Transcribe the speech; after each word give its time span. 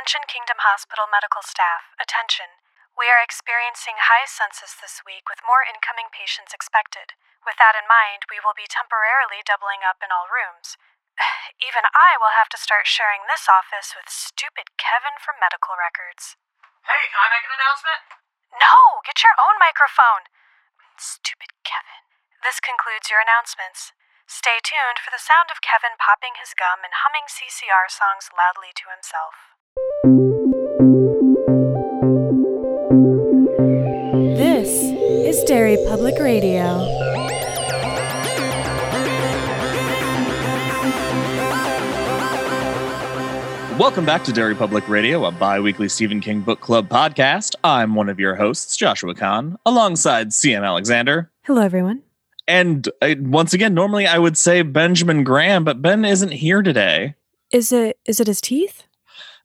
Attention 0.00 0.24
Kingdom 0.32 0.64
Hospital 0.64 1.04
medical 1.12 1.44
staff. 1.44 1.92
Attention. 2.00 2.56
We 2.96 3.12
are 3.12 3.20
experiencing 3.20 4.00
high 4.00 4.24
census 4.24 4.72
this 4.72 5.04
week 5.04 5.28
with 5.28 5.44
more 5.44 5.60
incoming 5.60 6.08
patients 6.08 6.56
expected. 6.56 7.12
With 7.44 7.60
that 7.60 7.76
in 7.76 7.84
mind, 7.84 8.24
we 8.32 8.40
will 8.40 8.56
be 8.56 8.64
temporarily 8.64 9.44
doubling 9.44 9.84
up 9.84 10.00
in 10.00 10.08
all 10.08 10.24
rooms. 10.32 10.80
Even 11.60 11.84
I 11.92 12.16
will 12.16 12.32
have 12.32 12.48
to 12.48 12.56
start 12.56 12.88
sharing 12.88 13.28
this 13.28 13.44
office 13.44 13.92
with 13.92 14.08
stupid 14.08 14.72
Kevin 14.80 15.20
from 15.20 15.36
medical 15.36 15.76
records. 15.76 16.40
Hey, 16.88 17.12
can 17.12 17.20
I 17.20 17.36
make 17.36 17.44
an 17.44 17.60
announcement? 17.60 18.00
No, 18.56 19.04
get 19.04 19.20
your 19.20 19.36
own 19.36 19.60
microphone. 19.60 20.32
Stupid 20.96 21.52
Kevin. 21.60 22.08
This 22.40 22.56
concludes 22.56 23.12
your 23.12 23.20
announcements. 23.20 23.92
Stay 24.24 24.64
tuned 24.64 24.96
for 24.96 25.12
the 25.12 25.20
sound 25.20 25.52
of 25.52 25.60
Kevin 25.60 26.00
popping 26.00 26.40
his 26.40 26.56
gum 26.56 26.88
and 26.88 27.04
humming 27.04 27.28
CCR 27.28 27.92
songs 27.92 28.32
loudly 28.32 28.72
to 28.80 28.88
himself. 28.88 29.49
This 34.36 34.68
is 35.26 35.44
Derry 35.44 35.76
Public 35.86 36.18
Radio. 36.18 36.78
Welcome 43.78 44.04
back 44.04 44.24
to 44.24 44.32
Derry 44.32 44.54
Public 44.54 44.88
Radio, 44.88 45.24
a 45.26 45.30
bi 45.30 45.60
weekly 45.60 45.88
Stephen 45.88 46.20
King 46.20 46.40
Book 46.40 46.60
Club 46.60 46.88
podcast. 46.88 47.54
I'm 47.62 47.94
one 47.94 48.08
of 48.08 48.18
your 48.18 48.34
hosts, 48.34 48.76
Joshua 48.76 49.14
Kahn, 49.14 49.58
alongside 49.64 50.30
CM 50.30 50.64
Alexander. 50.64 51.30
Hello, 51.42 51.62
everyone. 51.62 52.02
And 52.48 52.88
uh, 53.00 53.14
once 53.20 53.52
again, 53.52 53.74
normally 53.74 54.06
I 54.06 54.18
would 54.18 54.36
say 54.36 54.62
Benjamin 54.62 55.24
Graham, 55.24 55.62
but 55.62 55.80
Ben 55.80 56.04
isn't 56.04 56.32
here 56.32 56.62
today. 56.62 57.14
Is 57.50 57.70
it 57.70 57.98
is 58.06 58.18
it 58.18 58.26
his 58.26 58.40
teeth? 58.40 58.84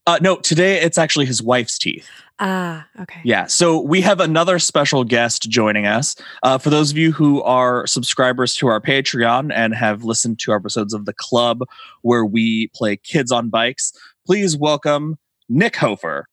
Uh, 0.08 0.20
no, 0.22 0.36
today 0.38 0.80
it's 0.82 0.98
actually 0.98 1.26
his 1.26 1.42
wife's 1.42 1.80
teeth. 1.80 2.08
Ah, 2.40 2.86
okay. 3.02 3.22
Yeah, 3.24 3.48
so 3.48 3.80
we 3.80 4.02
have 4.02 4.20
another 4.20 4.60
special 4.60 5.04
guest 5.04 5.44
joining 5.50 5.88
us. 5.88 6.16
Uh, 6.44 6.58
for 6.58 6.70
those 6.70 6.92
of 6.92 6.98
you 6.98 7.12
who 7.12 7.42
are 7.44 7.88
subscribers 7.88 8.56
to 8.58 8.68
our 8.68 8.82
Patreon 8.82 9.52
and 9.54 9.74
have 9.74 10.04
listened 10.04 10.38
to 10.40 10.54
episodes 10.54 10.94
of 10.94 11.06
the 11.06 11.14
club 11.14 11.62
where 12.02 12.26
we 12.26 12.68
play 12.76 12.98
kids 12.98 13.32
on 13.32 13.50
bikes, 13.50 13.94
please 14.26 14.58
welcome 14.58 15.18
Nick 15.50 15.78
Hofer. 15.78 16.28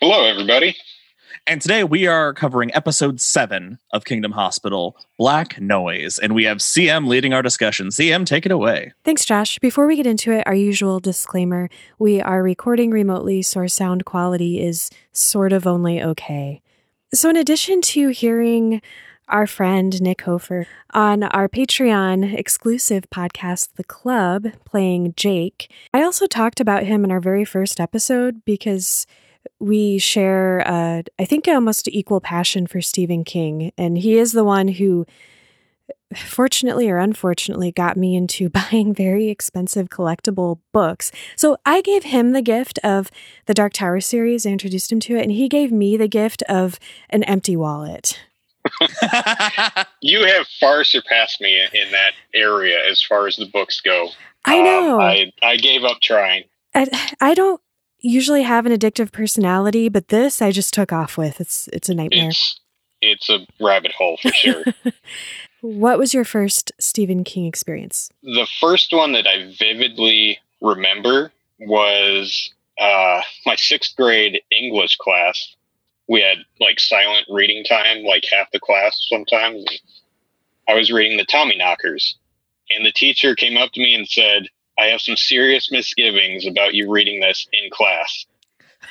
Hello, 0.00 0.24
everybody. 0.24 0.76
And 1.46 1.60
today 1.60 1.84
we 1.84 2.06
are 2.06 2.32
covering 2.34 2.74
episode 2.74 3.20
seven 3.20 3.78
of 3.92 4.04
Kingdom 4.04 4.32
Hospital, 4.32 4.96
Black 5.16 5.60
Noise. 5.60 6.18
And 6.18 6.34
we 6.34 6.44
have 6.44 6.58
CM 6.58 7.06
leading 7.06 7.32
our 7.32 7.42
discussion. 7.42 7.88
CM, 7.88 8.26
take 8.26 8.46
it 8.46 8.52
away. 8.52 8.92
Thanks, 9.04 9.24
Josh. 9.24 9.58
Before 9.58 9.86
we 9.86 9.96
get 9.96 10.06
into 10.06 10.32
it, 10.32 10.46
our 10.46 10.54
usual 10.54 11.00
disclaimer 11.00 11.68
we 11.98 12.20
are 12.20 12.42
recording 12.42 12.90
remotely, 12.90 13.42
so 13.42 13.60
our 13.60 13.68
sound 13.68 14.04
quality 14.04 14.60
is 14.60 14.90
sort 15.12 15.52
of 15.52 15.66
only 15.66 16.02
okay. 16.02 16.60
So, 17.14 17.30
in 17.30 17.36
addition 17.36 17.80
to 17.82 18.08
hearing 18.08 18.82
our 19.28 19.46
friend 19.46 20.00
Nick 20.00 20.22
Hofer 20.22 20.66
on 20.92 21.22
our 21.22 21.48
Patreon 21.48 22.34
exclusive 22.34 23.04
podcast, 23.10 23.70
The 23.76 23.84
Club, 23.84 24.48
playing 24.64 25.14
Jake, 25.16 25.70
I 25.92 26.02
also 26.02 26.26
talked 26.26 26.60
about 26.60 26.84
him 26.84 27.04
in 27.04 27.10
our 27.10 27.20
very 27.20 27.44
first 27.44 27.80
episode 27.80 28.44
because 28.44 29.06
we 29.60 29.98
share, 29.98 30.62
uh, 30.66 31.02
I 31.18 31.24
think, 31.24 31.48
almost 31.48 31.88
equal 31.88 32.20
passion 32.20 32.66
for 32.66 32.80
Stephen 32.80 33.24
King. 33.24 33.72
And 33.76 33.98
he 33.98 34.16
is 34.18 34.32
the 34.32 34.44
one 34.44 34.68
who, 34.68 35.04
fortunately 36.14 36.88
or 36.88 36.98
unfortunately, 36.98 37.72
got 37.72 37.96
me 37.96 38.14
into 38.16 38.48
buying 38.70 38.94
very 38.94 39.28
expensive 39.28 39.88
collectible 39.88 40.60
books. 40.72 41.10
So 41.36 41.56
I 41.66 41.80
gave 41.80 42.04
him 42.04 42.32
the 42.32 42.42
gift 42.42 42.78
of 42.84 43.10
the 43.46 43.54
Dark 43.54 43.72
Tower 43.72 44.00
series, 44.00 44.46
I 44.46 44.50
introduced 44.50 44.92
him 44.92 45.00
to 45.00 45.16
it, 45.16 45.22
and 45.22 45.32
he 45.32 45.48
gave 45.48 45.72
me 45.72 45.96
the 45.96 46.08
gift 46.08 46.42
of 46.48 46.78
an 47.10 47.24
empty 47.24 47.56
wallet. 47.56 48.18
You 50.00 50.24
have 50.24 50.46
far 50.60 50.84
surpassed 50.84 51.40
me 51.40 51.60
in, 51.72 51.90
that 51.90 52.12
area 52.34 52.78
as 52.88 53.02
far 53.02 53.26
as 53.26 53.36
the 53.36 53.46
books 53.46 53.80
go. 53.80 54.10
I 54.44 54.58
Um, 54.58 54.64
know. 54.64 55.00
I, 55.00 55.32
I 55.42 55.56
gave 55.56 55.84
up 55.84 56.00
trying. 56.00 56.44
I, 56.74 56.86
I 57.20 57.34
don't 57.34 57.60
usually 58.00 58.42
have 58.42 58.66
an 58.66 58.72
addictive 58.72 59.12
personality, 59.12 59.88
but 59.88 60.08
this 60.08 60.40
I 60.40 60.50
just 60.50 60.72
took 60.74 60.92
off 60.92 61.16
with. 61.16 61.40
It's 61.40 61.68
it's 61.72 61.88
a 61.88 61.94
nightmare. 61.94 62.28
It's 62.28 62.60
it's 63.00 63.30
a 63.30 63.46
rabbit 63.60 63.92
hole 63.92 64.18
for 64.20 64.30
sure. 64.30 64.64
What 65.60 65.98
was 65.98 66.14
your 66.14 66.24
first 66.24 66.70
Stephen 66.78 67.24
King 67.24 67.46
experience? 67.46 68.10
the 68.22 68.46
first 68.60 68.92
one 68.92 69.12
that 69.12 69.26
I 69.26 69.52
vividly 69.58 70.38
remember 70.60 71.32
was 71.58 72.52
uh, 72.80 73.20
my 73.44 73.56
sixth 73.56 73.96
grade 73.96 74.40
English 74.52 74.96
class. 74.98 75.56
We 76.08 76.20
had 76.20 76.38
like 76.60 76.78
silent 76.78 77.26
reading 77.28 77.64
time, 77.64 78.04
like 78.04 78.24
half 78.30 78.50
the 78.52 78.60
class 78.60 79.04
sometimes. 79.10 79.64
I 80.68 80.74
was 80.74 80.92
reading 80.92 81.18
the 81.18 81.26
Tommyknockers, 81.26 82.14
and 82.70 82.86
the 82.86 82.92
teacher 82.92 83.34
came 83.34 83.56
up 83.56 83.72
to 83.72 83.80
me 83.80 83.94
and 83.94 84.08
said, 84.08 84.48
I 84.78 84.86
have 84.86 85.00
some 85.00 85.16
serious 85.16 85.72
misgivings 85.72 86.46
about 86.46 86.74
you 86.74 86.90
reading 86.90 87.20
this 87.20 87.46
in 87.52 87.70
class. 87.70 88.26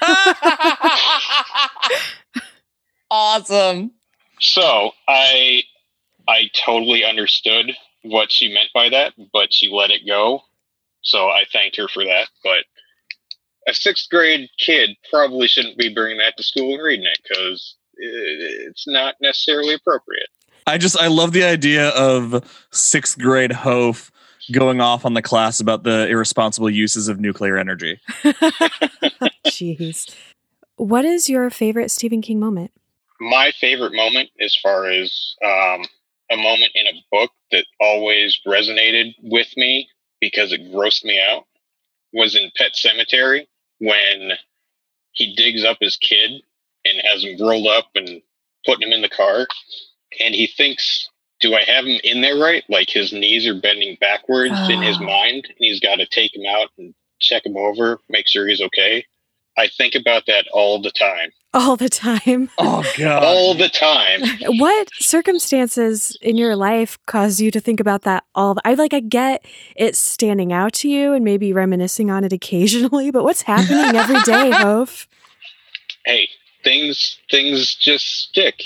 awesome. 3.11 3.91
So 4.39 4.91
I 5.07 5.63
I 6.27 6.49
totally 6.53 7.03
understood 7.03 7.71
what 8.03 8.31
she 8.31 8.53
meant 8.53 8.69
by 8.73 8.89
that, 8.89 9.13
but 9.33 9.53
she 9.53 9.69
let 9.71 9.91
it 9.91 10.05
go. 10.05 10.41
So 11.01 11.29
I 11.29 11.43
thanked 11.51 11.77
her 11.77 11.87
for 11.87 12.03
that. 12.03 12.27
But 12.43 12.65
a 13.67 13.73
sixth 13.73 14.09
grade 14.09 14.49
kid 14.57 14.91
probably 15.09 15.47
shouldn't 15.47 15.77
be 15.77 15.93
bringing 15.93 16.17
that 16.17 16.35
to 16.37 16.43
school 16.43 16.73
and 16.73 16.83
reading 16.83 17.05
it 17.05 17.19
because 17.23 17.75
it's 17.95 18.87
not 18.87 19.15
necessarily 19.21 19.73
appropriate. 19.73 20.27
I 20.65 20.77
just, 20.77 20.99
I 20.99 21.07
love 21.07 21.31
the 21.31 21.45
idea 21.45 21.89
of 21.89 22.67
sixth 22.71 23.17
grade 23.17 23.53
Hof 23.53 24.11
going 24.51 24.81
off 24.81 25.05
on 25.05 25.13
the 25.13 25.21
class 25.21 25.59
about 25.59 25.83
the 25.83 26.07
irresponsible 26.07 26.69
uses 26.69 27.07
of 27.07 27.19
nuclear 27.19 27.57
energy. 27.57 27.99
Jeez. 29.45 30.13
What 30.75 31.05
is 31.05 31.29
your 31.29 31.49
favorite 31.49 31.91
Stephen 31.91 32.21
King 32.21 32.39
moment? 32.39 32.71
My 33.19 33.51
favorite 33.59 33.93
moment, 33.93 34.29
as 34.39 34.55
far 34.61 34.85
as 34.85 35.35
um, 35.43 35.83
a 36.31 36.37
moment 36.37 36.71
in 36.75 36.87
a 36.87 37.03
book 37.11 37.31
that 37.51 37.65
always 37.79 38.39
resonated 38.47 39.13
with 39.23 39.47
me 39.57 39.89
because 40.21 40.51
it 40.53 40.71
grossed 40.71 41.03
me 41.03 41.19
out, 41.19 41.45
was 42.13 42.35
in 42.35 42.51
Pet 42.55 42.73
Sematary 42.73 43.47
when 43.79 44.31
he 45.11 45.35
digs 45.35 45.65
up 45.65 45.77
his 45.81 45.97
kid 45.97 46.41
and 46.85 47.01
has 47.11 47.23
him 47.23 47.37
rolled 47.39 47.67
up 47.67 47.87
and 47.95 48.21
putting 48.65 48.87
him 48.87 48.93
in 48.93 49.01
the 49.01 49.09
car. 49.09 49.47
And 50.23 50.33
he 50.35 50.47
thinks, 50.47 51.09
do 51.39 51.53
I 51.55 51.63
have 51.63 51.85
him 51.85 51.99
in 52.03 52.21
there 52.21 52.37
right? 52.37 52.63
Like 52.69 52.89
his 52.89 53.13
knees 53.13 53.45
are 53.47 53.59
bending 53.59 53.97
backwards 54.01 54.53
in 54.69 54.81
his 54.81 54.97
Oh. 54.99 55.03
mind, 55.05 55.45
and 55.47 55.55
he's 55.59 55.79
got 55.79 55.95
to 55.97 56.05
take 56.07 56.35
him 56.35 56.45
out 56.47 56.69
and 56.77 56.93
check 57.19 57.45
him 57.45 57.57
over, 57.57 57.99
make 58.09 58.27
sure 58.27 58.47
he's 58.47 58.61
okay. 58.61 59.05
I 59.57 59.67
think 59.67 59.95
about 59.95 60.27
that 60.27 60.45
all 60.53 60.79
the 60.81 60.91
time. 60.91 61.31
All 61.53 61.75
the 61.77 61.89
time. 61.89 62.49
Oh, 62.59 62.83
God. 62.97 63.23
All 63.23 63.53
the 63.55 63.69
time. 63.69 64.21
what 64.59 64.87
circumstances 64.99 66.17
in 66.21 66.37
your 66.37 66.55
life 66.55 66.97
cause 67.07 67.39
you 67.41 67.49
to 67.51 67.59
think 67.59 67.79
about 67.79 68.03
that 68.03 68.23
all 68.35 68.53
the, 68.53 68.61
I 68.65 68.75
like 68.75 68.93
I 68.93 68.99
get 68.99 69.45
it 69.75 69.95
standing 69.95 70.53
out 70.53 70.73
to 70.73 70.87
you 70.89 71.13
and 71.13 71.23
maybe 71.25 71.53
reminiscing 71.53 72.11
on 72.11 72.23
it 72.23 72.33
occasionally, 72.33 73.09
but 73.11 73.23
what's 73.23 73.43
happening 73.43 73.95
every 73.95 74.21
day, 74.21 74.51
Hof? 74.53 75.07
hey, 76.05 76.27
things 76.63 77.19
things 77.29 77.75
just 77.75 78.05
stick. 78.05 78.61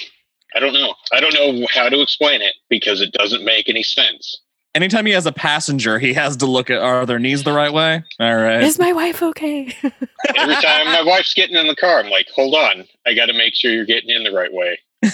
I 0.56 0.60
don't 0.60 0.74
know. 0.74 0.94
I 1.12 1.20
don't 1.20 1.34
know 1.34 1.68
how 1.74 1.90
to 1.90 2.02
explain 2.02 2.42
it 2.42 2.56
because 2.70 3.02
it 3.02 3.12
doesn't 3.14 3.44
make 3.44 3.70
any 3.70 3.84
sense. 3.84 4.42
Anytime 4.74 5.06
he 5.06 5.12
has 5.12 5.26
a 5.26 5.34
passenger, 5.34 6.00
he 6.00 6.14
has 6.14 6.38
to 6.38 6.46
look 6.46 6.70
at 6.70 6.80
are 6.80 7.06
their 7.06 7.20
knees 7.20 7.44
the 7.44 7.52
right 7.52 7.74
way? 7.74 8.04
All 8.20 8.36
right. 8.36 8.64
Is 8.64 8.80
my 8.80 8.94
wife 8.94 9.22
okay? 9.22 9.76
Every 10.36 10.56
time 10.56 10.86
my 10.86 11.04
wife's 11.06 11.34
getting 11.34 11.58
in 11.58 11.68
the 11.68 11.76
car, 11.76 12.00
I'm 12.00 12.10
like, 12.10 12.28
"Hold 12.36 12.56
on, 12.56 12.88
I 13.06 13.14
got 13.14 13.26
to 13.26 13.34
make 13.34 13.54
sure 13.54 13.72
you're 13.72 13.86
getting 13.86 14.10
in 14.10 14.24
the 14.24 14.32
right 14.32 14.52
way." 14.54 14.80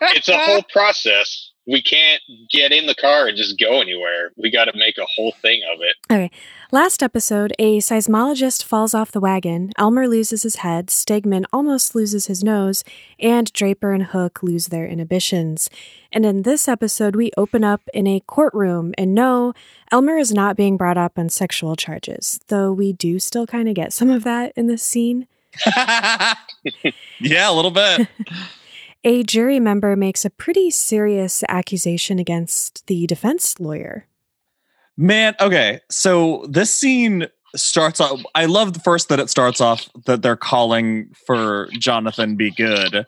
It's 0.00 0.28
a 0.28 0.38
whole 0.38 0.62
process. 0.72 1.52
We 1.68 1.82
can't 1.82 2.22
get 2.50 2.72
in 2.72 2.86
the 2.86 2.94
car 2.94 3.26
and 3.28 3.36
just 3.36 3.58
go 3.58 3.82
anywhere. 3.82 4.30
We 4.36 4.50
got 4.50 4.64
to 4.66 4.72
make 4.74 4.96
a 4.96 5.04
whole 5.04 5.32
thing 5.32 5.60
of 5.70 5.80
it. 5.82 5.96
Okay. 6.10 6.30
Last 6.70 7.02
episode, 7.02 7.52
a 7.58 7.78
seismologist 7.78 8.62
falls 8.62 8.94
off 8.94 9.12
the 9.12 9.20
wagon, 9.20 9.72
Elmer 9.76 10.08
loses 10.08 10.42
his 10.42 10.56
head, 10.56 10.88
Stegman 10.88 11.44
almost 11.52 11.94
loses 11.94 12.26
his 12.26 12.42
nose, 12.42 12.84
and 13.18 13.52
Draper 13.52 13.92
and 13.92 14.04
Hook 14.04 14.42
lose 14.42 14.68
their 14.68 14.86
inhibitions. 14.86 15.68
And 16.10 16.24
in 16.24 16.42
this 16.42 16.68
episode, 16.68 17.16
we 17.16 17.32
open 17.36 17.64
up 17.64 17.82
in 17.92 18.06
a 18.06 18.20
courtroom, 18.26 18.94
and 18.96 19.14
no, 19.14 19.52
Elmer 19.92 20.16
is 20.16 20.32
not 20.32 20.56
being 20.56 20.76
brought 20.76 20.98
up 20.98 21.18
on 21.18 21.28
sexual 21.28 21.76
charges, 21.76 22.40
though 22.48 22.72
we 22.72 22.92
do 22.92 23.18
still 23.18 23.46
kind 23.46 23.68
of 23.68 23.74
get 23.74 23.92
some 23.92 24.10
of 24.10 24.24
that 24.24 24.52
in 24.56 24.66
this 24.66 24.82
scene. 24.82 25.26
yeah, 27.20 27.50
a 27.50 27.52
little 27.52 27.70
bit. 27.70 28.08
A 29.04 29.22
jury 29.22 29.60
member 29.60 29.96
makes 29.96 30.24
a 30.24 30.30
pretty 30.30 30.70
serious 30.70 31.44
accusation 31.48 32.18
against 32.18 32.86
the 32.86 33.06
defense 33.06 33.58
lawyer. 33.60 34.06
Man, 34.96 35.34
okay. 35.40 35.80
So 35.88 36.44
this 36.48 36.74
scene 36.74 37.28
starts 37.54 38.00
off. 38.00 38.20
I 38.34 38.46
love 38.46 38.72
the 38.72 38.80
first 38.80 39.08
that 39.08 39.20
it 39.20 39.30
starts 39.30 39.60
off 39.60 39.88
that 40.06 40.22
they're 40.22 40.36
calling 40.36 41.10
for 41.26 41.68
Jonathan 41.78 42.36
Be 42.36 42.50
Good, 42.50 43.06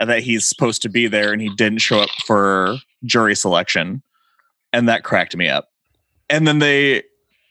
that 0.00 0.22
he's 0.22 0.44
supposed 0.44 0.82
to 0.82 0.88
be 0.88 1.06
there 1.06 1.32
and 1.32 1.40
he 1.40 1.48
didn't 1.50 1.78
show 1.78 2.00
up 2.00 2.10
for 2.26 2.76
jury 3.04 3.36
selection, 3.36 4.02
and 4.72 4.88
that 4.88 5.04
cracked 5.04 5.36
me 5.36 5.48
up. 5.48 5.68
And 6.28 6.46
then 6.46 6.58
they 6.58 7.04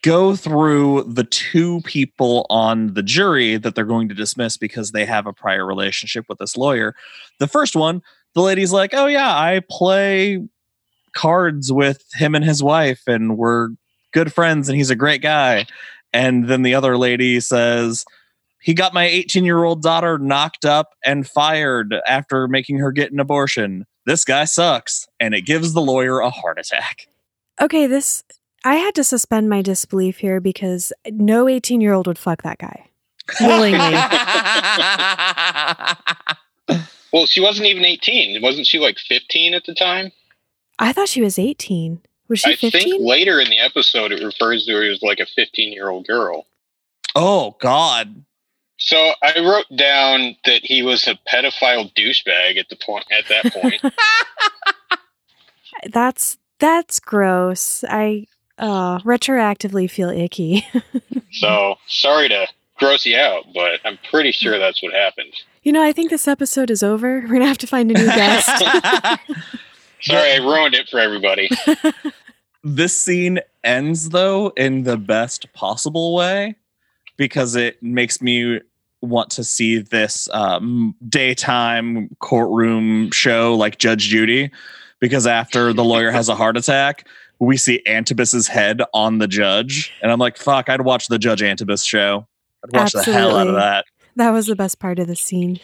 go 0.04 0.36
through 0.36 1.04
the 1.04 1.24
two 1.24 1.82
people 1.82 2.46
on 2.50 2.94
the 2.94 3.04
jury 3.04 3.58
that 3.58 3.76
they're 3.76 3.86
going 3.86 4.10
to 4.10 4.16
dismiss 4.16 4.58
because 4.58 4.92
they 4.92 5.06
have 5.06 5.26
a 5.26 5.34
prior 5.34 5.66
relationship 5.66 6.26
with 6.30 6.38
this 6.38 6.56
lawyer. 6.56 6.96
The 7.40 7.48
first 7.48 7.76
one, 7.76 8.02
the 8.34 8.42
lady's 8.42 8.72
like, 8.72 8.94
"Oh 8.94 9.08
yeah, 9.08 9.36
I 9.36 9.62
play 9.70 10.48
cards 11.14 11.72
with 11.72 12.04
him 12.14 12.36
and 12.36 12.46
his 12.46 12.62
wife, 12.62 13.02
and 13.08 13.38
we're 13.38 13.70
good 14.12 14.32
friends, 14.34 14.70
and 14.70 14.78
he's 14.78 14.90
a 14.92 14.96
great 14.96 15.22
guy." 15.22 15.66
And 16.14 16.48
then 16.48 16.62
the 16.62 16.76
other 16.76 16.98
lady 16.98 17.40
says, 17.40 18.06
he 18.68 18.74
got 18.74 18.94
my 18.94 19.06
18 19.06 19.46
year 19.46 19.64
old 19.64 19.82
daughter 19.82 20.18
knocked 20.18 20.66
up 20.66 20.94
and 21.06 21.28
fired 21.28 21.96
after 22.08 22.48
making 22.48 22.80
her 22.80 22.92
get 22.92 23.12
an 23.12 23.20
abortion. 23.20 23.86
This 24.06 24.26
guy 24.26 24.46
sucks. 24.46 25.08
And 25.20 25.34
it 25.34 25.42
gives 25.42 25.74
the 25.74 25.82
lawyer 25.82 26.20
a 26.20 26.30
heart 26.30 26.60
attack. 26.60 27.08
Okay, 27.62 27.88
this 27.88 28.24
I 28.64 28.76
had 28.76 28.96
to 28.96 29.04
suspend 29.04 29.50
my 29.50 29.62
disbelief 29.62 30.18
here 30.18 30.40
because 30.40 30.92
no 31.10 31.48
18 31.48 31.82
year 31.82 31.94
old 31.94 32.08
would 32.08 32.18
fuck 32.18 32.44
that 32.44 32.58
guy 32.58 32.90
willingly. 33.42 33.78
well, 37.14 37.26
she 37.26 37.42
wasn't 37.42 37.68
even 37.68 37.86
18. 37.86 38.42
Wasn't 38.42 38.68
she 38.68 38.80
like 38.80 38.98
15 38.98 39.54
at 39.54 39.66
the 39.66 39.76
time? 39.76 40.12
I 40.80 40.94
thought 40.94 41.10
she 41.10 41.22
was 41.22 41.40
18. 41.40 42.02
Was 42.28 42.40
she 42.40 42.52
I 42.52 42.56
15? 42.56 42.72
think 42.72 43.02
later 43.02 43.40
in 43.40 43.50
the 43.50 43.60
episode 43.60 44.12
it 44.12 44.24
refers 44.24 44.66
to 44.66 44.74
her 44.74 44.92
as 44.92 45.02
like 45.02 45.20
a 45.20 45.26
15 45.26 45.72
year 45.72 45.90
old 45.90 46.08
girl. 46.08 46.46
oh, 47.16 47.56
God. 47.60 48.24
So 48.80 49.12
I 49.24 49.40
wrote 49.40 49.66
down 49.76 50.36
that 50.46 50.64
he 50.64 50.84
was 50.84 51.08
a 51.08 51.18
pedophile 51.28 51.92
douchebag 51.96 52.58
at 52.58 52.70
the 52.70 52.76
point 52.76 53.06
at 53.12 53.28
that 53.28 53.52
point. 53.54 53.82
That's 55.92 56.38
that's 56.60 57.00
gross. 57.00 57.84
I 57.88 58.26
uh 58.58 59.00
retroactively 59.00 59.90
feel 59.90 60.10
icky. 60.10 60.66
so 61.32 61.76
sorry 61.88 62.30
to 62.30 62.48
gross 62.78 63.06
you 63.06 63.18
out, 63.18 63.46
but 63.54 63.80
I'm 63.86 63.98
pretty 64.10 64.32
sure 64.32 64.60
that's 64.60 64.82
what 64.84 64.94
happened. 64.94 65.34
you 65.64 65.72
know, 65.72 65.82
I 65.84 65.92
think 65.92 66.10
this 66.10 66.28
episode 66.28 66.70
is 66.70 66.84
over. 66.84 67.22
We're 67.22 67.34
gonna 67.34 67.48
have 67.48 67.58
to 67.60 67.68
find 67.68 67.92
a 67.92 67.94
new 67.94 68.06
guest. 68.06 68.48
Sorry, 70.02 70.32
I 70.34 70.38
ruined 70.38 70.76
it 70.76 70.88
for 70.90 71.00
everybody. 71.00 71.50
this 72.64 72.98
scene 72.98 73.40
ends, 73.64 74.10
though, 74.10 74.50
in 74.56 74.84
the 74.84 74.98
best 74.98 75.52
possible 75.54 76.14
way 76.14 76.56
because 77.18 77.56
it 77.56 77.82
makes 77.82 78.22
me 78.22 78.62
want 79.02 79.30
to 79.32 79.44
see 79.44 79.80
this 79.80 80.30
um, 80.34 80.96
daytime 81.10 82.16
courtroom 82.20 83.12
show 83.12 83.56
like 83.56 83.80
Judge 83.80 84.04
Judy. 84.04 84.52
Because 85.00 85.28
after 85.28 85.74
the 85.74 85.84
lawyer 85.84 86.10
has 86.10 86.28
a 86.30 86.36
heart 86.36 86.58
attack, 86.58 87.08
we 87.40 87.58
see 87.58 87.82
Antubis's 87.86 88.48
head 88.48 88.82
on 88.94 89.20
the 89.20 89.28
judge. 89.28 89.94
And 90.02 90.12
I'm 90.12 90.20
like, 90.20 90.38
fuck, 90.38 90.70
I'd 90.70 90.82
watch 90.82 91.08
the 91.08 91.20
Judge 91.20 91.42
Antibus 91.42 91.84
show. 91.84 92.28
I'd 92.64 92.76
watch 92.76 92.94
the 92.94 93.04
hell 93.04 93.36
out 93.36 93.48
of 93.48 93.56
that. 93.56 93.86
That 94.16 94.32
was 94.32 94.48
the 94.48 94.56
best 94.56 94.80
part 94.80 95.00
of 95.00 95.08
the 95.08 95.16
scene. 95.16 95.60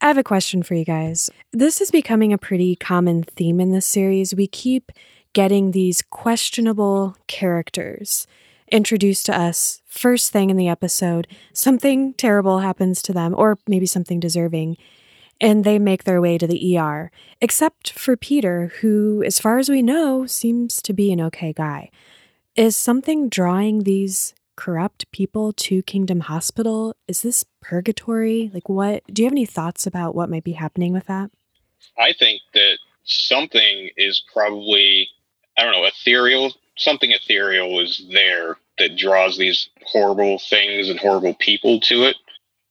I 0.00 0.06
have 0.06 0.16
a 0.16 0.24
question 0.24 0.62
for 0.62 0.74
you 0.74 0.84
guys. 0.84 1.28
This 1.52 1.80
is 1.82 1.90
becoming 1.90 2.32
a 2.32 2.38
pretty 2.38 2.74
common 2.74 3.24
theme 3.24 3.60
in 3.60 3.70
this 3.70 3.84
series. 3.84 4.34
We 4.34 4.46
keep 4.46 4.90
getting 5.34 5.70
these 5.70 6.02
questionable 6.02 7.16
characters 7.26 8.26
introduced 8.72 9.26
to 9.26 9.38
us 9.38 9.82
first 9.86 10.32
thing 10.32 10.48
in 10.48 10.56
the 10.56 10.68
episode. 10.68 11.26
Something 11.52 12.14
terrible 12.14 12.60
happens 12.60 13.02
to 13.02 13.12
them, 13.12 13.34
or 13.36 13.58
maybe 13.68 13.84
something 13.84 14.20
deserving, 14.20 14.78
and 15.40 15.64
they 15.64 15.78
make 15.78 16.04
their 16.04 16.20
way 16.20 16.38
to 16.38 16.46
the 16.46 16.78
ER. 16.78 17.10
Except 17.40 17.92
for 17.92 18.16
Peter, 18.16 18.72
who, 18.80 19.22
as 19.24 19.38
far 19.38 19.58
as 19.58 19.68
we 19.68 19.82
know, 19.82 20.26
seems 20.26 20.82
to 20.82 20.92
be 20.92 21.12
an 21.12 21.20
okay 21.20 21.52
guy. 21.52 21.90
Is 22.56 22.76
something 22.76 23.28
drawing 23.28 23.84
these 23.84 24.34
corrupt 24.56 25.10
people 25.12 25.52
to 25.54 25.82
Kingdom 25.82 26.20
Hospital? 26.20 26.94
Is 27.08 27.22
this 27.22 27.44
purgatory? 27.62 28.50
Like, 28.52 28.68
what? 28.68 29.02
Do 29.12 29.22
you 29.22 29.26
have 29.26 29.32
any 29.32 29.46
thoughts 29.46 29.86
about 29.86 30.14
what 30.14 30.28
might 30.28 30.44
be 30.44 30.52
happening 30.52 30.92
with 30.92 31.06
that? 31.06 31.30
I 31.98 32.12
think 32.12 32.42
that 32.52 32.78
something 33.04 33.90
is 33.96 34.22
probably, 34.32 35.08
I 35.56 35.62
don't 35.62 35.72
know, 35.72 35.86
ethereal. 35.86 36.52
Something 36.76 37.12
ethereal 37.12 37.80
is 37.80 38.02
there 38.12 38.56
that 38.78 38.96
draws 38.96 39.38
these 39.38 39.68
horrible 39.84 40.38
things 40.38 40.88
and 40.88 40.98
horrible 40.98 41.34
people 41.34 41.80
to 41.80 42.04
it. 42.04 42.16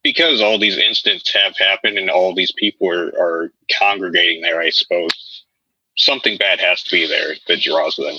Because 0.02 0.40
all 0.40 0.58
these 0.58 0.78
incidents 0.78 1.32
have 1.34 1.56
happened 1.58 1.98
and 1.98 2.08
all 2.08 2.34
these 2.34 2.52
people 2.52 2.90
are, 2.90 3.08
are 3.20 3.52
congregating 3.78 4.40
there, 4.40 4.60
I 4.60 4.70
suppose. 4.70 5.44
Something 5.96 6.38
bad 6.38 6.60
has 6.60 6.82
to 6.84 6.90
be 6.90 7.06
there 7.06 7.34
that 7.48 7.60
draws 7.60 7.96
them. 7.96 8.16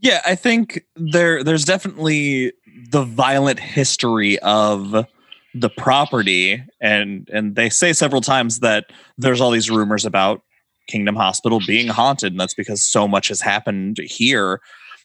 Yeah, 0.00 0.20
I 0.26 0.34
think 0.34 0.84
there 0.96 1.42
there's 1.42 1.64
definitely 1.64 2.52
the 2.90 3.04
violent 3.04 3.60
history 3.60 4.38
of 4.40 5.06
the 5.54 5.70
property 5.70 6.62
and 6.80 7.28
and 7.32 7.56
they 7.56 7.70
say 7.70 7.92
several 7.92 8.20
times 8.20 8.60
that 8.60 8.86
there's 9.16 9.40
all 9.40 9.50
these 9.50 9.70
rumors 9.70 10.04
about 10.04 10.42
Kingdom 10.86 11.16
Hospital 11.16 11.60
being 11.66 11.88
haunted 11.88 12.32
and 12.32 12.40
that's 12.40 12.54
because 12.54 12.82
so 12.82 13.08
much 13.08 13.28
has 13.28 13.40
happened 13.40 13.98
here. 13.98 14.60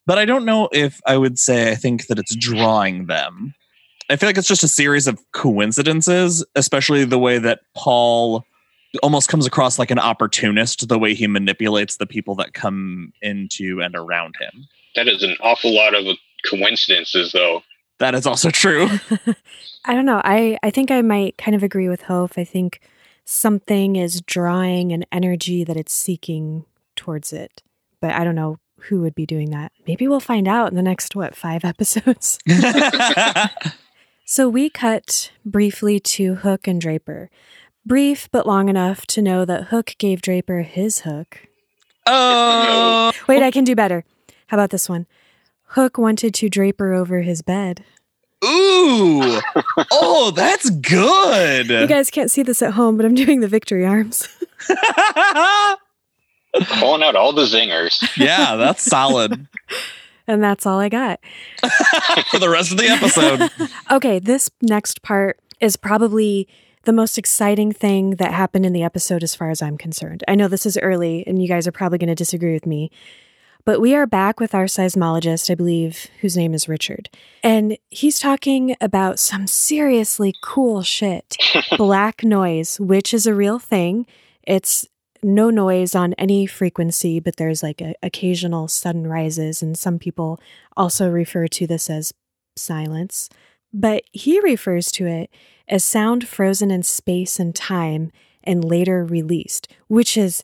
But 0.06 0.18
I 0.18 0.26
don't 0.26 0.46
know 0.46 0.68
if 0.74 1.00
I 1.06 1.16
would 1.18 1.40
say 1.40 1.72
I 1.72 1.76
think 1.76 2.08
that 2.08 2.20
it's 2.20 2.36
drawing 2.36 3.06
them. 3.06 3.54
I 4.10 4.16
feel 4.16 4.28
like 4.28 4.38
it's 4.38 4.48
just 4.48 4.64
a 4.64 4.68
series 4.68 5.08
of 5.08 5.20
coincidences, 5.32 6.46
especially 6.56 7.06
the 7.06 7.20
way 7.20 7.38
that 7.40 7.62
Paul 7.76 8.46
almost 9.02 9.30
comes 9.30 9.46
across 9.46 9.80
like 9.80 9.92
an 9.92 10.00
opportunist 10.00 10.88
the 10.88 11.00
way 11.00 11.14
he 11.14 11.28
manipulates 11.28 11.98
the 11.98 12.06
people 12.06 12.36
that 12.36 12.54
come 12.54 13.14
into 13.22 13.82
and 13.82 13.96
around 13.96 14.36
him. 14.40 14.68
That 14.96 15.08
is 15.08 15.24
an 15.24 15.38
awful 15.42 15.74
lot 15.74 15.96
of 15.96 16.06
coincidences, 16.50 17.32
though. 17.32 17.64
That 18.00 18.16
is 18.16 18.26
also 18.26 18.50
true. 18.50 18.90
I 19.86 19.94
don't 19.94 20.06
know. 20.06 20.22
I, 20.24 20.58
I 20.64 20.72
think 20.72 20.92
I 20.92 21.02
might 21.02 21.38
kind 21.38 21.56
of 21.56 21.64
agree 21.64 21.88
with 21.88 22.04
Hope. 22.04 22.34
I 22.38 22.44
think 22.44 22.82
something 23.26 23.96
is 23.96 24.22
drawing 24.22 24.92
an 24.92 25.06
energy 25.12 25.64
that 25.64 25.78
it's 25.78 25.94
seeking 25.94 26.66
towards 26.96 27.32
it. 27.32 27.62
But 28.02 28.12
I 28.14 28.24
don't 28.24 28.36
know 28.36 28.58
who 28.82 29.02
would 29.02 29.16
be 29.16 29.26
doing 29.26 29.52
that. 29.52 29.72
Maybe 29.88 30.08
we'll 30.08 30.20
find 30.20 30.48
out 30.48 30.70
in 30.70 30.76
the 30.76 30.82
next, 30.82 31.16
what, 31.16 31.36
five 31.36 31.64
episodes? 31.64 32.40
So 34.32 34.48
we 34.48 34.70
cut 34.70 35.34
briefly 35.46 36.00
to 36.00 36.36
Hook 36.36 36.66
and 36.66 36.80
Draper. 36.80 37.30
Brief, 37.86 38.30
but 38.32 38.48
long 38.48 38.70
enough 38.70 39.06
to 39.08 39.22
know 39.22 39.44
that 39.44 39.66
Hook 39.66 39.96
gave 39.98 40.22
Draper 40.22 40.62
his 40.62 41.00
hook. 41.00 41.50
oh, 42.06 43.12
Wait, 43.28 43.44
I 43.44 43.52
can 43.52 43.66
do 43.66 43.76
better. 43.76 44.06
How 44.48 44.56
about 44.56 44.70
this 44.70 44.88
one? 44.88 45.06
Hook 45.72 45.98
wanted 45.98 46.34
to 46.36 46.48
Draper 46.48 46.94
over 46.94 47.24
his 47.24 47.42
bed. 47.42 47.84
ooh, 48.46 49.42
oh, 49.92 50.32
that's 50.34 50.70
good! 50.70 51.68
You 51.70 51.88
guys 51.88 52.10
can't 52.10 52.32
see 52.32 52.42
this 52.42 52.62
at 52.62 52.72
home, 52.72 52.96
but 52.96 53.06
I'm 53.06 53.16
doing 53.16 53.42
the 53.42 53.50
victory 53.50 53.86
arms. 53.86 54.30
Calling 56.64 57.04
out 57.04 57.18
all 57.18 57.34
the 57.34 57.44
zingers. 57.44 58.02
yeah, 58.16 58.56
that's 58.56 58.82
solid 58.82 59.46
And 60.28 60.44
that's 60.44 60.66
all 60.66 60.80
I 60.80 60.90
got. 60.90 61.20
for 62.32 62.40
the 62.40 62.50
rest 62.50 62.72
of 62.72 62.78
the 62.78 62.88
episode. 62.88 63.50
Okay, 63.92 64.20
this 64.20 64.50
next 64.62 65.02
part 65.02 65.40
is 65.60 65.76
probably 65.76 66.48
the 66.84 66.94
most 66.94 67.18
exciting 67.18 67.72
thing 67.72 68.12
that 68.12 68.34
happened 68.34 68.66
in 68.66 68.74
the 68.74 68.84
episode 68.84 69.24
as 69.24 69.36
far 69.36 69.50
as 69.50 69.62
I'm 69.62 69.78
concerned. 69.78 70.24
I 70.28 70.36
know 70.36 70.48
this 70.48 70.66
is 70.66 70.78
early 70.78 71.26
and 71.28 71.42
you 71.42 71.48
guys 71.48 71.68
are 71.68 71.72
probably 71.72 71.98
going 71.98 72.08
to 72.08 72.16
disagree 72.16 72.54
with 72.54 72.66
me, 72.66 72.90
but 73.66 73.80
we 73.80 73.94
are 73.96 74.08
back 74.08 74.40
with 74.40 74.56
our 74.56 74.66
seismologist, 74.66 75.52
I 75.52 75.56
believe, 75.56 76.08
whose 76.22 76.36
name 76.36 76.54
is 76.54 76.68
Richard. 76.68 77.10
And 77.44 77.78
he's 77.90 78.18
talking 78.18 78.76
about 78.82 79.20
some 79.20 79.46
seriously 79.46 80.34
cool 80.42 80.82
shit. 80.82 81.38
Black 81.78 82.24
noise, 82.24 82.80
which 82.80 83.14
is 83.14 83.28
a 83.28 83.36
real 83.36 83.60
thing. 83.60 84.08
It's 84.44 84.88
no 85.24 85.50
noise 85.50 85.96
on 85.96 86.14
any 86.14 86.46
frequency, 86.46 87.20
but 87.20 87.36
there's 87.36 87.62
like 87.62 87.82
a, 87.82 87.94
occasional 88.02 88.68
sudden 88.68 89.08
rises, 89.08 89.62
and 89.62 89.78
some 89.78 90.00
people 90.00 90.40
also 90.76 91.10
refer 91.10 91.48
to 91.48 91.68
this 91.68 91.90
as 91.90 92.14
silence. 92.56 93.30
But 93.74 94.04
he 94.12 94.40
refers 94.40 94.92
to 94.94 95.08
it 95.08 95.30
as 95.68 95.84
sound 95.84 96.28
frozen 96.28 96.72
in 96.72 96.84
space 96.84 97.40
and 97.40 97.56
time 97.56 98.12
and 98.44 98.66
later 98.66 99.06
released, 99.06 99.68
which 99.88 100.18
is 100.18 100.44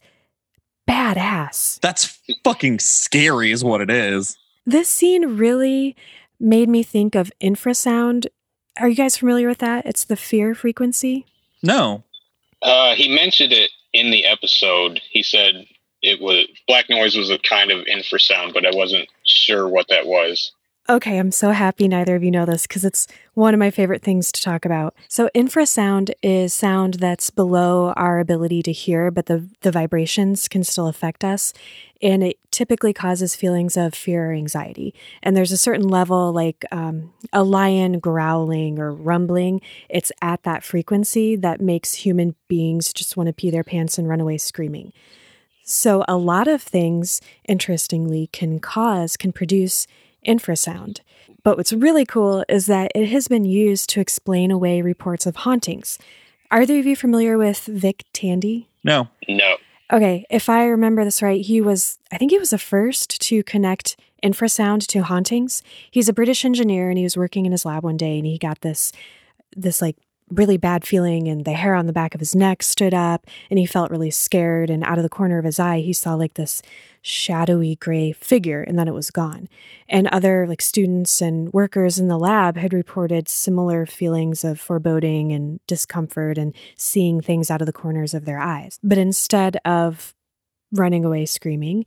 badass. 0.87 1.79
That's 1.81 2.19
fucking 2.43 2.79
scary, 2.79 3.51
is 3.51 3.63
what 3.63 3.81
it 3.81 3.89
is. 3.89 4.37
This 4.65 4.87
scene 4.87 5.37
really 5.37 5.95
made 6.39 6.69
me 6.69 6.83
think 6.83 7.15
of 7.15 7.31
infrasound. 7.41 8.27
Are 8.79 8.87
you 8.87 8.95
guys 8.95 9.17
familiar 9.17 9.47
with 9.47 9.57
that? 9.57 9.85
It's 9.85 10.05
the 10.05 10.15
fear 10.15 10.53
frequency. 10.53 11.25
No. 11.63 12.03
Uh, 12.61 12.95
he 12.95 13.13
mentioned 13.13 13.51
it 13.51 13.71
in 13.97 14.11
the 14.11 14.25
episode. 14.25 15.01
He 15.09 15.23
said 15.23 15.65
it 16.01 16.21
was 16.21 16.45
black 16.67 16.89
noise 16.89 17.15
was 17.15 17.31
a 17.31 17.39
kind 17.39 17.71
of 17.71 17.85
infrasound, 17.85 18.53
but 18.53 18.65
I 18.65 18.71
wasn't 18.73 19.09
sure 19.25 19.67
what 19.67 19.87
that 19.89 20.05
was. 20.05 20.51
Okay, 20.89 21.17
I'm 21.17 21.31
so 21.31 21.51
happy 21.51 21.89
neither 21.89 22.15
of 22.15 22.23
you 22.23 22.31
know 22.31 22.45
this 22.45 22.65
because 22.65 22.85
it's 22.85 23.07
one 23.33 23.53
of 23.53 23.59
my 23.59 23.69
favorite 23.69 24.01
things 24.01 24.31
to 24.31 24.41
talk 24.41 24.63
about. 24.63 24.95
So, 25.09 25.29
infrasound 25.35 26.11
is 26.23 26.53
sound 26.53 26.93
that's 26.95 27.29
below 27.29 27.91
our 27.97 28.19
ability 28.19 28.63
to 28.63 28.71
hear, 28.71 29.11
but 29.11 29.25
the, 29.25 29.49
the 29.61 29.71
vibrations 29.71 30.47
can 30.47 30.63
still 30.63 30.87
affect 30.87 31.25
us. 31.25 31.51
And 32.01 32.23
it 32.23 32.37
typically 32.51 32.93
causes 32.93 33.35
feelings 33.35 33.75
of 33.75 33.93
fear 33.93 34.31
or 34.31 34.33
anxiety. 34.33 34.93
And 35.21 35.35
there's 35.35 35.51
a 35.51 35.57
certain 35.57 35.89
level, 35.89 36.31
like 36.31 36.63
um, 36.71 37.11
a 37.33 37.43
lion 37.43 37.99
growling 37.99 38.79
or 38.79 38.93
rumbling, 38.93 39.59
it's 39.89 40.13
at 40.21 40.43
that 40.43 40.63
frequency 40.63 41.35
that 41.35 41.59
makes 41.59 41.95
human 41.95 42.33
beings 42.47 42.93
just 42.93 43.17
want 43.17 43.27
to 43.27 43.33
pee 43.33 43.49
their 43.49 43.65
pants 43.65 43.97
and 43.97 44.07
run 44.07 44.21
away 44.21 44.37
screaming. 44.37 44.93
So, 45.65 46.05
a 46.07 46.15
lot 46.15 46.47
of 46.47 46.61
things, 46.61 47.19
interestingly, 47.45 48.29
can 48.31 48.59
cause, 48.61 49.17
can 49.17 49.33
produce 49.33 49.85
infrasound. 50.25 50.99
But 51.43 51.57
what's 51.57 51.73
really 51.73 52.05
cool 52.05 52.43
is 52.49 52.65
that 52.65 52.91
it 52.95 53.07
has 53.07 53.27
been 53.27 53.45
used 53.45 53.89
to 53.91 54.01
explain 54.01 54.51
away 54.51 54.81
reports 54.81 55.25
of 55.25 55.37
hauntings. 55.37 55.97
Are 56.51 56.61
either 56.61 56.79
of 56.79 56.85
you 56.85 56.95
familiar 56.95 57.37
with 57.37 57.65
Vic 57.65 58.05
Tandy? 58.13 58.69
No. 58.83 59.09
No. 59.27 59.57
Okay, 59.91 60.25
if 60.29 60.49
I 60.49 60.65
remember 60.65 61.05
this 61.05 61.21
right, 61.21 61.41
he 61.41 61.61
was, 61.61 61.99
I 62.11 62.17
think 62.17 62.31
he 62.31 62.37
was 62.37 62.49
the 62.49 62.57
first 62.57 63.21
to 63.21 63.43
connect 63.43 63.95
infrasound 64.23 64.85
to 64.87 65.03
hauntings. 65.03 65.63
He's 65.89 66.09
a 66.09 66.13
British 66.13 66.43
engineer 66.43 66.89
and 66.89 66.97
he 66.97 67.03
was 67.03 67.15
working 67.15 67.45
in 67.45 67.53
his 67.53 67.65
lab 67.65 67.83
one 67.83 67.97
day 67.97 68.17
and 68.17 68.25
he 68.25 68.37
got 68.37 68.61
this, 68.61 68.91
this 69.55 69.81
like 69.81 69.95
really 70.29 70.57
bad 70.57 70.85
feeling 70.85 71.27
and 71.27 71.45
the 71.45 71.53
hair 71.53 71.73
on 71.73 71.87
the 71.87 71.93
back 71.93 72.13
of 72.13 72.19
his 72.19 72.35
neck 72.35 72.61
stood 72.61 72.93
up 72.93 73.25
and 73.49 73.57
he 73.57 73.65
felt 73.65 73.89
really 73.89 74.11
scared 74.11 74.69
and 74.69 74.83
out 74.83 74.97
of 74.97 75.03
the 75.03 75.09
corner 75.09 75.37
of 75.37 75.45
his 75.45 75.59
eye 75.59 75.79
he 75.79 75.93
saw 75.93 76.15
like 76.15 76.33
this 76.33 76.61
shadowy 77.01 77.75
gray 77.77 78.11
figure 78.11 78.61
and 78.61 78.77
then 78.77 78.87
it 78.87 78.93
was 78.93 79.09
gone. 79.09 79.47
And 79.87 80.07
other 80.07 80.45
like 80.45 80.61
students 80.61 81.21
and 81.21 81.51
workers 81.53 81.97
in 81.97 82.09
the 82.09 82.19
lab 82.19 82.57
had 82.57 82.73
reported 82.73 83.29
similar 83.29 83.85
feelings 83.85 84.43
of 84.43 84.59
foreboding 84.59 85.31
and 85.31 85.61
discomfort 85.67 86.37
and 86.37 86.53
seeing 86.75 87.21
things 87.21 87.49
out 87.49 87.61
of 87.61 87.67
the 87.67 87.73
corners 87.73 88.13
of 88.13 88.25
their 88.25 88.39
eyes. 88.39 88.79
But 88.83 88.97
instead 88.97 89.57
of 89.63 90.13
running 90.73 91.05
away 91.05 91.25
screaming 91.25 91.85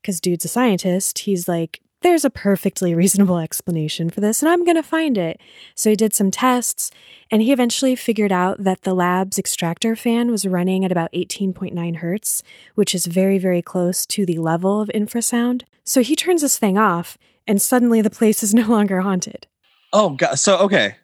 because 0.00 0.20
dude's 0.20 0.44
a 0.44 0.48
scientist 0.48 1.20
he's 1.20 1.48
like 1.48 1.80
there's 2.02 2.24
a 2.24 2.30
perfectly 2.30 2.94
reasonable 2.94 3.38
explanation 3.38 4.10
for 4.10 4.20
this, 4.20 4.42
and 4.42 4.48
I'm 4.48 4.64
going 4.64 4.76
to 4.76 4.82
find 4.82 5.16
it. 5.16 5.40
So 5.74 5.90
he 5.90 5.96
did 5.96 6.14
some 6.14 6.30
tests, 6.30 6.90
and 7.30 7.42
he 7.42 7.52
eventually 7.52 7.96
figured 7.96 8.32
out 8.32 8.62
that 8.62 8.82
the 8.82 8.94
lab's 8.94 9.38
extractor 9.38 9.96
fan 9.96 10.30
was 10.30 10.46
running 10.46 10.84
at 10.84 10.92
about 10.92 11.12
18.9 11.12 11.96
hertz, 11.96 12.42
which 12.74 12.94
is 12.94 13.06
very, 13.06 13.38
very 13.38 13.62
close 13.62 14.06
to 14.06 14.26
the 14.26 14.38
level 14.38 14.80
of 14.80 14.90
infrasound. 14.94 15.62
So 15.84 16.02
he 16.02 16.14
turns 16.16 16.42
this 16.42 16.58
thing 16.58 16.78
off, 16.78 17.18
and 17.46 17.60
suddenly 17.60 18.02
the 18.02 18.10
place 18.10 18.42
is 18.42 18.54
no 18.54 18.66
longer 18.66 19.00
haunted. 19.00 19.46
Oh, 19.92 20.10
God. 20.10 20.38
So, 20.38 20.58
okay. 20.58 20.96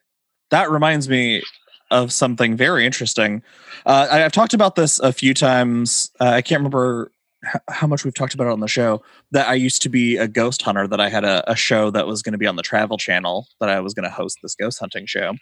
That 0.50 0.70
reminds 0.70 1.08
me 1.08 1.42
of 1.90 2.12
something 2.12 2.56
very 2.56 2.86
interesting. 2.86 3.42
Uh, 3.84 4.08
I, 4.10 4.24
I've 4.24 4.32
talked 4.32 4.54
about 4.54 4.76
this 4.76 4.98
a 5.00 5.12
few 5.12 5.34
times. 5.34 6.10
Uh, 6.20 6.26
I 6.26 6.42
can't 6.42 6.60
remember 6.60 7.12
how 7.68 7.86
much 7.86 8.04
we've 8.04 8.14
talked 8.14 8.34
about 8.34 8.48
it 8.48 8.52
on 8.52 8.60
the 8.60 8.68
show 8.68 9.02
that 9.30 9.48
I 9.48 9.54
used 9.54 9.82
to 9.82 9.88
be 9.88 10.16
a 10.16 10.26
ghost 10.26 10.62
hunter, 10.62 10.88
that 10.88 11.00
I 11.00 11.08
had 11.08 11.24
a, 11.24 11.48
a 11.50 11.56
show 11.56 11.90
that 11.90 12.06
was 12.06 12.22
going 12.22 12.32
to 12.32 12.38
be 12.38 12.46
on 12.46 12.56
the 12.56 12.62
Travel 12.62 12.98
Channel, 12.98 13.46
that 13.60 13.68
I 13.68 13.80
was 13.80 13.94
going 13.94 14.04
to 14.04 14.10
host 14.10 14.38
this 14.42 14.54
ghost 14.54 14.78
hunting 14.80 15.06
show. 15.06 15.34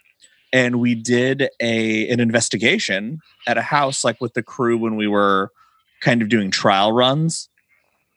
And 0.53 0.79
we 0.79 0.95
did 0.95 1.49
a 1.59 2.07
an 2.09 2.19
investigation 2.19 3.19
at 3.47 3.57
a 3.57 3.61
house, 3.61 4.03
like 4.03 4.21
with 4.21 4.33
the 4.33 4.43
crew 4.43 4.77
when 4.77 4.95
we 4.95 5.07
were 5.07 5.51
kind 6.01 6.21
of 6.21 6.29
doing 6.29 6.51
trial 6.51 6.91
runs. 6.91 7.49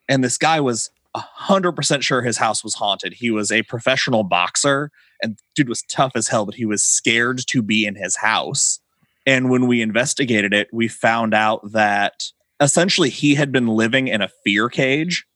And 0.08 0.22
this 0.22 0.38
guy 0.38 0.60
was 0.60 0.90
hundred 1.14 1.72
percent 1.72 2.04
sure 2.04 2.22
his 2.22 2.36
house 2.36 2.62
was 2.62 2.74
haunted. 2.74 3.14
He 3.14 3.30
was 3.30 3.50
a 3.50 3.62
professional 3.62 4.22
boxer, 4.22 4.92
and 5.22 5.38
dude 5.56 5.68
was 5.68 5.82
tough 5.88 6.12
as 6.14 6.28
hell, 6.28 6.46
but 6.46 6.54
he 6.54 6.64
was 6.64 6.84
scared 6.84 7.40
to 7.48 7.62
be 7.62 7.84
in 7.84 7.96
his 7.96 8.16
house. 8.16 8.78
And 9.26 9.50
when 9.50 9.66
we 9.66 9.82
investigated 9.82 10.54
it, 10.54 10.68
we 10.72 10.86
found 10.86 11.34
out 11.34 11.72
that 11.72 12.26
essentially 12.60 13.10
he 13.10 13.34
had 13.34 13.50
been 13.50 13.66
living 13.66 14.08
in 14.08 14.20
a 14.20 14.28
fear 14.44 14.68
cage 14.68 15.26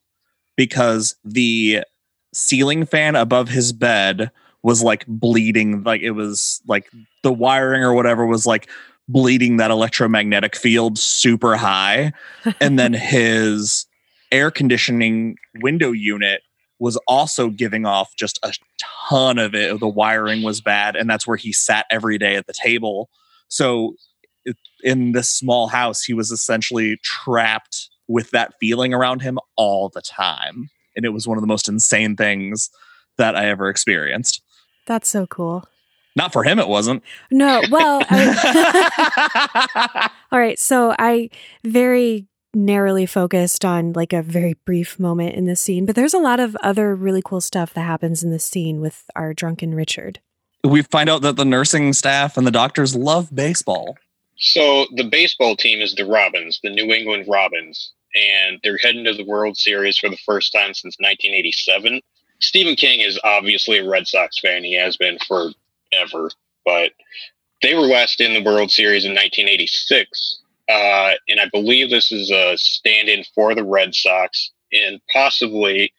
because 0.57 1.17
the 1.25 1.81
ceiling 2.33 2.85
fan 2.85 3.17
above 3.17 3.49
his 3.49 3.73
bed 3.73 4.31
was 4.63 4.83
like 4.83 5.05
bleeding 5.07 5.83
like 5.85 6.01
it 6.01 6.13
was 6.13 6.61
like 6.67 6.91
the 7.23 7.33
wiring 7.33 7.83
or 7.83 7.95
whatever 7.95 8.27
was 8.27 8.47
like 8.47 8.69
bleeding 9.09 9.59
that 9.59 9.71
electromagnetic 9.71 10.57
field 10.57 10.99
super 10.99 11.57
high. 11.57 12.13
And 12.61 12.79
then 12.79 12.93
his 12.93 13.87
air 14.33 14.51
conditioning 14.51 15.37
window 15.57 15.93
unit 15.93 16.43
was 16.79 16.97
also 17.07 17.51
giving 17.51 17.87
off 17.87 18.15
just 18.17 18.39
a 18.43 18.53
ton 19.09 19.39
of 19.39 19.55
it. 19.55 19.79
The 19.79 19.89
wiring 19.89 20.43
was 20.43 20.61
bad 20.61 20.97
and 20.97 21.09
that's 21.09 21.27
where 21.27 21.37
he 21.37 21.53
sat 21.53 21.87
every 21.91 22.19
day 22.19 22.37
at 22.37 22.47
the 22.47 22.53
table. 22.53 23.09
So 23.49 23.95
in 24.83 25.13
this 25.13 25.31
small 25.31 25.69
house 25.69 26.03
he 26.03 26.15
was 26.15 26.31
essentially 26.31 26.99
trapped 27.03 27.89
with 28.09 28.31
that 28.31 28.55
feeling 28.61 28.93
around 28.93 29.23
him 29.23 29.39
all 29.57 29.89
the 29.89 30.03
time 30.03 30.69
and 30.97 31.05
it 31.05 31.11
was 31.11 31.27
one 31.27 31.39
of 31.39 31.43
the 31.43 31.47
most 31.49 31.69
insane 31.69 32.17
things 32.17 32.71
that 33.17 33.35
i 33.37 33.47
ever 33.47 33.69
experienced 33.69 34.43
That's 34.87 35.09
so 35.09 35.27
cool. 35.27 35.65
not 36.17 36.33
for 36.33 36.45
him 36.45 36.59
it 36.59 36.69
wasn't 36.69 37.03
No, 37.31 37.63
well, 37.71 38.03
I, 38.11 40.11
all 40.33 40.39
right. 40.39 40.59
So 40.59 40.95
I 40.99 41.31
very 41.65 42.27
narrowly 42.55 43.07
focused 43.07 43.65
on 43.65 43.93
like 43.95 44.13
a 44.13 44.23
very 44.23 44.55
brief 44.65 44.99
moment 45.01 45.35
in 45.35 45.47
this 45.47 45.61
scene, 45.61 45.87
but 45.87 45.97
there's 45.97 46.15
a 46.15 46.19
lot 46.19 46.39
of 46.39 46.57
other 46.63 46.95
really 46.95 47.23
cool 47.25 47.41
stuff 47.41 47.75
that 47.75 47.81
happens 47.83 48.23
in 48.23 48.31
this 48.31 48.45
scene 48.45 48.81
with 48.81 49.05
our 49.17 49.35
drunken 49.35 49.75
Richard. 49.75 50.21
we 50.63 50.83
find 50.83 51.11
out 51.11 51.23
that 51.23 51.35
the 51.37 51.45
nursing 51.45 51.93
staff 51.93 52.37
and 52.37 52.47
the 52.47 52.53
doctors 52.53 52.95
love 52.95 53.35
baseball 53.35 53.97
So 54.37 54.87
the 54.95 55.05
baseball 55.05 55.57
team 55.57 55.81
is 55.81 55.95
the 55.95 56.07
Robins, 56.07 56.61
the 56.63 56.71
New 56.71 56.93
England 56.93 57.27
Robins, 57.29 57.93
and 58.15 58.59
they're 58.63 58.79
heading 58.79 59.05
to 59.05 59.15
the 59.15 59.25
World 59.25 59.57
Series 59.57 59.99
for 59.99 60.09
the 60.09 60.19
first 60.19 60.53
time 60.53 60.75
since 60.75 60.97
1987. 60.99 62.01
Stephen 62.41 62.77
King 62.77 63.01
is 63.01 63.19
obviously 63.25 63.79
a 63.79 63.89
Red 63.89 64.07
Sox 64.07 64.39
fan. 64.41 64.65
He 64.65 64.75
has 64.75 64.97
been 64.97 65.19
forever, 65.27 66.31
but 66.65 66.93
they 67.63 67.75
were 67.75 67.83
last 67.83 68.21
in 68.21 68.35
the 68.35 68.43
World 68.43 68.71
Series 68.71 69.05
in 69.05 69.13
1986. 69.13 70.41
Uh, 70.69 71.13
and 71.29 71.41
I 71.41 71.49
believe 71.53 71.91
this 71.91 72.11
is 72.11 72.31
a 72.31 72.57
stand 72.57 73.09
in 73.09 73.25
for 73.35 73.55
the 73.55 73.65
Red 73.65 73.95
Sox 73.95 74.51
and 74.73 75.01
possibly 75.13 75.93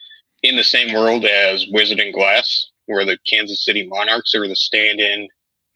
in 0.44 0.56
the 0.56 0.64
same 0.64 0.94
world 0.94 1.26
as 1.26 1.66
Wizard 1.72 2.00
and 2.00 2.14
Glass, 2.14 2.66
where 2.86 3.06
the 3.06 3.18
Kansas 3.30 3.64
City 3.64 3.88
Monarchs 3.88 4.36
are 4.36 4.48
the 4.48 4.56
stand 4.56 5.00
in 5.00 5.28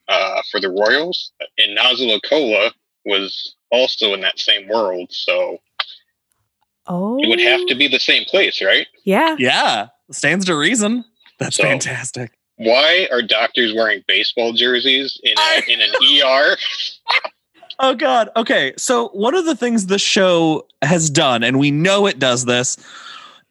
uh, 0.09 0.41
for 0.51 0.59
the 0.59 0.69
Royals. 0.69 1.31
And 1.57 1.77
Nozz-A-La 1.77 2.19
Cola 2.27 2.71
was 3.05 3.55
also 3.71 4.13
in 4.13 4.21
that 4.21 4.39
same 4.39 4.67
world. 4.67 5.07
So 5.11 5.59
Oh, 6.87 7.19
it 7.21 7.29
would 7.29 7.39
have 7.39 7.65
to 7.67 7.75
be 7.75 7.87
the 7.87 7.99
same 7.99 8.25
place, 8.25 8.61
right? 8.63 8.87
Yeah. 9.05 9.35
yeah 9.37 9.87
stands 10.11 10.45
to 10.45 10.55
reason 10.57 11.05
that's 11.37 11.55
So- 11.57 11.63
fantastic 11.63 12.31
Why 12.57 13.07
are 13.11 13.21
doctors 13.21 13.73
wearing 13.75 14.03
baseball 14.07 14.53
jerseys 14.53 15.19
in, 15.23 15.33
a, 15.37 15.41
I- 15.41 15.61
in 15.67 15.81
an 15.81 15.91
ER? 16.25 16.57
Oh 17.81 17.95
God. 17.95 18.29
Okay. 18.35 18.73
So 18.75 19.07
one 19.13 19.33
of 19.35 19.45
the 19.45 19.55
things 19.55 19.85
the 19.85 19.97
show 19.97 20.67
has 20.81 21.09
done, 21.09 21.43
and 21.45 21.57
we 21.57 21.71
know 21.71 22.07
it 22.07 22.19
does 22.19 22.43
this 22.43 22.75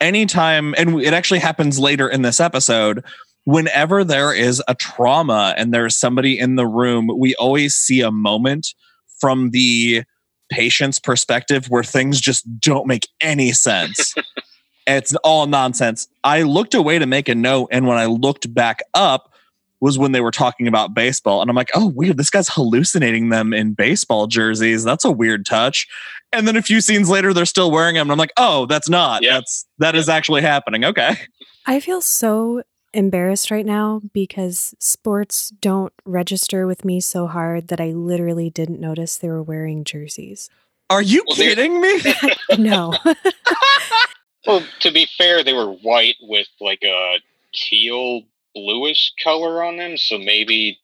anytime, 0.02 0.74
and 0.76 1.00
it 1.00 1.14
actually 1.14 1.38
happens 1.40 1.78
later 1.78 2.06
in 2.10 2.20
this 2.20 2.38
episode. 2.38 3.02
Whenever 3.48 4.04
there 4.04 4.34
is 4.34 4.62
a 4.68 4.74
trauma 4.74 5.54
and 5.56 5.72
there's 5.72 5.96
somebody 5.96 6.38
in 6.38 6.56
the 6.56 6.66
room, 6.66 7.08
we 7.16 7.34
always 7.36 7.72
see 7.72 8.02
a 8.02 8.10
moment 8.10 8.74
from 9.18 9.52
the 9.52 10.02
patient's 10.50 10.98
perspective 10.98 11.64
where 11.70 11.82
things 11.82 12.20
just 12.20 12.44
don't 12.60 12.86
make 12.86 13.08
any 13.22 13.52
sense. 13.52 14.14
it's 14.86 15.14
all 15.24 15.46
nonsense. 15.46 16.08
I 16.22 16.42
looked 16.42 16.74
away 16.74 16.98
to 16.98 17.06
make 17.06 17.26
a 17.26 17.34
note, 17.34 17.68
and 17.72 17.86
when 17.86 17.96
I 17.96 18.04
looked 18.04 18.52
back 18.52 18.82
up, 18.92 19.32
was 19.80 19.98
when 19.98 20.12
they 20.12 20.20
were 20.20 20.30
talking 20.30 20.68
about 20.68 20.92
baseball. 20.92 21.40
And 21.40 21.48
I'm 21.48 21.56
like, 21.56 21.70
oh, 21.74 21.86
weird. 21.86 22.18
This 22.18 22.28
guy's 22.28 22.50
hallucinating 22.50 23.30
them 23.30 23.54
in 23.54 23.72
baseball 23.72 24.26
jerseys. 24.26 24.84
That's 24.84 25.06
a 25.06 25.10
weird 25.10 25.46
touch. 25.46 25.86
And 26.32 26.46
then 26.46 26.56
a 26.56 26.62
few 26.62 26.82
scenes 26.82 27.08
later, 27.08 27.32
they're 27.32 27.46
still 27.46 27.70
wearing 27.70 27.94
them. 27.94 28.08
And 28.08 28.12
I'm 28.12 28.18
like, 28.18 28.32
oh, 28.36 28.66
that's 28.66 28.90
not. 28.90 29.22
Yeah. 29.22 29.34
That's 29.34 29.66
that 29.78 29.94
is 29.94 30.10
actually 30.10 30.42
happening. 30.42 30.84
Okay. 30.84 31.16
I 31.64 31.80
feel 31.80 32.02
so 32.02 32.62
embarrassed 32.94 33.50
right 33.50 33.66
now 33.66 34.00
because 34.12 34.74
sports 34.78 35.50
don't 35.60 35.92
register 36.04 36.66
with 36.66 36.84
me 36.84 37.00
so 37.00 37.26
hard 37.26 37.68
that 37.68 37.80
I 37.80 37.90
literally 37.90 38.50
didn't 38.50 38.80
notice 38.80 39.16
they 39.16 39.28
were 39.28 39.42
wearing 39.42 39.84
jerseys. 39.84 40.48
Are 40.90 41.02
you 41.02 41.22
Well, 41.26 41.36
kidding 41.36 41.80
me? 41.80 42.00
No. 42.58 42.94
Well, 44.46 44.62
to 44.80 44.90
be 44.90 45.06
fair, 45.18 45.44
they 45.44 45.52
were 45.52 45.72
white 45.72 46.16
with 46.22 46.46
like 46.58 46.82
a 46.82 47.16
teal 47.52 48.22
bluish 48.54 49.12
color 49.22 49.62
on 49.62 49.76
them. 49.76 49.98
So 49.98 50.16
maybe, 50.16 50.78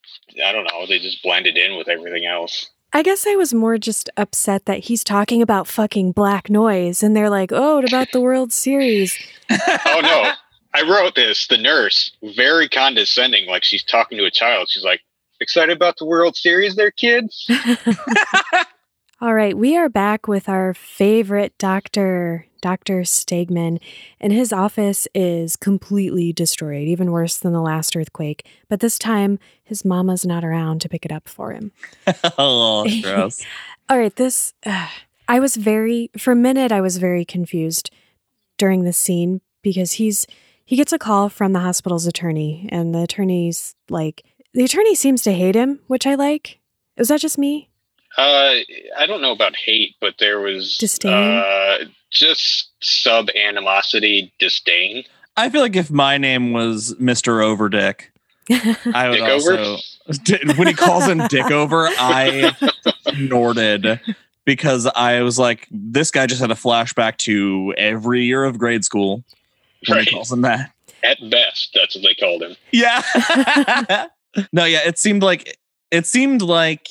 I 0.44 0.52
don't 0.52 0.64
know, 0.64 0.86
they 0.86 0.98
just 0.98 1.22
blended 1.22 1.56
in 1.56 1.78
with 1.78 1.88
everything 1.88 2.26
else. 2.26 2.68
I 2.92 3.02
guess 3.02 3.26
I 3.26 3.36
was 3.36 3.54
more 3.54 3.78
just 3.78 4.10
upset 4.18 4.66
that 4.66 4.80
he's 4.84 5.02
talking 5.02 5.40
about 5.40 5.66
fucking 5.66 6.12
black 6.12 6.50
noise 6.50 7.02
and 7.02 7.16
they're 7.16 7.30
like, 7.30 7.52
oh, 7.52 7.76
what 7.76 7.88
about 7.88 8.08
the 8.12 8.20
World 8.20 8.52
Series? 8.52 9.16
Oh, 9.86 10.00
no. 10.02 10.32
I 10.74 10.82
wrote 10.82 11.14
this. 11.14 11.46
The 11.46 11.56
nurse, 11.56 12.10
very 12.36 12.68
condescending, 12.68 13.46
like 13.46 13.64
she's 13.64 13.84
talking 13.84 14.18
to 14.18 14.24
a 14.24 14.30
child. 14.30 14.68
She's 14.68 14.84
like, 14.84 15.00
"Excited 15.40 15.76
about 15.76 15.96
the 15.98 16.04
World 16.04 16.36
Series, 16.36 16.74
there, 16.74 16.90
kids." 16.90 17.48
All 19.20 19.32
right, 19.32 19.56
we 19.56 19.76
are 19.76 19.88
back 19.88 20.26
with 20.26 20.48
our 20.48 20.74
favorite 20.74 21.56
doctor, 21.56 22.46
Dr. 22.60 23.02
Stegman, 23.02 23.80
and 24.20 24.32
his 24.32 24.52
office 24.52 25.06
is 25.14 25.54
completely 25.54 26.32
destroyed, 26.32 26.88
even 26.88 27.12
worse 27.12 27.38
than 27.38 27.52
the 27.52 27.62
last 27.62 27.96
earthquake. 27.96 28.44
But 28.68 28.80
this 28.80 28.98
time, 28.98 29.38
his 29.62 29.84
mama's 29.84 30.26
not 30.26 30.44
around 30.44 30.80
to 30.80 30.88
pick 30.88 31.06
it 31.06 31.12
up 31.12 31.28
for 31.28 31.52
him. 31.52 31.70
oh, 32.38 32.86
gross. 33.00 33.42
All 33.88 33.98
right, 33.98 34.14
this, 34.14 34.52
uh, 34.66 34.88
I 35.28 35.38
was 35.38 35.56
very, 35.56 36.10
for 36.18 36.32
a 36.32 36.36
minute, 36.36 36.72
I 36.72 36.80
was 36.80 36.98
very 36.98 37.24
confused 37.24 37.90
during 38.58 38.82
this 38.82 38.98
scene 38.98 39.40
because 39.62 39.92
he's, 39.92 40.26
he 40.64 40.76
gets 40.76 40.92
a 40.92 40.98
call 40.98 41.28
from 41.28 41.52
the 41.52 41.60
hospital's 41.60 42.06
attorney, 42.06 42.68
and 42.72 42.94
the 42.94 43.02
attorney's 43.02 43.74
like, 43.88 44.24
the 44.54 44.64
attorney 44.64 44.94
seems 44.94 45.22
to 45.22 45.32
hate 45.32 45.54
him, 45.54 45.80
which 45.86 46.06
I 46.06 46.14
like. 46.14 46.60
Is 46.96 47.08
that 47.08 47.20
just 47.20 47.38
me? 47.38 47.70
Uh, 48.16 48.54
I 48.96 49.06
don't 49.06 49.20
know 49.20 49.32
about 49.32 49.56
hate, 49.56 49.96
but 50.00 50.14
there 50.20 50.40
was 50.40 50.76
Disdain? 50.78 51.12
Uh, 51.12 51.78
just 52.10 52.70
sub 52.80 53.28
animosity, 53.30 54.32
disdain. 54.38 55.04
I 55.36 55.50
feel 55.50 55.62
like 55.62 55.74
if 55.74 55.90
my 55.90 56.16
name 56.16 56.52
was 56.52 56.94
Mr. 57.00 57.42
Overdick, 57.42 58.04
I 58.94 59.08
would 59.08 59.16
Dick 59.16 59.22
also 59.24 59.56
over? 59.56 60.54
when 60.56 60.68
he 60.68 60.74
calls 60.74 61.06
him 61.06 61.26
Dick 61.26 61.50
over, 61.50 61.88
I 61.88 62.56
snorted 63.14 64.00
because 64.44 64.86
I 64.86 65.22
was 65.22 65.38
like, 65.38 65.66
this 65.72 66.12
guy 66.12 66.26
just 66.26 66.40
had 66.40 66.52
a 66.52 66.54
flashback 66.54 67.16
to 67.18 67.74
every 67.76 68.24
year 68.24 68.44
of 68.44 68.58
grade 68.58 68.84
school 68.84 69.24
when 69.88 69.98
Right. 69.98 70.08
he 70.08 70.14
calls 70.14 70.32
him 70.32 70.42
that. 70.42 70.72
At 71.02 71.18
best, 71.30 71.70
that's 71.74 71.94
what 71.94 72.02
they 72.04 72.14
called 72.14 72.42
him. 72.42 72.56
Yeah. 72.72 73.02
no, 74.52 74.64
yeah, 74.64 74.80
it 74.86 74.98
seemed 74.98 75.22
like 75.22 75.58
it 75.90 76.06
seemed 76.06 76.40
like 76.42 76.88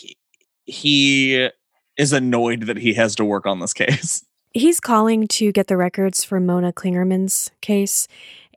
he 0.65 1.49
is 1.97 2.13
annoyed 2.13 2.61
that 2.67 2.77
he 2.77 2.93
has 2.93 3.15
to 3.15 3.25
work 3.25 3.45
on 3.45 3.59
this 3.59 3.73
case. 3.73 4.23
he's 4.53 4.79
calling 4.79 5.27
to 5.27 5.51
get 5.51 5.67
the 5.67 5.77
records 5.77 6.23
for 6.23 6.39
Mona 6.39 6.71
Klingerman's 6.71 7.49
case, 7.61 8.07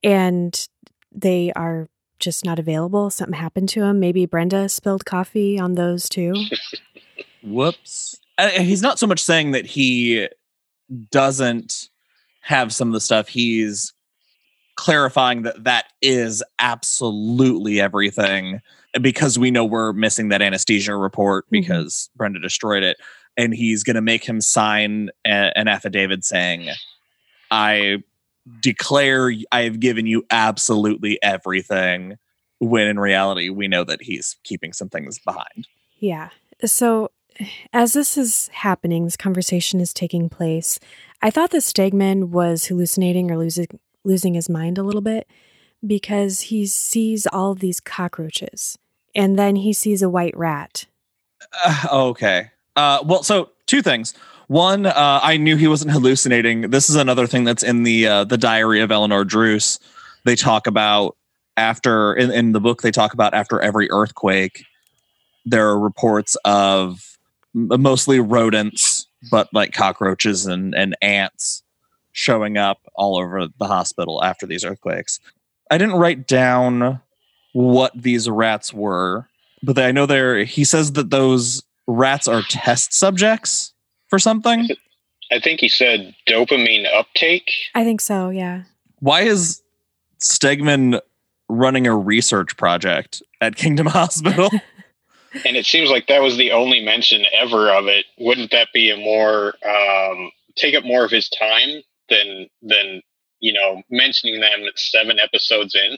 and 0.04 0.68
they 1.10 1.52
are 1.56 1.88
just 2.20 2.44
not 2.44 2.58
available. 2.58 3.08
Something 3.10 3.34
happened 3.38 3.68
to 3.70 3.82
him. 3.82 3.98
Maybe 3.98 4.26
Brenda 4.26 4.68
spilled 4.68 5.04
coffee 5.06 5.58
on 5.58 5.74
those 5.74 6.08
too. 6.08 6.34
Whoops. 7.42 8.20
Uh, 8.38 8.50
he's 8.50 8.82
not 8.82 8.98
so 8.98 9.06
much 9.06 9.22
saying 9.22 9.52
that 9.52 9.64
he 9.66 10.28
doesn't 11.10 11.88
have 12.42 12.72
some 12.74 12.88
of 12.88 12.94
the 12.94 13.00
stuff. 13.00 13.28
He's 13.28 13.92
clarifying 14.76 15.42
that 15.42 15.64
that 15.64 15.92
is 16.02 16.42
absolutely 16.58 17.80
everything 17.80 18.60
because 19.00 19.38
we 19.38 19.50
know 19.50 19.64
we're 19.64 19.92
missing 19.92 20.28
that 20.28 20.40
anesthesia 20.42 20.94
report 20.96 21.46
Mhm. 21.46 21.50
because 21.50 22.08
Brenda 22.16 22.38
destroyed 22.40 22.82
it. 22.82 22.96
And 23.36 23.54
he's 23.54 23.82
going 23.82 23.96
to 23.96 24.02
make 24.02 24.24
him 24.24 24.40
sign 24.40 25.10
a- 25.26 25.52
an 25.58 25.68
affidavit 25.68 26.24
saying, 26.24 26.70
I 27.50 27.98
declare 28.60 29.32
I 29.52 29.62
have 29.62 29.80
given 29.80 30.06
you 30.06 30.24
absolutely 30.30 31.18
everything. 31.22 32.16
When 32.58 32.86
in 32.86 32.98
reality, 32.98 33.50
we 33.50 33.68
know 33.68 33.84
that 33.84 34.02
he's 34.02 34.36
keeping 34.44 34.72
some 34.72 34.88
things 34.88 35.18
behind. 35.18 35.68
Yeah. 35.98 36.30
So, 36.64 37.10
as 37.74 37.92
this 37.92 38.16
is 38.16 38.48
happening, 38.54 39.04
this 39.04 39.16
conversation 39.16 39.78
is 39.80 39.92
taking 39.92 40.30
place. 40.30 40.80
I 41.20 41.30
thought 41.30 41.50
that 41.50 41.58
Stegman 41.62 42.28
was 42.30 42.66
hallucinating 42.66 43.30
or 43.30 43.36
losing 43.36 43.66
losing 44.06 44.34
his 44.34 44.48
mind 44.48 44.78
a 44.78 44.82
little 44.82 45.00
bit 45.00 45.28
because 45.86 46.42
he 46.42 46.66
sees 46.66 47.26
all 47.32 47.52
of 47.52 47.60
these 47.60 47.80
cockroaches, 47.80 48.78
and 49.14 49.38
then 49.38 49.56
he 49.56 49.72
sees 49.72 50.02
a 50.02 50.08
white 50.08 50.36
rat. 50.36 50.86
Uh, 51.64 51.86
okay. 51.92 52.50
Uh, 52.76 53.02
well, 53.04 53.22
so 53.22 53.50
two 53.66 53.82
things. 53.82 54.14
One, 54.48 54.86
uh, 54.86 55.20
I 55.22 55.36
knew 55.36 55.56
he 55.56 55.66
wasn't 55.66 55.90
hallucinating. 55.90 56.70
This 56.70 56.88
is 56.88 56.96
another 56.96 57.26
thing 57.26 57.44
that's 57.44 57.62
in 57.62 57.82
the 57.82 58.06
uh, 58.06 58.24
the 58.24 58.38
diary 58.38 58.80
of 58.80 58.92
Eleanor 58.92 59.24
Druse. 59.24 59.78
They 60.24 60.36
talk 60.36 60.66
about 60.66 61.16
after 61.56 62.14
in, 62.14 62.30
in 62.30 62.52
the 62.52 62.60
book. 62.60 62.82
They 62.82 62.92
talk 62.92 63.12
about 63.12 63.34
after 63.34 63.60
every 63.60 63.90
earthquake, 63.90 64.64
there 65.44 65.68
are 65.68 65.78
reports 65.78 66.36
of 66.44 67.18
mostly 67.54 68.20
rodents, 68.20 69.08
but 69.30 69.48
like 69.52 69.72
cockroaches 69.72 70.46
and 70.46 70.74
and 70.74 70.96
ants 71.02 71.62
showing 72.16 72.56
up 72.56 72.78
all 72.94 73.18
over 73.18 73.46
the 73.58 73.66
hospital 73.66 74.24
after 74.24 74.46
these 74.46 74.64
earthquakes. 74.64 75.20
I 75.70 75.76
didn't 75.76 75.96
write 75.96 76.26
down 76.26 77.02
what 77.52 77.92
these 77.94 78.28
rats 78.28 78.72
were, 78.72 79.28
but 79.62 79.78
I 79.78 79.92
know 79.92 80.06
there. 80.06 80.42
He 80.44 80.64
says 80.64 80.92
that 80.92 81.10
those 81.10 81.62
rats 81.86 82.26
are 82.26 82.40
test 82.40 82.94
subjects 82.94 83.74
for 84.08 84.18
something. 84.18 84.66
I 85.30 85.40
think 85.40 85.60
he 85.60 85.68
said 85.68 86.14
dopamine 86.26 86.86
uptake. 86.90 87.50
I 87.74 87.84
think 87.84 88.00
so. 88.00 88.30
Yeah. 88.30 88.62
Why 89.00 89.22
is 89.22 89.60
Stegman 90.18 91.02
running 91.50 91.86
a 91.86 91.94
research 91.94 92.56
project 92.56 93.22
at 93.42 93.56
Kingdom 93.56 93.86
Hospital? 93.88 94.48
And 95.44 95.54
it 95.54 95.66
seems 95.66 95.90
like 95.90 96.06
that 96.06 96.22
was 96.22 96.38
the 96.38 96.52
only 96.52 96.82
mention 96.82 97.26
ever 97.38 97.70
of 97.70 97.88
it. 97.88 98.06
Wouldn't 98.18 98.52
that 98.52 98.68
be 98.72 98.88
a 98.88 98.96
more 98.96 99.52
um, 99.68 100.30
take 100.54 100.74
up 100.74 100.84
more 100.84 101.04
of 101.04 101.10
his 101.10 101.28
time 101.28 101.82
than 102.08 102.46
than 102.62 103.02
you 103.40 103.52
know 103.52 103.82
mentioning 103.90 104.40
them 104.40 104.60
seven 104.76 105.18
episodes 105.18 105.74
in? 105.74 105.96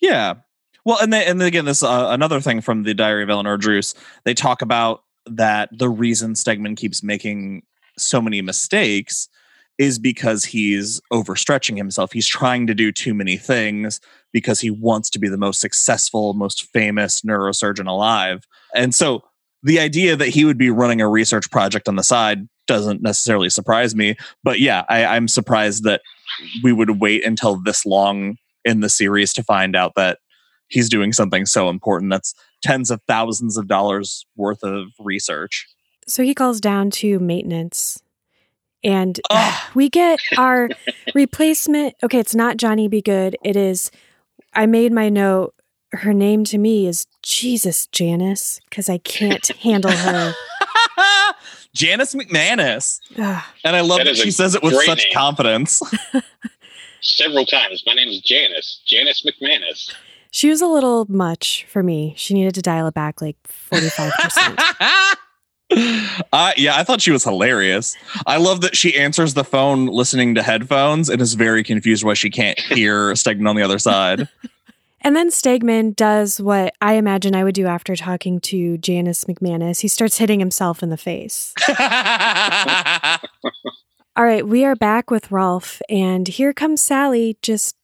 yeah. 0.00 0.34
Well, 0.84 0.98
and 1.02 1.12
then 1.12 1.28
and 1.28 1.42
again, 1.42 1.64
this 1.64 1.82
uh, 1.82 2.08
another 2.10 2.40
thing 2.40 2.60
from 2.60 2.84
the 2.84 2.94
Diary 2.94 3.22
of 3.22 3.30
Eleanor 3.30 3.58
Druse. 3.58 3.94
They 4.24 4.34
talk 4.34 4.62
about 4.62 5.02
that 5.26 5.68
the 5.76 5.88
reason 5.88 6.32
Stegman 6.32 6.76
keeps 6.76 7.02
making 7.02 7.62
so 7.98 8.20
many 8.20 8.40
mistakes 8.40 9.28
is 9.76 9.98
because 9.98 10.44
he's 10.44 11.00
overstretching 11.12 11.76
himself. 11.76 12.12
He's 12.12 12.26
trying 12.26 12.66
to 12.66 12.74
do 12.74 12.90
too 12.90 13.14
many 13.14 13.36
things 13.36 14.00
because 14.32 14.60
he 14.60 14.70
wants 14.70 15.08
to 15.10 15.18
be 15.18 15.28
the 15.28 15.36
most 15.36 15.60
successful, 15.60 16.34
most 16.34 16.64
famous 16.72 17.20
neurosurgeon 17.20 17.86
alive. 17.86 18.46
And 18.74 18.94
so 18.94 19.22
the 19.62 19.78
idea 19.78 20.16
that 20.16 20.28
he 20.28 20.44
would 20.44 20.58
be 20.58 20.70
running 20.70 21.00
a 21.00 21.08
research 21.08 21.50
project 21.50 21.88
on 21.88 21.96
the 21.96 22.02
side 22.02 22.48
doesn't 22.68 23.02
necessarily 23.02 23.50
surprise 23.50 23.96
me. 23.96 24.14
But 24.44 24.60
yeah, 24.60 24.84
I, 24.88 25.04
I'm 25.04 25.26
surprised 25.26 25.82
that 25.84 26.02
we 26.62 26.72
would 26.72 27.00
wait 27.00 27.24
until 27.24 27.56
this 27.56 27.84
long 27.84 28.36
in 28.64 28.80
the 28.80 28.88
series 28.88 29.32
to 29.32 29.42
find 29.42 29.74
out 29.74 29.94
that 29.96 30.18
he's 30.68 30.88
doing 30.88 31.12
something 31.12 31.46
so 31.46 31.68
important 31.68 32.12
that's 32.12 32.34
tens 32.62 32.90
of 32.90 33.00
thousands 33.08 33.56
of 33.56 33.66
dollars 33.66 34.26
worth 34.36 34.62
of 34.62 34.88
research. 35.00 35.66
So 36.06 36.22
he 36.22 36.34
calls 36.34 36.60
down 36.60 36.90
to 36.92 37.18
maintenance. 37.18 38.02
And 38.84 39.20
we 39.74 39.88
get 39.88 40.20
our 40.36 40.68
replacement. 41.14 41.94
Okay, 42.02 42.18
it's 42.18 42.34
not 42.34 42.56
Johnny 42.58 42.86
Be 42.86 43.02
Good. 43.02 43.36
It 43.42 43.56
is, 43.56 43.90
I 44.54 44.66
made 44.66 44.92
my 44.92 45.08
note. 45.08 45.54
Her 45.92 46.12
name 46.12 46.44
to 46.44 46.58
me 46.58 46.86
is 46.86 47.06
Jesus 47.22 47.86
Janice 47.86 48.60
because 48.68 48.88
I 48.90 48.98
can't 48.98 49.46
handle 49.48 49.90
her. 49.90 50.34
Janice 51.74 52.14
McManus. 52.14 53.00
And 53.16 53.76
I 53.76 53.80
love 53.80 53.98
That 53.98 54.04
that, 54.04 54.12
is 54.12 54.20
a 54.20 54.24
she 54.24 54.30
says 54.30 54.54
it 54.54 54.62
with 54.62 54.74
such 54.84 55.04
name. 55.04 55.12
confidence. 55.14 55.82
Several 57.00 57.46
times. 57.46 57.84
My 57.86 57.94
name 57.94 58.08
is 58.08 58.20
Janice. 58.20 58.80
Janice 58.86 59.24
McManus. 59.24 59.92
She 60.30 60.50
was 60.50 60.60
a 60.60 60.66
little 60.66 61.06
much 61.08 61.64
for 61.68 61.82
me. 61.82 62.14
She 62.16 62.34
needed 62.34 62.54
to 62.56 62.62
dial 62.62 62.86
it 62.88 62.94
back 62.94 63.22
like 63.22 63.36
45%. 63.46 64.12
uh, 66.32 66.52
yeah, 66.56 66.76
I 66.76 66.84
thought 66.84 67.00
she 67.00 67.10
was 67.10 67.24
hilarious. 67.24 67.96
I 68.26 68.36
love 68.38 68.60
that 68.62 68.76
she 68.76 68.96
answers 68.98 69.34
the 69.34 69.44
phone 69.44 69.86
listening 69.86 70.34
to 70.34 70.42
headphones 70.42 71.08
and 71.08 71.20
is 71.22 71.34
very 71.34 71.62
confused 71.62 72.04
why 72.04 72.14
she 72.14 72.30
can't 72.30 72.58
hear 72.58 73.12
Stegman 73.12 73.48
on 73.48 73.56
the 73.56 73.62
other 73.62 73.78
side. 73.78 74.28
And 75.00 75.14
then 75.14 75.30
Stegman 75.30 75.94
does 75.94 76.40
what 76.40 76.74
I 76.80 76.94
imagine 76.94 77.34
I 77.34 77.44
would 77.44 77.54
do 77.54 77.66
after 77.66 77.94
talking 77.96 78.40
to 78.40 78.78
Janice 78.78 79.24
McManus. 79.24 79.80
He 79.80 79.88
starts 79.88 80.18
hitting 80.18 80.40
himself 80.40 80.82
in 80.82 80.90
the 80.90 80.96
face. 80.96 81.54
All 84.16 84.24
right, 84.24 84.46
we 84.46 84.64
are 84.64 84.74
back 84.74 85.10
with 85.10 85.30
Rolf, 85.30 85.80
and 85.88 86.26
here 86.26 86.52
comes 86.52 86.82
Sally 86.82 87.38
just 87.40 87.76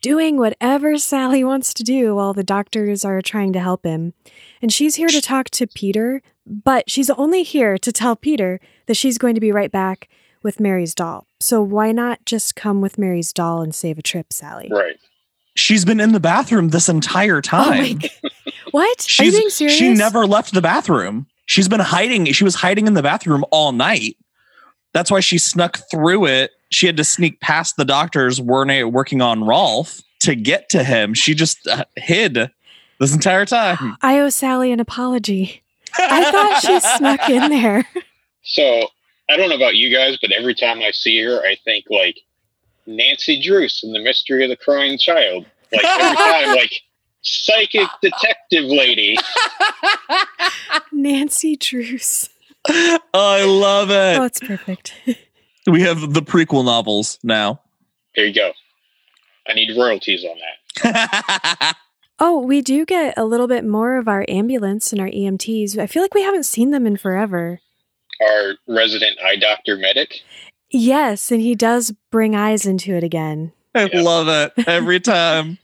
doing 0.00 0.36
whatever 0.38 0.98
Sally 0.98 1.44
wants 1.44 1.74
to 1.74 1.82
do 1.82 2.14
while 2.14 2.32
the 2.32 2.44
doctors 2.44 3.04
are 3.04 3.20
trying 3.22 3.52
to 3.54 3.60
help 3.60 3.84
him. 3.84 4.14
And 4.62 4.72
she's 4.72 4.96
here 4.96 5.08
to 5.08 5.20
talk 5.20 5.50
to 5.50 5.66
Peter, 5.66 6.22
but 6.46 6.90
she's 6.90 7.10
only 7.10 7.42
here 7.42 7.78
to 7.78 7.92
tell 7.92 8.16
Peter 8.16 8.60
that 8.86 8.96
she's 8.96 9.18
going 9.18 9.34
to 9.34 9.40
be 9.40 9.52
right 9.52 9.72
back 9.72 10.08
with 10.42 10.60
Mary's 10.60 10.94
doll. 10.94 11.26
So 11.40 11.62
why 11.62 11.92
not 11.92 12.24
just 12.26 12.54
come 12.54 12.80
with 12.80 12.98
Mary's 12.98 13.32
doll 13.32 13.62
and 13.62 13.74
save 13.74 13.98
a 13.98 14.02
trip, 14.02 14.32
Sally? 14.32 14.68
Right. 14.70 14.96
She's 15.56 15.84
been 15.84 16.00
in 16.00 16.12
the 16.12 16.20
bathroom 16.20 16.68
this 16.70 16.88
entire 16.88 17.38
Oh 17.38 17.40
time. 17.40 17.98
God. 17.98 18.10
What? 18.72 18.88
Are 19.20 19.24
you 19.24 19.30
She's, 19.30 19.38
being 19.38 19.50
serious? 19.50 19.76
She 19.78 19.94
never 19.94 20.26
left 20.26 20.52
the 20.52 20.60
bathroom. 20.62 21.26
She's 21.46 21.68
been 21.68 21.80
hiding. 21.80 22.26
She 22.32 22.42
was 22.44 22.56
hiding 22.56 22.86
in 22.86 22.94
the 22.94 23.02
bathroom 23.02 23.44
all 23.52 23.70
night. 23.72 24.16
That's 24.92 25.10
why 25.10 25.20
she 25.20 25.38
snuck 25.38 25.78
through 25.90 26.26
it. 26.26 26.50
she 26.70 26.86
had 26.86 26.96
to 26.96 27.04
sneak 27.04 27.40
past 27.40 27.76
the 27.76 27.84
doctors 27.84 28.40
working 28.40 29.20
on 29.20 29.44
Rolf 29.44 30.00
to 30.20 30.34
get 30.34 30.68
to 30.70 30.82
him. 30.82 31.14
She 31.14 31.34
just 31.34 31.66
uh, 31.68 31.84
hid 31.96 32.50
this 32.98 33.14
entire 33.14 33.44
time. 33.44 33.96
I 34.02 34.18
owe 34.20 34.30
Sally 34.30 34.72
an 34.72 34.80
apology. 34.80 35.62
I 35.96 36.30
thought 36.32 36.60
she 36.62 36.80
snuck 36.80 37.28
in 37.30 37.50
there. 37.50 37.86
So 38.42 38.88
I 39.30 39.36
don't 39.36 39.48
know 39.48 39.56
about 39.56 39.76
you 39.76 39.94
guys, 39.94 40.18
but 40.20 40.32
every 40.32 40.54
time 40.54 40.80
I 40.80 40.90
see 40.90 41.22
her, 41.22 41.40
I 41.42 41.56
think 41.64 41.84
like 41.90 42.18
Nancy 42.86 43.40
Drews 43.40 43.80
in 43.82 43.92
the 43.92 44.00
Mystery 44.00 44.44
of 44.44 44.50
the 44.50 44.56
Crying 44.56 44.98
Child. 44.98 45.46
Like 45.72 45.84
every 45.84 46.16
time, 46.16 46.48
like 46.56 46.72
psychic 47.22 47.88
detective 48.02 48.64
lady. 48.64 49.16
Nancy 50.92 51.56
Drews. 51.56 52.28
oh, 52.68 52.98
I 53.14 53.44
love 53.44 53.90
it. 53.90 54.18
Oh, 54.18 54.24
it's 54.24 54.40
perfect. 54.40 54.94
we 55.66 55.82
have 55.82 56.14
the 56.14 56.22
prequel 56.22 56.64
novels 56.64 57.18
now. 57.22 57.60
Here 58.14 58.26
you 58.26 58.34
go. 58.34 58.52
I 59.48 59.54
need 59.54 59.76
royalties 59.76 60.24
on 60.24 60.36
that. 60.38 61.76
oh, 62.18 62.40
we 62.40 62.62
do 62.62 62.86
get 62.86 63.14
a 63.16 63.24
little 63.24 63.48
bit 63.48 63.64
more 63.64 63.96
of 63.96 64.08
our 64.08 64.24
ambulance 64.28 64.92
and 64.92 65.00
our 65.00 65.08
EMTs. 65.08 65.76
I 65.78 65.86
feel 65.86 66.02
like 66.02 66.14
we 66.14 66.22
haven't 66.22 66.44
seen 66.44 66.70
them 66.70 66.86
in 66.86 66.96
forever. 66.96 67.60
Our 68.20 68.54
resident 68.68 69.18
eye 69.22 69.36
doctor 69.36 69.76
medic. 69.76 70.20
Yes, 70.76 71.30
and 71.30 71.40
he 71.40 71.54
does 71.54 71.92
bring 72.10 72.34
eyes 72.34 72.66
into 72.66 72.94
it 72.94 73.04
again. 73.04 73.52
I 73.76 73.88
yeah. 73.92 74.00
love 74.00 74.26
it 74.26 74.66
every 74.66 74.98
time. 74.98 75.58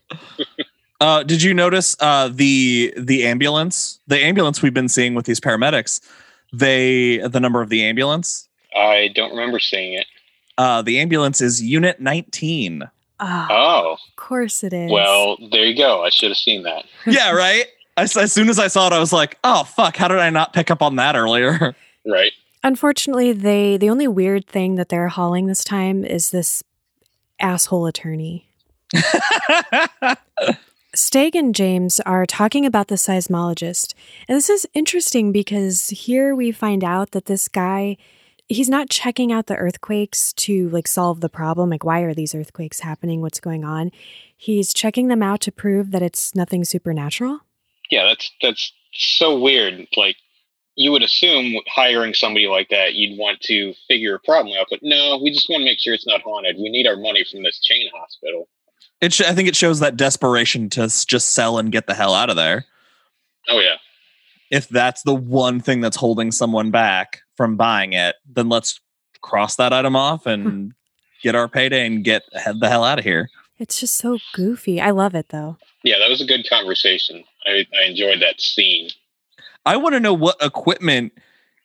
uh, 1.01 1.25
did 1.25 1.43
you 1.43 1.53
notice 1.53 1.97
uh, 1.99 2.29
the 2.33 2.95
the 2.97 3.27
ambulance? 3.27 3.99
The 4.07 4.19
ambulance 4.21 4.63
we've 4.63 4.73
been 4.73 4.89
seeing 4.89 5.15
with 5.15 5.27
these 5.27 5.41
paramedics. 5.41 6.01
They 6.53 7.19
the 7.19 7.41
number 7.41 7.61
of 7.61 7.71
the 7.71 7.83
ambulance. 7.83 8.49
I 8.77 9.09
don't 9.13 9.31
remember 9.31 9.59
seeing 9.59 9.95
it. 9.95 10.07
Uh, 10.57 10.81
the 10.83 11.01
ambulance 11.01 11.41
is 11.41 11.61
Unit 11.61 12.01
19. 12.01 12.89
Oh, 13.19 13.47
oh, 13.51 13.93
of 13.95 14.17
course 14.17 14.63
it 14.63 14.73
is. 14.73 14.93
Well, 14.93 15.39
there 15.51 15.65
you 15.65 15.77
go. 15.77 16.05
I 16.05 16.11
should 16.11 16.31
have 16.31 16.39
seen 16.39 16.63
that. 16.63 16.85
yeah, 17.07 17.33
right. 17.33 17.67
I, 17.97 18.03
as 18.03 18.33
soon 18.33 18.49
as 18.49 18.61
I 18.61 18.69
saw 18.69 18.87
it, 18.87 18.93
I 18.93 19.01
was 19.01 19.13
like, 19.13 19.39
"Oh 19.43 19.65
fuck! 19.65 19.97
How 19.97 20.07
did 20.07 20.19
I 20.19 20.31
not 20.31 20.53
pick 20.53 20.71
up 20.71 20.83
on 20.83 20.97
that 20.97 21.17
earlier?" 21.17 21.75
Right. 22.07 22.33
Unfortunately, 22.63 23.33
they 23.33 23.77
the 23.77 23.91
only 23.91 24.09
weird 24.09 24.47
thing 24.47 24.75
that 24.75 24.89
they're 24.89 25.09
hauling 25.09 25.47
this 25.47 25.65
time 25.65 26.05
is 26.05 26.31
this 26.31 26.63
asshole 27.41 27.87
attorney. 27.87 28.47
Steg 30.95 31.35
and 31.35 31.55
James 31.55 32.01
are 32.01 32.27
talking 32.27 32.67
about 32.67 32.89
the 32.89 32.97
seismologist. 32.97 33.95
And 34.29 34.37
this 34.37 34.51
is 34.51 34.67
interesting 34.75 35.31
because 35.31 35.89
here 35.91 36.35
we 36.35 36.51
find 36.51 36.83
out 36.83 37.13
that 37.13 37.27
this 37.27 37.49
guy 37.49 37.97
he's 38.49 38.69
not 38.69 38.91
checking 38.91 39.31
out 39.31 39.47
the 39.47 39.55
earthquakes 39.55 40.33
to 40.33 40.69
like 40.71 40.89
solve 40.89 41.21
the 41.21 41.29
problem. 41.29 41.71
Like 41.71 41.85
why 41.85 42.01
are 42.01 42.15
these 42.15 42.35
earthquakes 42.35 42.81
happening? 42.81 43.21
What's 43.21 43.41
going 43.41 43.65
on? 43.65 43.93
He's 44.37 44.75
checking 44.75 45.07
them 45.09 45.23
out 45.23 45.41
to 45.43 45.53
prove 45.53 45.93
that 45.93 46.03
it's 46.03 46.35
nothing 46.35 46.65
supernatural. 46.65 47.41
Yeah 47.91 48.05
that's 48.07 48.31
that's 48.43 48.73
so 48.93 49.39
weird. 49.39 49.87
Like 49.97 50.17
you 50.81 50.91
would 50.93 51.03
assume 51.03 51.55
hiring 51.69 52.15
somebody 52.15 52.47
like 52.47 52.69
that 52.69 52.95
you'd 52.95 53.19
want 53.19 53.41
to 53.41 53.75
figure 53.89 54.15
a 54.15 54.21
problem 54.21 54.57
out 54.59 54.67
but 54.71 54.81
no 54.83 55.19
we 55.23 55.31
just 55.31 55.49
want 55.49 55.61
to 55.61 55.65
make 55.65 55.79
sure 55.79 55.95
it's 55.95 56.07
not 56.07 56.23
haunted 56.23 56.57
we 56.57 56.71
need 56.71 56.87
our 56.87 56.97
money 56.97 57.25
from 57.31 57.43
this 57.43 57.61
chain 57.61 57.89
hospital 57.95 58.49
it 59.01 59.13
sh- 59.13 59.23
i 59.23 59.35
think 59.35 59.49
it 59.49 59.57
shows 59.57 59.81
that 59.81 59.97
desperation 59.97 60.69
to 60.69 60.83
just 61.07 61.31
sell 61.31 61.59
and 61.59 61.73
get 61.73 61.87
the 61.87 61.95
hell 61.95 62.15
out 62.15 62.31
of 62.31 62.37
there 62.37 62.65
oh 63.49 63.59
yeah 63.59 63.77
if 64.51 64.69
that's 64.69 65.03
the 65.03 65.15
one 65.15 65.61
thing 65.61 65.81
that's 65.81 65.97
holding 65.97 66.33
someone 66.33 66.71
back 66.71 67.23
from 67.37 67.57
buying 67.57 67.93
it, 67.93 68.17
then 68.29 68.49
let's 68.49 68.81
cross 69.23 69.57
that 69.57 69.73
item 69.73 69.95
off 69.95 70.27
and 70.27 70.45
hmm. 70.45 70.69
get 71.23 71.35
our 71.35 71.49
payday 71.49 71.87
and 71.87 72.05
get 72.05 72.23
the 72.33 72.69
hell 72.69 72.85
out 72.85 72.99
of 72.99 73.05
here. 73.05 73.31
It's 73.59 73.79
just 73.79 73.97
so 73.97 74.19
goofy. 74.35 74.81
I 74.81 74.91
love 74.91 75.15
it 75.15 75.29
though. 75.29 75.57
Yeah, 75.85 75.99
that 75.99 76.11
was 76.11 76.21
a 76.21 76.27
good 76.27 76.49
conversation. 76.49 77.25
I, 77.47 77.67
I 77.81 77.89
enjoyed 77.89 78.21
that 78.21 78.41
scene. 78.41 78.91
I 79.67 79.77
want 79.77 79.95
to 79.95 80.01
know 80.01 80.15
what 80.15 80.37
equipment 80.43 81.13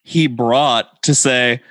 he 0.03 0.27
brought 0.27 1.01
to 1.03 1.15
say, 1.15 1.62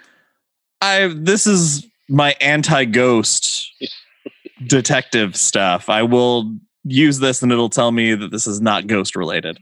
I 0.80 1.08
this 1.14 1.46
is 1.46 1.87
my 2.08 2.34
anti-ghost 2.40 3.72
detective 4.66 5.37
stuff. 5.37 5.88
I 5.88 6.02
will 6.02 6.54
use 6.84 7.18
this 7.20 7.42
and 7.42 7.52
it'll 7.52 7.70
tell 7.70 7.92
me 7.92 8.14
that 8.14 8.30
this 8.30 8.46
is 8.46 8.60
not 8.60 8.87
ghost 8.87 9.16
related. 9.16 9.58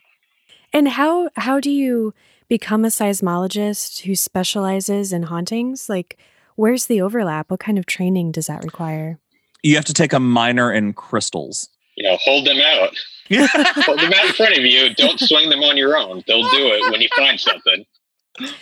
And 0.73 0.89
how 0.89 1.31
how 1.37 1.61
do 1.61 1.71
you 1.71 2.15
become 2.49 2.85
a 2.85 2.89
seismologist 2.89 4.03
who 4.03 4.15
specializes 4.15 5.13
in 5.13 5.25
hauntings? 5.25 5.89
Like 5.89 6.19
where's 6.57 6.87
the 6.87 7.01
overlap? 7.01 7.51
What 7.51 7.61
kind 7.61 7.79
of 7.79 7.87
training 7.87 8.33
does 8.33 8.47
that 8.47 8.65
require? 8.65 9.19
You 9.63 9.77
have 9.77 9.85
to 9.85 9.95
take 9.95 10.13
a 10.13 10.21
minor 10.21 10.73
in 10.73 10.93
crystals. 10.93 11.69
You 11.97 12.09
know, 12.09 12.17
hold 12.17 12.47
them 12.47 12.59
out. 12.59 12.95
Hold 13.33 14.01
them 14.01 14.13
out 14.13 14.27
in 14.27 14.33
front 14.33 14.59
of 14.59 14.65
you. 14.65 14.95
Don't 14.95 15.19
swing 15.29 15.51
them 15.51 15.61
on 15.61 15.77
your 15.77 15.97
own. 15.97 16.23
They'll 16.27 16.49
do 16.51 16.73
it 16.73 16.91
when 16.91 17.01
you 17.01 17.09
find 17.17 17.41
something. 17.41 17.85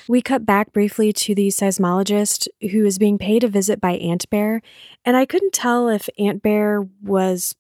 We 0.09 0.21
cut 0.21 0.45
back 0.45 0.73
briefly 0.73 1.13
to 1.13 1.35
the 1.35 1.49
seismologist 1.49 2.49
who 2.73 2.85
is 2.85 2.99
being 2.99 3.19
paid 3.19 3.45
a 3.45 3.49
visit 3.49 3.81
by 3.81 3.93
Ant 3.93 4.29
Bear, 4.29 4.63
and 5.05 5.17
I 5.17 5.27
couldn't 5.27 5.53
tell 5.53 5.89
if 5.89 6.09
Ant 6.19 6.43
Bear 6.43 6.89
was 7.03 7.55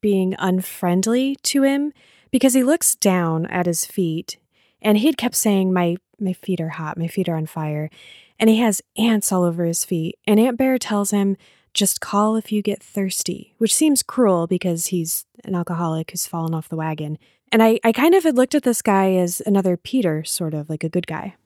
being 0.00 0.36
unfriendly 0.38 1.36
to 1.42 1.62
him 1.62 1.92
because 2.30 2.54
he 2.54 2.62
looks 2.62 2.94
down 2.94 3.46
at 3.46 3.66
his 3.66 3.84
feet 3.84 4.38
and 4.80 4.98
he'd 4.98 5.18
kept 5.18 5.34
saying, 5.34 5.72
My 5.72 5.96
my 6.18 6.32
feet 6.32 6.60
are 6.60 6.70
hot, 6.70 6.96
my 6.96 7.08
feet 7.08 7.28
are 7.28 7.36
on 7.36 7.46
fire. 7.46 7.90
And 8.38 8.48
he 8.50 8.58
has 8.58 8.82
ants 8.96 9.32
all 9.32 9.44
over 9.44 9.64
his 9.64 9.84
feet. 9.84 10.18
And 10.26 10.38
Ant 10.38 10.58
Bear 10.58 10.78
tells 10.78 11.10
him, 11.10 11.36
just 11.76 12.00
call 12.00 12.36
if 12.36 12.50
you 12.50 12.62
get 12.62 12.82
thirsty, 12.82 13.54
which 13.58 13.74
seems 13.74 14.02
cruel 14.02 14.46
because 14.46 14.86
he's 14.86 15.24
an 15.44 15.54
alcoholic 15.54 16.10
who's 16.10 16.26
fallen 16.26 16.54
off 16.54 16.68
the 16.68 16.76
wagon. 16.76 17.18
And 17.52 17.62
I, 17.62 17.78
I 17.84 17.92
kind 17.92 18.14
of 18.14 18.24
had 18.24 18.36
looked 18.36 18.54
at 18.54 18.64
this 18.64 18.82
guy 18.82 19.14
as 19.14 19.40
another 19.46 19.76
Peter, 19.76 20.24
sort 20.24 20.54
of 20.54 20.68
like 20.68 20.82
a 20.84 20.88
good 20.88 21.06
guy. 21.06 21.36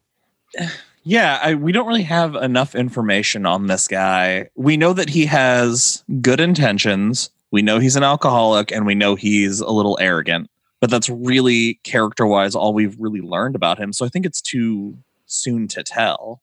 Yeah, 1.02 1.40
I, 1.42 1.54
we 1.54 1.72
don't 1.72 1.86
really 1.86 2.02
have 2.02 2.34
enough 2.34 2.74
information 2.74 3.46
on 3.46 3.68
this 3.68 3.88
guy. 3.88 4.50
We 4.54 4.76
know 4.76 4.92
that 4.92 5.08
he 5.08 5.24
has 5.24 6.04
good 6.20 6.40
intentions. 6.40 7.30
We 7.50 7.62
know 7.62 7.78
he's 7.78 7.96
an 7.96 8.02
alcoholic 8.02 8.70
and 8.70 8.84
we 8.84 8.94
know 8.94 9.14
he's 9.14 9.60
a 9.60 9.70
little 9.70 9.96
arrogant 9.98 10.50
but 10.80 10.90
that's 10.90 11.08
really 11.08 11.74
character 11.84 12.26
wise 12.26 12.54
all 12.54 12.72
we've 12.72 12.96
really 12.98 13.20
learned 13.20 13.54
about 13.54 13.78
him. 13.78 13.92
So 13.92 14.04
I 14.04 14.08
think 14.08 14.26
it's 14.26 14.40
too 14.40 14.98
soon 15.26 15.68
to 15.68 15.82
tell. 15.82 16.40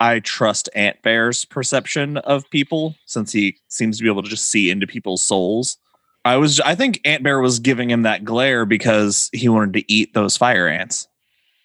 I 0.00 0.20
trust 0.20 0.68
Ant 0.74 1.00
Bear's 1.02 1.44
perception 1.44 2.18
of 2.18 2.48
people 2.50 2.96
since 3.06 3.32
he 3.32 3.56
seems 3.68 3.98
to 3.98 4.02
be 4.02 4.10
able 4.10 4.22
to 4.22 4.28
just 4.28 4.50
see 4.50 4.70
into 4.70 4.86
people's 4.86 5.22
souls. 5.22 5.78
I 6.24 6.36
was 6.36 6.60
I 6.60 6.74
think 6.74 7.00
Ant 7.04 7.22
Bear 7.22 7.40
was 7.40 7.58
giving 7.58 7.90
him 7.90 8.02
that 8.02 8.24
glare 8.24 8.64
because 8.64 9.30
he 9.32 9.48
wanted 9.48 9.74
to 9.74 9.92
eat 9.92 10.14
those 10.14 10.36
fire 10.36 10.68
ants. 10.68 11.06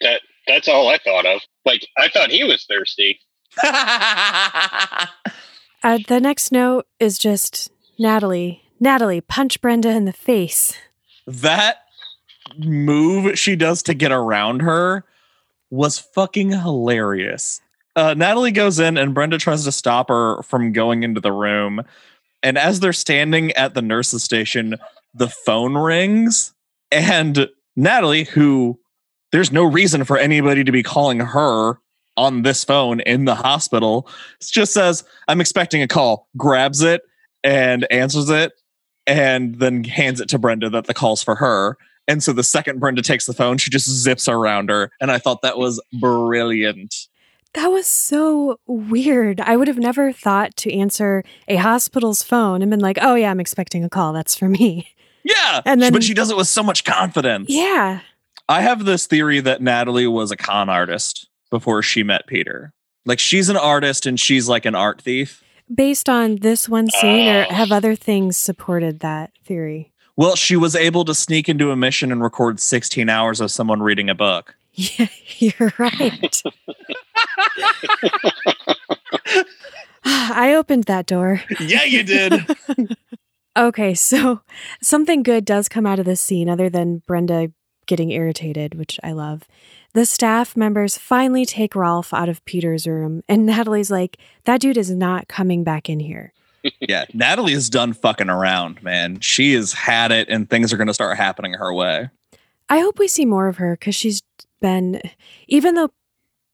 That 0.02 0.22
that's 0.48 0.68
all 0.68 0.90
I 0.90 0.98
thought 0.98 1.26
of. 1.26 1.42
Like 1.66 1.86
I 1.98 2.10
thought 2.10 2.30
he 2.30 2.44
was 2.44 2.66
thirsty. 2.66 3.20
uh, 3.64 5.08
the 5.84 6.20
next 6.20 6.52
note 6.52 6.88
is 7.00 7.18
just 7.18 7.72
Natalie. 7.98 8.64
Natalie, 8.80 9.22
punch 9.22 9.60
Brenda 9.62 9.90
in 9.90 10.06
the 10.06 10.14
face. 10.14 10.78
That 11.28 11.84
move 12.58 13.38
she 13.38 13.56
does 13.56 13.84
to 13.84 13.94
get 13.94 14.12
around 14.12 14.62
her 14.62 15.06
was 15.70 16.00
fucking 16.00 16.52
hilarious. 16.52 17.62
Uh, 17.96 18.14
Natalie 18.14 18.52
goes 18.52 18.80
in 18.80 18.98
and 18.98 19.14
Brenda 19.14 19.38
tries 19.38 19.64
to 19.66 19.72
stop 19.72 20.10
her 20.10 20.42
from 20.44 20.72
going 20.72 21.04
into 21.04 21.20
the 21.20 21.32
room. 21.32 21.82
And 22.44 22.58
as 22.58 22.80
they're 22.80 22.94
standing 22.94 23.52
at 23.54 23.74
the 23.74 23.82
nurse's 23.82 24.24
station, 24.24 24.76
the 25.14 25.28
phone 25.28 25.76
rings. 25.76 26.54
And 26.92 27.50
Natalie, 27.76 28.24
who 28.24 28.80
there's 29.32 29.52
no 29.52 29.64
reason 29.64 30.04
for 30.04 30.18
anybody 30.18 30.64
to 30.64 30.72
be 30.72 30.84
calling 30.84 31.20
her 31.20 31.80
on 32.18 32.44
this 32.44 32.64
phone 32.64 33.00
in 33.02 33.26
the 33.26 33.36
hospital, 33.36 34.08
just 34.42 34.74
says, 34.74 35.04
I'm 35.28 35.42
expecting 35.42 35.82
a 35.82 35.88
call, 35.88 36.28
grabs 36.38 36.82
it 36.82 37.02
and 37.44 37.90
answers 37.92 38.30
it, 38.30 38.54
and 39.08 39.56
then 39.60 39.84
hands 39.84 40.20
it 40.20 40.30
to 40.30 40.40
Brenda 40.40 40.70
that 40.70 40.86
the 40.86 40.94
call's 40.94 41.24
for 41.24 41.36
her. 41.36 41.78
And 42.08 42.24
so 42.24 42.34
the 42.34 42.44
second 42.44 42.80
Brenda 42.80 43.02
takes 43.02 43.26
the 43.26 43.34
phone, 43.34 43.58
she 43.58 43.70
just 43.70 43.88
zips 43.88 44.28
around 44.28 44.70
her. 44.70 44.92
And 45.00 45.12
I 45.12 45.20
thought 45.20 45.42
that 45.44 45.58
was 45.58 45.82
brilliant. 46.00 47.08
That 47.54 47.68
was 47.68 47.88
so 47.88 48.60
weird. 48.68 49.42
I 49.42 49.58
would 49.58 49.68
have 49.68 49.78
never 49.78 50.12
thought 50.12 50.56
to 50.58 50.74
answer 50.74 51.24
a 51.48 51.56
hospital's 51.56 52.22
phone 52.22 52.62
and 52.62 52.70
been 52.70 52.80
like, 52.80 53.00
oh, 53.02 53.16
yeah, 53.16 53.32
I'm 53.32 53.40
expecting 53.40 53.84
a 53.84 53.90
call. 53.90 54.14
That's 54.14 54.36
for 54.36 54.48
me. 54.48 54.90
Yeah. 55.24 55.62
And 55.66 55.82
then, 55.82 55.92
but 55.92 56.04
she 56.04 56.14
does 56.14 56.30
it 56.30 56.38
with 56.38 56.48
so 56.48 56.64
much 56.64 56.84
confidence. 56.84 57.50
Yeah. 57.50 58.02
I 58.48 58.62
have 58.62 58.86
this 58.86 59.08
theory 59.08 59.40
that 59.42 59.62
Natalie 59.62 60.08
was 60.08 60.32
a 60.32 60.38
con 60.38 60.70
artist 60.70 61.30
before 61.50 61.82
she 61.82 62.04
met 62.04 62.28
Peter. 62.28 62.74
Like 63.06 63.20
she's 63.20 63.50
an 63.50 63.58
artist 63.58 64.06
and 64.06 64.20
she's 64.20 64.48
like 64.48 64.66
an 64.66 64.76
art 64.76 65.02
thief. 65.02 65.44
Based 65.74 66.10
on 66.10 66.38
this 66.38 66.68
one 66.68 66.90
scene, 66.90 67.28
or 67.28 67.46
oh. 67.50 67.54
have 67.54 67.72
other 67.72 67.96
things 67.96 68.38
supported 68.38 69.02
that 69.02 69.32
theory? 69.46 69.92
Well, 70.16 70.36
she 70.36 70.56
was 70.56 70.76
able 70.76 71.06
to 71.06 71.14
sneak 71.14 71.48
into 71.48 71.72
a 71.72 71.76
mission 71.76 72.12
and 72.12 72.22
record 72.22 72.60
16 72.60 73.08
hours 73.08 73.40
of 73.40 73.52
someone 73.52 73.82
reading 73.82 74.10
a 74.10 74.16
book. 74.16 74.56
Yeah, 74.74 75.08
you're 75.40 75.74
right. 75.78 76.42
I 80.06 80.54
opened 80.56 80.86
that 80.86 81.06
door. 81.06 81.42
yeah, 81.60 81.84
you 81.84 82.04
did. 82.04 82.34
Okay, 83.58 83.94
so 83.94 84.40
something 84.82 85.22
good 85.22 85.44
does 85.44 85.68
come 85.68 85.86
out 85.86 86.00
of 86.00 86.06
this 86.06 86.22
scene 86.22 86.48
other 86.48 86.70
than 86.70 87.02
Brenda 87.06 87.52
getting 87.88 88.12
irritated, 88.12 88.76
which 88.76 88.98
I 89.04 89.12
love. 89.12 89.48
The 89.94 90.06
staff 90.06 90.56
members 90.56 90.98
finally 90.98 91.46
take 91.46 91.76
Rolf 91.76 92.14
out 92.14 92.30
of 92.30 92.46
Peter's 92.46 92.88
room, 92.88 93.22
and 93.28 93.46
Natalie's 93.46 93.92
like, 93.92 94.18
that 94.46 94.62
dude 94.62 94.78
is 94.78 94.92
not 94.92 95.28
coming 95.28 95.66
back 95.66 95.90
in 95.90 96.00
here. 96.00 96.32
yeah, 96.80 97.04
Natalie 97.14 97.52
is 97.52 97.70
done 97.70 97.92
fucking 97.92 98.30
around, 98.30 98.82
man. 98.82 99.20
She 99.20 99.54
has 99.56 99.74
had 99.74 100.14
it, 100.14 100.30
and 100.30 100.50
things 100.50 100.72
are 100.72 100.78
going 100.78 100.88
to 100.88 100.94
start 100.94 101.18
happening 101.18 101.54
her 101.54 101.74
way. 101.74 102.10
I 102.70 102.80
hope 102.80 102.98
we 102.98 103.10
see 103.10 103.26
more 103.26 103.50
of 103.50 103.58
her 103.58 103.76
because 103.76 103.96
she's 103.96 104.22
been, 104.60 105.02
even 105.48 105.76
though 105.76 105.90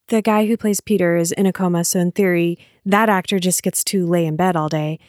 the 0.08 0.22
guy 0.22 0.46
who 0.46 0.58
plays 0.58 0.82
Peter 0.82 1.15
is 1.15 1.32
in 1.32 1.46
a 1.46 1.54
coma, 1.54 1.84
so 1.84 2.00
in 2.00 2.12
theory, 2.12 2.58
that 2.86 3.10
actor 3.10 3.39
just 3.39 3.63
gets 3.63 3.84
to 3.86 4.06
lay 4.06 4.26
in 4.26 4.36
bed 4.36 4.56
all 4.56 4.70
day. 4.70 5.00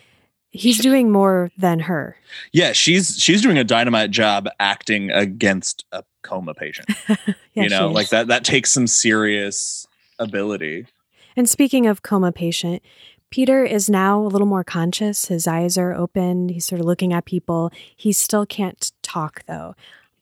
He's 0.50 0.78
doing 0.78 1.10
more 1.10 1.50
than 1.58 1.80
her. 1.80 2.16
Yeah, 2.52 2.72
she's 2.72 3.18
she's 3.18 3.42
doing 3.42 3.58
a 3.58 3.64
dynamite 3.64 4.10
job 4.10 4.48
acting 4.58 5.10
against 5.10 5.84
a 5.92 6.02
coma 6.22 6.54
patient. 6.54 6.88
Yeah, 7.54 7.62
you 7.62 7.68
know, 7.70 7.88
like 7.88 8.10
that 8.10 8.26
that 8.26 8.44
takes 8.44 8.70
some 8.70 8.86
serious 8.86 9.86
ability. 10.18 10.86
And 11.36 11.48
speaking 11.48 11.86
of 11.86 12.02
coma 12.02 12.30
patient, 12.30 12.82
Peter 13.30 13.64
is 13.64 13.88
now 13.88 14.20
a 14.20 14.28
little 14.28 14.46
more 14.46 14.62
conscious. 14.62 15.26
His 15.26 15.46
eyes 15.46 15.78
are 15.78 15.94
open. 15.94 16.50
He's 16.50 16.66
sort 16.66 16.80
of 16.80 16.86
looking 16.86 17.14
at 17.14 17.24
people. 17.24 17.70
He 17.96 18.12
still 18.12 18.44
can't 18.44 18.92
talk, 19.02 19.42
though, 19.46 19.74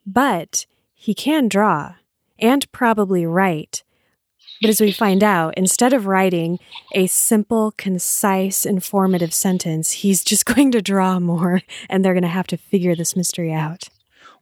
but 0.06 0.66
he 0.94 1.12
can 1.12 1.48
draw 1.48 1.94
and 2.38 2.70
probably 2.72 3.26
write. 3.26 3.84
But 4.60 4.70
as 4.70 4.80
we 4.80 4.92
find 4.92 5.22
out, 5.22 5.54
instead 5.56 5.92
of 5.92 6.06
writing 6.06 6.58
a 6.94 7.06
simple, 7.06 7.72
concise, 7.72 8.64
informative 8.64 9.34
sentence, 9.34 9.90
he's 9.90 10.24
just 10.24 10.46
going 10.54 10.72
to 10.72 10.82
draw 10.82 11.18
more, 11.20 11.60
and 11.88 12.04
they're 12.04 12.14
going 12.14 12.22
to 12.22 12.28
have 12.28 12.46
to 12.48 12.56
figure 12.56 12.94
this 12.94 13.16
mystery 13.16 13.52
out. 13.52 13.88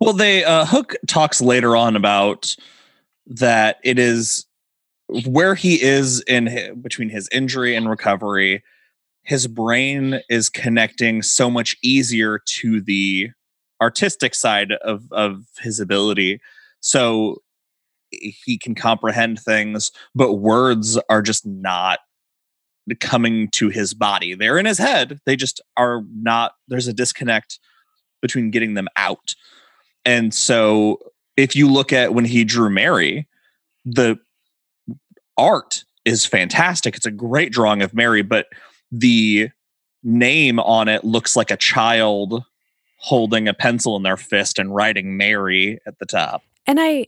Well, 0.01 0.13
they 0.13 0.45
uh, 0.45 0.65
Hook 0.65 0.95
talks 1.07 1.41
later 1.41 1.77
on 1.77 1.97
about 1.97 2.57
that 3.27 3.79
it 3.85 3.99
is 3.99 4.47
where 5.27 5.55
he 5.55 5.81
is 5.81 6.21
in 6.23 6.49
hi- 6.49 6.71
between 6.71 7.09
his 7.09 7.29
injury 7.31 7.77
and 7.77 7.89
recovery. 7.89 8.65
His 9.23 9.47
brain 9.47 10.21
is 10.29 10.49
connecting 10.49 11.23
so 11.23 11.49
much 11.49 11.77
easier 11.83 12.41
to 12.47 12.81
the 12.81 13.31
artistic 13.81 14.35
side 14.35 14.73
of 14.73 15.05
of 15.13 15.45
his 15.61 15.79
ability, 15.79 16.41
so 16.81 17.41
he 18.13 18.59
can 18.59 18.75
comprehend 18.75 19.41
things. 19.41 19.91
But 20.15 20.35
words 20.35 20.99
are 21.09 21.23
just 21.23 21.47
not 21.47 22.01
coming 23.01 23.49
to 23.51 23.69
his 23.69 23.95
body. 23.95 24.35
They're 24.35 24.59
in 24.59 24.67
his 24.67 24.79
head. 24.79 25.21
They 25.25 25.37
just 25.37 25.61
are 25.77 26.03
not. 26.15 26.53
There's 26.69 26.89
a 26.89 26.93
disconnect 26.93 27.59
between 28.21 28.51
getting 28.51 28.75
them 28.75 28.89
out. 28.97 29.35
And 30.05 30.35
so 30.35 30.99
if 31.37 31.57
you 31.57 31.71
look 31.71 31.93
at 31.93 32.15
when 32.15 32.25
he 32.25 32.45
drew 32.45 32.71
Mary, 32.71 33.29
the 33.85 34.19
art 35.37 35.85
is 36.05 36.27
fantastic. 36.27 36.97
It's 36.97 37.07
a 37.07 37.11
great 37.11 37.53
drawing 37.53 37.83
of 37.83 37.95
Mary, 37.95 38.23
but 38.23 38.47
the 38.91 39.51
name 40.03 40.59
on 40.59 40.89
it 40.89 41.05
looks 41.05 41.37
like 41.37 41.51
a 41.51 41.57
child 41.57 42.45
holding 42.99 43.49
a 43.49 43.55
pencil 43.55 43.97
in 43.97 44.03
their 44.03 44.17
fist 44.17 44.59
and 44.59 44.75
writing 44.75 45.17
Mary 45.17 45.79
at 45.87 45.99
the 45.99 46.07
top. 46.07 46.43
And 46.67 46.81
I 46.81 47.07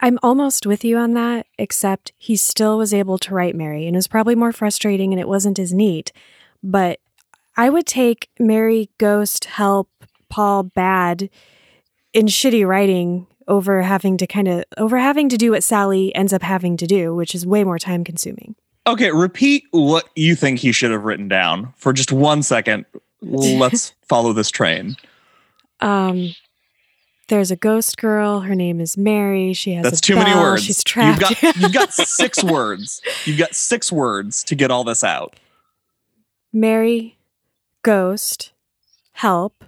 I'm 0.00 0.18
almost 0.22 0.66
with 0.66 0.84
you 0.84 0.98
on 0.98 1.14
that, 1.14 1.46
except 1.58 2.12
he 2.18 2.36
still 2.36 2.76
was 2.76 2.92
able 2.92 3.18
to 3.18 3.34
write 3.34 3.54
Mary 3.54 3.86
and 3.86 3.96
it 3.96 3.98
was 3.98 4.08
probably 4.08 4.34
more 4.34 4.52
frustrating 4.52 5.12
and 5.12 5.20
it 5.20 5.28
wasn't 5.28 5.58
as 5.58 5.72
neat. 5.72 6.12
But 6.62 7.00
I 7.56 7.70
would 7.70 7.86
take 7.86 8.28
Mary 8.38 8.90
Ghost 8.98 9.46
help 9.46 9.88
Paul 10.28 10.64
bad 10.64 11.30
in 12.12 12.26
shitty 12.26 12.66
writing 12.66 13.26
over 13.48 13.82
having 13.82 14.16
to 14.18 14.26
kind 14.26 14.48
of 14.48 14.64
over 14.76 14.98
having 14.98 15.28
to 15.28 15.36
do 15.36 15.52
what 15.52 15.64
Sally 15.64 16.14
ends 16.14 16.32
up 16.32 16.42
having 16.42 16.76
to 16.78 16.86
do, 16.86 17.14
which 17.14 17.34
is 17.34 17.46
way 17.46 17.64
more 17.64 17.78
time 17.78 18.04
consuming. 18.04 18.56
Okay, 18.86 19.10
repeat 19.10 19.64
what 19.70 20.08
you 20.14 20.34
think 20.34 20.58
he 20.58 20.72
should 20.72 20.90
have 20.90 21.04
written 21.04 21.28
down 21.28 21.72
for 21.76 21.92
just 21.92 22.12
one 22.12 22.42
second. 22.42 22.84
Let's 23.22 23.94
follow 24.08 24.32
this 24.32 24.50
train. 24.50 24.96
Um 25.80 26.34
there's 27.28 27.50
a 27.50 27.56
ghost 27.56 27.96
girl. 27.96 28.40
Her 28.40 28.54
name 28.54 28.80
is 28.80 28.96
Mary. 28.96 29.52
She 29.52 29.74
has 29.74 29.82
That's 29.84 29.98
a 29.98 30.02
too 30.02 30.14
many 30.14 30.34
words. 30.34 30.64
She's 30.64 30.84
trapped. 30.84 31.20
You've 31.20 31.40
got 31.40 31.56
you've 31.56 31.72
got 31.74 31.92
six 31.92 32.42
words. 32.44 33.02
You've 33.24 33.38
got 33.38 33.54
six 33.54 33.90
words 33.90 34.44
to 34.44 34.54
get 34.54 34.70
all 34.70 34.84
this 34.84 35.02
out. 35.02 35.34
Mary, 36.52 37.16
Ghost, 37.82 38.52
Help, 39.12 39.64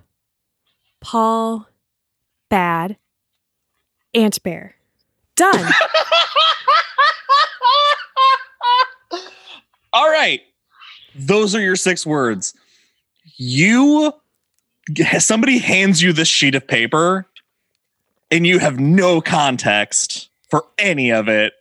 Paul, 1.01 1.68
Bad, 2.49 2.97
Ant 4.14 4.42
Bear. 4.42 4.77
Done. 5.37 5.71
All 9.92 10.11
right. 10.11 10.40
Those 11.14 11.55
are 11.55 11.61
your 11.61 11.77
six 11.77 12.05
words. 12.07 12.55
You 13.37 14.12
somebody 15.18 15.59
hands 15.59 16.03
you 16.03 16.12
this 16.12 16.29
sheet 16.29 16.55
of 16.55 16.66
paper 16.66 17.27
and 18.31 18.47
you 18.47 18.59
have 18.59 18.79
no 18.79 19.21
context 19.21 20.29
for 20.51 20.64
any 20.79 21.11
of 21.11 21.29
it. 21.29 21.53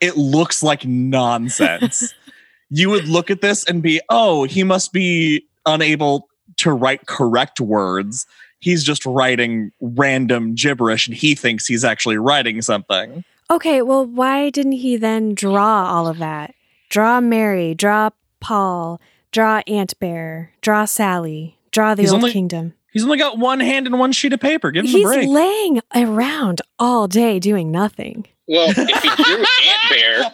It 0.00 0.16
looks 0.16 0.62
like 0.62 0.84
nonsense. 0.86 2.14
you 2.70 2.90
would 2.90 3.08
look 3.08 3.30
at 3.30 3.40
this 3.42 3.64
and 3.64 3.82
be, 3.82 4.00
"Oh, 4.08 4.44
he 4.44 4.62
must 4.64 4.92
be 4.92 5.44
unable 5.66 6.28
to 6.56 6.72
write 6.72 7.06
correct 7.06 7.60
words. 7.60 8.26
He's 8.60 8.84
just 8.84 9.04
writing 9.06 9.72
random 9.80 10.54
gibberish 10.54 11.06
and 11.06 11.16
he 11.16 11.34
thinks 11.34 11.66
he's 11.66 11.84
actually 11.84 12.18
writing 12.18 12.62
something." 12.62 13.24
okay, 13.50 13.82
well, 13.82 14.06
why 14.06 14.48
didn't 14.48 14.72
he 14.72 14.96
then 14.96 15.34
draw 15.34 15.84
all 15.92 16.06
of 16.06 16.18
that? 16.18 16.54
Draw 16.88 17.20
Mary, 17.20 17.74
draw 17.74 18.10
Paul, 18.38 19.00
draw 19.32 19.60
Ant 19.66 19.98
Bear, 19.98 20.52
draw 20.60 20.84
Sally, 20.84 21.58
draw 21.72 21.94
the 21.96 22.02
He's 22.02 22.12
Old 22.12 22.22
only- 22.22 22.32
Kingdom. 22.32 22.74
He's 22.92 23.04
only 23.04 23.18
got 23.18 23.38
one 23.38 23.60
hand 23.60 23.86
and 23.86 23.98
one 23.98 24.12
sheet 24.12 24.32
of 24.32 24.40
paper. 24.40 24.70
Give 24.70 24.84
him 24.84 24.90
He's 24.90 25.04
a 25.04 25.08
break. 25.08 25.20
He's 25.22 25.30
laying 25.30 25.80
around 25.94 26.60
all 26.78 27.06
day 27.08 27.38
doing 27.38 27.70
nothing. 27.70 28.26
Well, 28.48 28.72
if 28.76 28.76
he 29.02 29.22
drew 29.22 29.36
Ant 29.36 29.90
Bear, 29.90 30.32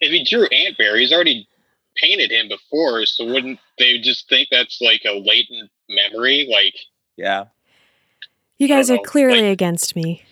if 0.00 0.10
he 0.12 0.24
drew 0.24 0.46
Ant 0.46 0.78
Bear, 0.78 0.96
he's 0.96 1.12
already 1.12 1.48
painted 1.96 2.30
him 2.30 2.48
before. 2.48 3.04
So 3.06 3.24
wouldn't 3.26 3.58
they 3.78 3.98
just 3.98 4.28
think 4.28 4.48
that's 4.50 4.80
like 4.80 5.02
a 5.04 5.18
latent 5.18 5.70
memory? 5.88 6.48
Like 6.50 6.74
yeah. 7.16 7.46
You 8.58 8.68
guys 8.68 8.90
are 8.90 8.96
know, 8.96 9.02
clearly 9.02 9.42
like- 9.42 9.52
against 9.52 9.96
me. 9.96 10.22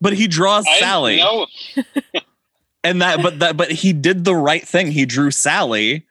But 0.00 0.14
he 0.14 0.28
draws 0.28 0.66
I 0.66 0.78
Sally. 0.78 1.16
know 1.18 1.46
and 2.84 3.02
that 3.02 3.22
but 3.22 3.40
that 3.40 3.56
but 3.56 3.70
he 3.70 3.92
did 3.92 4.24
the 4.24 4.34
right 4.34 4.66
thing 4.66 4.92
he 4.92 5.04
drew 5.04 5.30
sally 5.30 6.06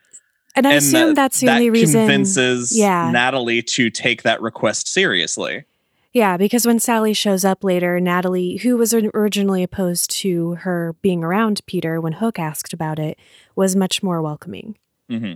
And 0.60 0.67
I 0.67 0.72
and 0.72 0.78
assume 0.80 1.08
that- 1.10 1.15
that's 1.15 1.39
the 1.39 1.45
that 1.48 1.54
only 1.56 1.69
reason. 1.69 2.02
convinces 2.02 2.78
yeah. 2.78 3.10
natalie 3.12 3.62
to 3.63 3.89
take 3.89 4.24
that 4.24 4.41
request 4.41 4.88
seriously 4.89 5.63
Yeah, 6.12 6.36
because 6.38 6.65
when 6.67 6.80
Sally 6.80 7.13
shows 7.13 7.45
up 7.45 7.63
later, 7.63 8.00
Natalie, 8.00 8.58
who 8.58 8.76
was 8.78 8.93
originally 8.93 9.63
opposed 9.63 10.10
to 10.22 10.56
her 10.65 10.95
being 11.02 11.24
around 11.24 11.62
Peter 11.65 12.02
when 12.02 12.13
Hook 12.13 12.39
asked 12.39 12.74
about 12.74 12.98
it, 13.00 13.17
was 13.56 13.76
much 13.76 14.02
more 14.04 14.22
welcoming. 14.22 14.76
hmm 15.10 15.34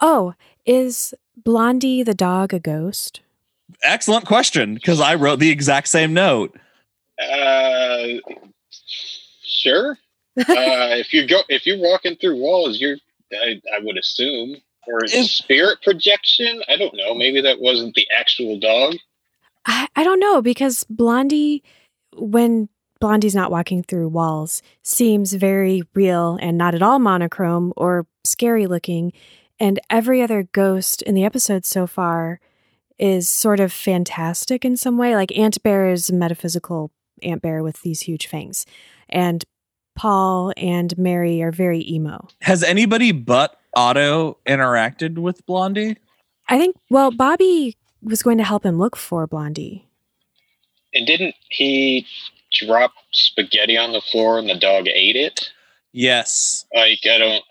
Oh, 0.00 0.34
is 0.66 1.14
Blondie 1.36 2.02
the 2.04 2.14
dog 2.14 2.54
a 2.54 2.60
ghost? 2.60 3.20
excellent 3.82 4.24
question 4.26 4.74
because 4.74 4.98
i 5.00 5.14
wrote 5.14 5.38
the 5.40 5.50
exact 5.50 5.88
same 5.88 6.14
note 6.14 6.56
Uh, 7.20 8.06
sure. 9.42 9.98
uh, 10.38 10.44
if 11.02 11.12
you 11.12 11.26
go, 11.26 11.40
if 11.48 11.66
you're 11.66 11.78
walking 11.78 12.14
through 12.16 12.36
walls, 12.36 12.78
you're. 12.80 12.96
I, 13.32 13.60
I 13.74 13.80
would 13.80 13.98
assume, 13.98 14.56
or 14.86 15.04
is 15.04 15.14
it 15.14 15.26
spirit 15.26 15.82
projection? 15.82 16.62
I 16.68 16.76
don't 16.76 16.94
know. 16.96 17.14
Maybe 17.14 17.40
that 17.42 17.60
wasn't 17.60 17.94
the 17.94 18.06
actual 18.16 18.58
dog. 18.58 18.96
I, 19.66 19.88
I 19.96 20.04
don't 20.04 20.20
know 20.20 20.40
because 20.40 20.84
Blondie, 20.88 21.62
when 22.16 22.68
Blondie's 23.00 23.34
not 23.34 23.50
walking 23.50 23.82
through 23.82 24.08
walls, 24.08 24.62
seems 24.82 25.32
very 25.34 25.82
real 25.94 26.38
and 26.40 26.56
not 26.58 26.74
at 26.74 26.82
all 26.82 26.98
monochrome 26.98 27.72
or 27.76 28.06
scary 28.24 28.66
looking. 28.66 29.12
And 29.60 29.80
every 29.90 30.22
other 30.22 30.48
ghost 30.52 31.02
in 31.02 31.14
the 31.14 31.24
episode 31.24 31.64
so 31.64 31.86
far 31.86 32.40
is 32.98 33.28
sort 33.28 33.60
of 33.60 33.72
fantastic 33.72 34.64
in 34.64 34.76
some 34.76 34.98
way. 34.98 35.14
Like 35.14 35.36
Ant 35.36 35.62
Bear 35.62 35.90
is 35.90 36.10
a 36.10 36.14
metaphysical 36.14 36.90
ant 37.22 37.42
bear 37.42 37.62
with 37.62 37.82
these 37.82 38.02
huge 38.02 38.26
fangs. 38.26 38.64
And 39.08 39.44
Paul 39.98 40.52
and 40.56 40.96
Mary 40.96 41.42
are 41.42 41.50
very 41.52 41.84
emo. 41.90 42.28
has 42.40 42.62
anybody 42.62 43.10
but 43.12 43.58
otto 43.74 44.38
interacted 44.46 45.18
with 45.18 45.44
blondie 45.46 45.96
I 46.48 46.56
think, 46.58 46.76
well, 46.88 47.10
Bobby 47.10 47.76
was 48.02 48.22
going 48.22 48.38
to 48.38 48.44
help 48.44 48.64
him 48.64 48.78
look 48.78 48.96
for 48.96 49.26
Blondie. 49.26 49.86
And 50.94 51.06
didn't 51.06 51.34
he 51.50 52.06
drop 52.54 52.92
spaghetti 53.12 53.76
on 53.76 53.92
the 53.92 54.00
floor 54.00 54.38
and 54.38 54.48
the 54.48 54.54
dog 54.58 54.86
ate 54.88 55.16
it? 55.16 55.50
yes 55.92 56.64
Like 56.74 57.00
I 57.04 57.18
don't. 57.18 57.44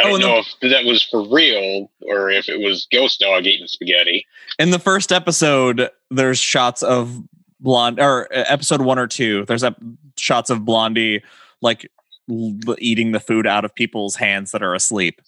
I 0.00 0.02
Oh, 0.02 0.04
don't 0.04 0.14
and 0.14 0.22
the- 0.22 0.26
know 0.28 0.38
if 0.40 0.70
that 0.72 0.84
was 0.84 1.02
for 1.02 1.26
real 1.28 1.90
or 2.02 2.30
if 2.30 2.48
it 2.48 2.58
was 2.60 2.86
Ghost 2.90 3.20
Dog 3.20 3.46
eating 3.46 3.66
spaghetti. 3.66 4.26
In 4.58 4.70
the 4.70 4.78
first 4.78 5.12
episode, 5.12 5.88
there's 6.10 6.38
shots 6.38 6.82
of 6.82 7.22
blonde 7.60 8.00
or 8.00 8.24
uh, 8.34 8.44
episode 8.48 8.80
one 8.82 8.98
or 8.98 9.06
two. 9.06 9.44
There's 9.46 9.62
ep- 9.64 9.76
shots 10.16 10.48
of 10.50 10.64
Blondie 10.64 11.22
like 11.62 11.90
l- 12.30 12.76
eating 12.78 13.12
the 13.12 13.20
food 13.20 13.46
out 13.46 13.64
of 13.64 13.74
people's 13.74 14.16
hands 14.16 14.52
that 14.52 14.62
are 14.62 14.74
asleep. 14.74 15.22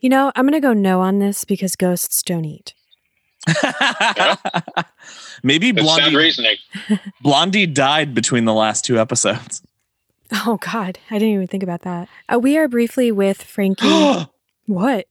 You 0.00 0.08
know, 0.08 0.30
I'm 0.36 0.44
going 0.44 0.52
to 0.52 0.60
go 0.60 0.72
no 0.72 1.00
on 1.00 1.18
this 1.18 1.44
because 1.44 1.74
ghosts 1.74 2.22
don't 2.22 2.44
eat. 2.44 2.74
Maybe 5.42 5.72
That's 5.72 5.86
sound 5.86 6.00
Blondie 6.00 6.16
reasoning. 6.16 6.56
Blondie 7.22 7.66
died 7.66 8.14
between 8.14 8.44
the 8.44 8.54
last 8.54 8.84
two 8.84 8.98
episodes. 8.98 9.62
Oh, 10.32 10.58
God. 10.60 10.98
I 11.10 11.14
didn't 11.18 11.34
even 11.34 11.46
think 11.46 11.62
about 11.62 11.82
that. 11.82 12.08
Uh, 12.32 12.38
we 12.38 12.56
are 12.58 12.68
briefly 12.68 13.10
with 13.10 13.42
Frankie. 13.42 13.88
what? 14.66 15.06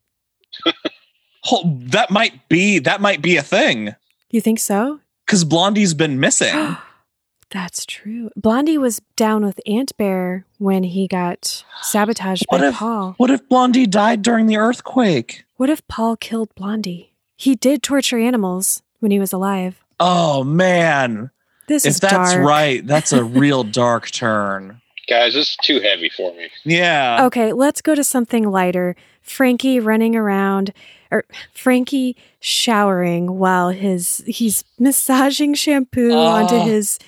Oh, 1.51 1.77
that 1.87 2.11
might 2.11 2.47
be 2.49 2.79
that 2.79 2.99
might 2.99 3.21
be 3.21 3.37
a 3.37 3.43
thing 3.43 3.95
You 4.31 4.41
think 4.41 4.59
so? 4.59 4.99
because 5.25 5.43
Blondie's 5.43 5.93
been 5.93 6.19
missing. 6.19 6.77
That's 7.49 7.85
true. 7.85 8.29
Blondie 8.35 8.77
was 8.77 9.01
down 9.15 9.45
with 9.45 9.59
Ant 9.65 9.95
Bear 9.97 10.45
when 10.57 10.83
he 10.83 11.07
got 11.07 11.63
sabotaged 11.81 12.45
What 12.49 12.59
by 12.61 12.67
if- 12.67 12.75
Paul. 12.75 13.13
what 13.17 13.29
if 13.31 13.47
Blondie 13.47 13.87
died 13.87 14.21
during 14.21 14.47
the 14.47 14.57
earthquake? 14.57 15.45
What 15.55 15.69
if 15.69 15.85
Paul 15.87 16.17
killed 16.17 16.53
Blondie? 16.55 17.13
He 17.37 17.55
did 17.55 17.81
torture 17.83 18.17
animals 18.19 18.81
when 18.99 19.11
he 19.11 19.19
was 19.19 19.31
alive. 19.31 19.83
Oh 19.99 20.43
man, 20.43 21.31
This 21.67 21.85
if 21.85 21.91
is 21.91 21.99
that's 21.99 22.33
dark. 22.33 22.45
right, 22.47 22.85
that's 22.85 23.13
a 23.13 23.23
real 23.43 23.63
dark 23.63 24.11
turn. 24.11 24.81
Guys, 25.09 25.33
this 25.33 25.49
is 25.51 25.57
too 25.63 25.79
heavy 25.79 26.09
for 26.09 26.33
me. 26.33 26.49
Yeah. 26.65 27.25
Okay, 27.27 27.53
let's 27.53 27.81
go 27.81 27.95
to 27.95 28.03
something 28.03 28.43
lighter. 28.51 28.95
Frankie 29.21 29.79
running 29.79 30.15
around 30.17 30.73
or 31.11 31.23
Frankie 31.53 32.17
showering 32.41 33.37
while 33.37 33.69
his 33.69 34.21
he's 34.27 34.63
massaging 34.77 35.53
shampoo 35.53 36.11
onto 36.13 36.55
Oh. 36.55 36.65
his 36.65 36.99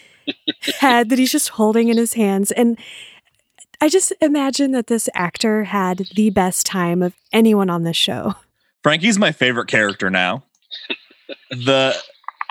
head 0.79 1.09
that 1.09 1.19
he's 1.19 1.31
just 1.31 1.49
holding 1.49 1.89
in 1.89 1.97
his 1.97 2.13
hands 2.13 2.51
and 2.51 2.77
I 3.81 3.87
just 3.87 4.11
imagine 4.19 4.71
that 4.73 4.87
this 4.87 5.07
actor 5.13 5.63
had 5.63 6.09
the 6.15 6.31
best 6.31 6.65
time 6.65 7.01
of 7.01 7.13
anyone 7.31 7.69
on 7.69 7.83
this 7.83 7.95
show. 7.95 8.35
Frankie's 8.83 9.17
my 9.17 9.31
favorite 9.31 9.67
character 9.67 10.09
now. 10.09 10.43
the 11.49 11.95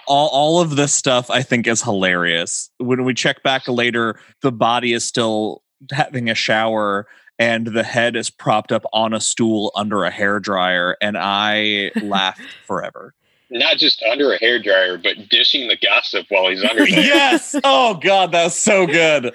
all, 0.06 0.28
all 0.28 0.60
of 0.60 0.76
this 0.76 0.94
stuff 0.94 1.30
I 1.30 1.42
think 1.42 1.66
is 1.66 1.82
hilarious. 1.82 2.70
When 2.78 3.04
we 3.04 3.12
check 3.12 3.42
back 3.42 3.68
later, 3.68 4.18
the 4.40 4.52
body 4.52 4.94
is 4.94 5.04
still 5.04 5.62
having 5.92 6.30
a 6.30 6.34
shower 6.34 7.06
and 7.38 7.66
the 7.66 7.84
head 7.84 8.16
is 8.16 8.30
propped 8.30 8.72
up 8.72 8.84
on 8.92 9.12
a 9.12 9.20
stool 9.20 9.70
under 9.76 10.04
a 10.04 10.10
hair 10.10 10.40
dryer 10.40 10.96
and 11.02 11.16
I 11.18 11.92
laughed 12.02 12.40
forever. 12.66 13.14
Not 13.50 13.78
just 13.78 14.02
under 14.02 14.32
a 14.32 14.38
hairdryer, 14.38 15.02
but 15.02 15.28
dishing 15.28 15.68
the 15.68 15.76
gossip 15.76 16.26
while 16.28 16.48
he's 16.50 16.62
under 16.62 16.84
there. 16.90 17.00
yes. 17.00 17.54
Oh 17.64 17.94
god, 17.94 18.32
that 18.32 18.44
was 18.44 18.54
so 18.58 18.86
good. 18.86 19.32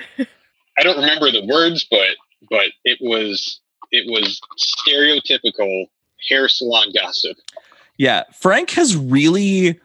I 0.78 0.84
don't 0.84 0.98
remember 1.00 1.32
the 1.32 1.46
words, 1.46 1.86
but 1.90 2.16
but 2.50 2.68
it 2.84 3.00
was 3.02 3.60
it 3.92 4.06
was 4.08 4.40
stereotypical 4.88 5.86
hair 6.30 6.48
salon 6.48 6.88
gossip. 6.94 7.38
Yeah, 7.98 8.24
Frank 8.34 8.72
has 8.72 8.96
really 8.96 9.80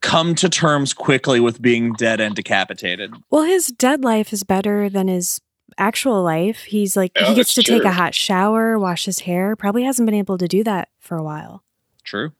come 0.00 0.34
to 0.36 0.48
terms 0.48 0.92
quickly 0.92 1.40
with 1.40 1.60
being 1.62 1.92
dead 1.94 2.20
and 2.20 2.34
decapitated. 2.34 3.14
Well, 3.30 3.42
his 3.44 3.68
dead 3.68 4.04
life 4.04 4.32
is 4.32 4.44
better 4.44 4.88
than 4.88 5.08
his 5.08 5.40
actual 5.78 6.22
life. 6.22 6.64
He's 6.64 6.96
like 6.96 7.12
Yeah, 7.16 7.26
he 7.26 7.32
oh, 7.32 7.34
gets 7.36 7.54
to 7.54 7.60
that's 7.60 7.68
take 7.68 7.84
a 7.84 7.92
hot 7.92 8.14
shower, 8.14 8.78
wash 8.78 9.04
his 9.06 9.20
hair. 9.20 9.56
Probably 9.56 9.84
hasn't 9.84 10.06
been 10.06 10.14
able 10.14 10.38
to 10.38 10.48
do 10.48 10.62
that 10.64 10.88
for 11.00 11.16
a 11.16 11.22
while. 11.22 11.62
True. 12.04 12.32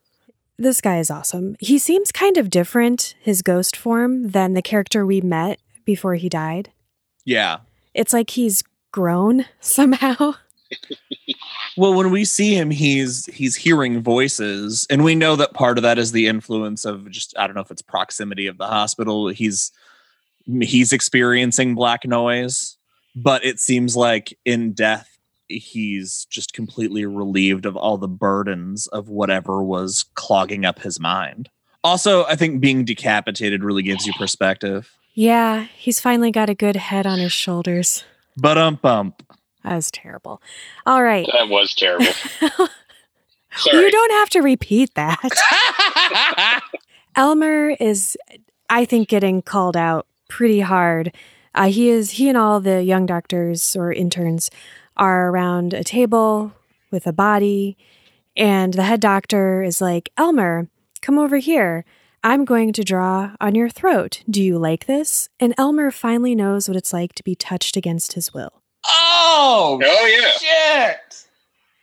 This 0.59 0.81
guy 0.81 0.99
is 0.99 1.11
awesome. 1.11 1.57
He 1.61 1.79
seems 1.79 2.11
kind 2.11 2.39
of 2.39 2.49
different, 2.49 3.15
his 3.21 3.43
ghost 3.43 3.77
form, 3.77 4.31
than 4.31 4.55
the 4.55 4.63
character 4.63 5.05
we 5.05 5.21
met 5.21 5.61
before 5.85 6.15
he 6.15 6.29
died. 6.29 6.73
Yeah. 7.25 7.59
It's 7.93 8.13
like 8.13 8.31
he's 8.31 8.63
grown 8.91 9.45
somehow. 9.61 10.35
Well, 11.77 11.95
when 11.95 12.11
we 12.11 12.25
see 12.25 12.55
him, 12.55 12.71
he's 12.71 13.27
he's 13.27 13.55
hearing 13.55 14.03
voices, 14.03 14.87
and 14.89 15.05
we 15.05 15.15
know 15.15 15.37
that 15.37 15.53
part 15.53 15.79
of 15.79 15.83
that 15.83 15.99
is 15.99 16.11
the 16.13 16.27
influence 16.27 16.85
of 16.85 17.11
just 17.11 17.37
I 17.39 17.47
don't 17.47 17.55
know 17.55 17.63
if 17.63 17.71
it's 17.71 17.83
proximity 17.83 18.47
of 18.47 18.57
the 18.57 18.67
hospital. 18.67 19.29
He's 19.29 19.71
he's 20.63 20.93
experiencing 20.93 21.75
black 21.75 22.07
noise, 22.07 22.79
but 23.15 23.45
it 23.45 23.61
seems 23.61 23.95
like 23.95 24.37
in 24.45 24.73
death 24.73 25.16
he's 25.49 26.27
just 26.31 26.53
completely 26.53 27.07
relieved 27.07 27.67
of 27.67 27.77
all 27.77 27.99
the 27.99 28.09
burdens 28.09 28.87
of 28.89 29.09
whatever 29.09 29.63
was 29.63 30.05
clogging 30.15 30.65
up 30.65 30.81
his 30.81 31.01
mind. 31.01 31.49
Also, 31.85 32.25
I 32.25 32.37
think 32.37 32.61
being 32.61 32.85
decapitated 32.85 33.63
really 33.63 33.83
gives 33.83 34.07
you 34.07 34.13
perspective. 34.15 34.91
Yeah, 35.15 35.67
he's 35.77 36.01
finally 36.01 36.31
got 36.31 36.51
a 36.51 36.55
good 36.55 36.77
head 36.77 37.07
on 37.07 37.19
his 37.19 37.33
shoulders. 37.33 38.05
But 38.37 38.59
um 38.59 38.77
bump. 38.77 39.23
That 39.63 39.77
was 39.77 39.91
terrible. 39.91 40.41
All 40.85 41.03
right. 41.03 41.27
That 41.33 41.49
was 41.49 41.75
terrible. 41.75 42.07
you 42.43 43.91
don't 43.91 44.13
have 44.13 44.31
to 44.31 44.41
repeat 44.41 44.95
that. 44.95 46.63
Elmer 47.17 47.71
is, 47.81 48.17
I 48.71 48.85
think, 48.85 49.09
getting 49.09 49.43
called 49.43 49.77
out 49.77 50.07
pretty 50.29 50.61
hard. 50.61 51.15
Uh, 51.55 51.69
he 51.69 51.89
is. 51.89 52.13
He 52.13 52.29
and 52.29 52.37
all 52.37 52.61
the 52.61 52.83
young 52.83 53.07
doctors 53.07 53.75
or 53.75 53.93
interns 53.93 54.51
are 54.97 55.29
around 55.31 55.75
a 55.75 55.85
table 55.85 56.53
with 56.91 57.07
a 57.07 57.13
body, 57.13 57.77
and 58.37 58.75
the 58.75 58.83
head 58.85 59.01
doctor 59.01 59.63
is 59.63 59.81
like, 59.81 60.11
"Elmer, 60.17 60.69
come 61.03 61.19
over 61.19 61.37
here. 61.39 61.85
I'm 62.25 62.45
going 62.45 62.73
to 62.73 62.83
draw 62.83 63.33
on 63.41 63.55
your 63.55 63.69
throat. 63.69 64.23
Do 64.29 64.43
you 64.43 64.59
like 64.59 64.87
this?" 64.87 65.29
And 65.39 65.55
Elmer 65.59 65.91
finally 65.91 66.35
knows 66.35 66.69
what 66.69 66.77
it's 66.77 66.93
like 66.93 67.15
to 67.15 67.23
be 67.25 67.35
touched 67.35 67.77
against 67.77 68.15
his 68.15 68.33
will. 68.35 68.63
oh, 68.87 69.81
Oh 69.85 70.07
yeah, 70.07 70.31
shit. 70.99 71.27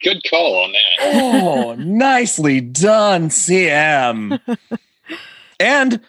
good 0.03 0.21
call 0.29 0.63
on 0.63 0.71
that. 0.71 1.15
Oh, 1.15 1.75
nicely 1.77 2.61
done, 2.61 3.29
CM. 3.29 4.39
and 5.59 6.01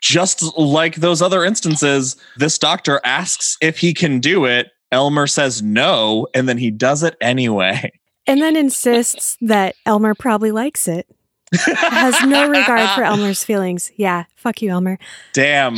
just 0.00 0.42
like 0.58 0.96
those 0.96 1.22
other 1.22 1.44
instances, 1.44 2.16
this 2.36 2.58
doctor 2.58 3.00
asks 3.04 3.56
if 3.62 3.78
he 3.78 3.94
can 3.94 4.20
do 4.20 4.44
it. 4.44 4.68
Elmer 4.92 5.26
says 5.26 5.62
no, 5.62 6.28
and 6.34 6.48
then 6.48 6.58
he 6.58 6.70
does 6.70 7.02
it 7.02 7.16
anyway. 7.20 7.90
And 8.26 8.40
then 8.40 8.54
insists 8.56 9.36
that 9.40 9.74
Elmer 9.84 10.14
probably 10.14 10.52
likes 10.52 10.86
it. 10.86 11.08
Has 11.52 12.22
no 12.24 12.48
regard 12.48 12.88
for 12.90 13.02
Elmer's 13.04 13.42
feelings. 13.42 13.90
Yeah, 13.96 14.24
fuck 14.36 14.62
you, 14.62 14.70
Elmer. 14.70 14.98
Damn, 15.32 15.76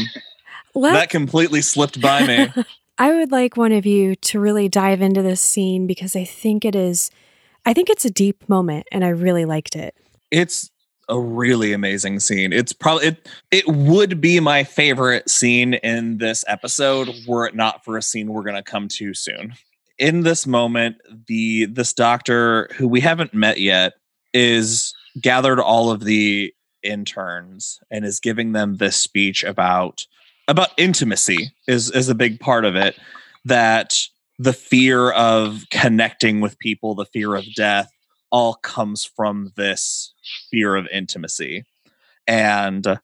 that 0.74 1.08
completely 1.08 1.62
slipped 1.62 2.00
by 2.00 2.26
me. 2.26 2.52
I 2.98 3.12
would 3.12 3.32
like 3.32 3.56
one 3.56 3.72
of 3.72 3.86
you 3.86 4.14
to 4.16 4.38
really 4.38 4.68
dive 4.68 5.00
into 5.00 5.22
this 5.22 5.40
scene 5.40 5.86
because 5.86 6.14
I 6.14 6.24
think 6.24 6.64
it 6.64 6.76
is, 6.76 7.10
I 7.64 7.72
think 7.72 7.90
it's 7.90 8.04
a 8.04 8.10
deep 8.10 8.48
moment 8.48 8.86
and 8.92 9.04
I 9.04 9.08
really 9.08 9.44
liked 9.44 9.74
it. 9.74 9.96
it's 10.30 10.70
a 11.08 11.18
really 11.18 11.72
amazing 11.72 12.20
scene. 12.20 12.52
It's 12.52 12.72
probably 12.72 13.08
it 13.08 13.28
it 13.50 13.68
would 13.68 14.20
be 14.20 14.40
my 14.40 14.64
favorite 14.64 15.28
scene 15.28 15.74
in 15.74 16.18
this 16.18 16.44
episode 16.46 17.10
were 17.26 17.46
it 17.46 17.54
not 17.54 17.84
for 17.84 17.96
a 17.96 18.02
scene 18.02 18.32
we're 18.32 18.42
going 18.42 18.56
to 18.56 18.62
come 18.62 18.88
to 18.88 19.14
soon. 19.14 19.54
In 19.98 20.22
this 20.22 20.46
moment, 20.46 20.96
the 21.26 21.66
this 21.66 21.92
doctor 21.92 22.68
who 22.76 22.88
we 22.88 23.00
haven't 23.00 23.34
met 23.34 23.60
yet 23.60 23.94
is 24.32 24.94
gathered 25.20 25.60
all 25.60 25.90
of 25.90 26.04
the 26.04 26.52
interns 26.82 27.78
and 27.90 28.04
is 28.04 28.20
giving 28.20 28.52
them 28.52 28.76
this 28.76 28.96
speech 28.96 29.44
about 29.44 30.06
about 30.48 30.70
intimacy 30.76 31.52
is 31.66 31.90
is 31.90 32.08
a 32.08 32.14
big 32.14 32.40
part 32.40 32.64
of 32.64 32.76
it 32.76 32.98
that 33.44 33.98
the 34.38 34.52
fear 34.52 35.10
of 35.12 35.64
connecting 35.70 36.40
with 36.40 36.58
people, 36.58 36.94
the 36.94 37.06
fear 37.06 37.34
of 37.34 37.44
death 37.54 37.90
all 38.30 38.54
comes 38.54 39.04
from 39.04 39.52
this 39.56 40.13
fear 40.50 40.76
of 40.76 40.86
intimacy. 40.92 41.64
And 42.26 42.98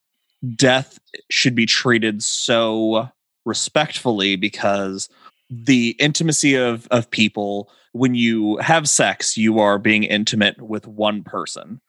death 0.56 0.98
should 1.30 1.54
be 1.54 1.66
treated 1.66 2.22
so 2.22 3.08
respectfully 3.44 4.36
because 4.36 5.08
the 5.50 5.96
intimacy 5.98 6.54
of, 6.54 6.86
of 6.90 7.10
people, 7.10 7.70
when 7.92 8.14
you 8.14 8.56
have 8.58 8.88
sex, 8.88 9.36
you 9.36 9.58
are 9.58 9.78
being 9.78 10.04
intimate 10.04 10.60
with 10.62 10.86
one 10.86 11.22
person. 11.24 11.80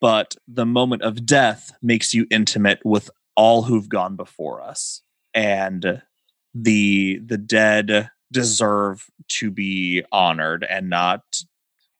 But 0.00 0.36
the 0.46 0.66
moment 0.66 1.02
of 1.02 1.24
death 1.24 1.72
makes 1.80 2.12
you 2.12 2.26
intimate 2.30 2.80
with 2.84 3.10
all 3.34 3.62
who've 3.62 3.88
gone 3.88 4.16
before 4.16 4.60
us. 4.60 5.02
And 5.32 6.02
the 6.54 7.20
the 7.24 7.38
dead 7.38 8.10
deserve 8.32 9.06
to 9.28 9.50
be 9.50 10.02
honored 10.10 10.64
and 10.68 10.88
not 10.88 11.22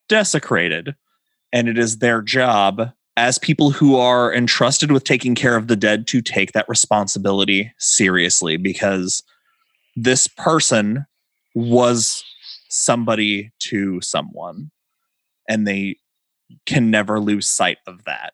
desecrated. 0.08 0.96
And 1.52 1.68
it 1.68 1.78
is 1.78 1.98
their 1.98 2.22
job 2.22 2.92
as 3.16 3.38
people 3.38 3.70
who 3.70 3.96
are 3.96 4.34
entrusted 4.34 4.92
with 4.92 5.04
taking 5.04 5.34
care 5.34 5.56
of 5.56 5.68
the 5.68 5.76
dead 5.76 6.06
to 6.08 6.20
take 6.20 6.52
that 6.52 6.68
responsibility 6.68 7.72
seriously 7.78 8.56
because 8.56 9.22
this 9.94 10.26
person 10.26 11.06
was 11.54 12.22
somebody 12.68 13.50
to 13.60 14.00
someone. 14.02 14.70
and 15.48 15.66
they 15.66 15.96
can 16.64 16.90
never 16.90 17.20
lose 17.20 17.46
sight 17.46 17.78
of 17.86 18.04
that. 18.04 18.32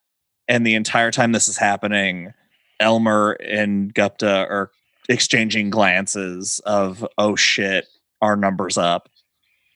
And 0.49 0.67
the 0.67 0.75
entire 0.75 1.11
time 1.11 1.33
this 1.33 1.49
is 1.49 1.57
happening, 1.57 2.33
Elmer 2.81 3.33
and 3.33 3.93
Gupta 3.95 4.47
are 4.49 4.71
exchanging 5.09 5.71
glances 5.71 6.61
of, 6.67 7.07
oh 7.19 7.37
shit, 7.37 7.87
our 8.21 8.37
number's 8.37 8.77
up. 8.77 9.09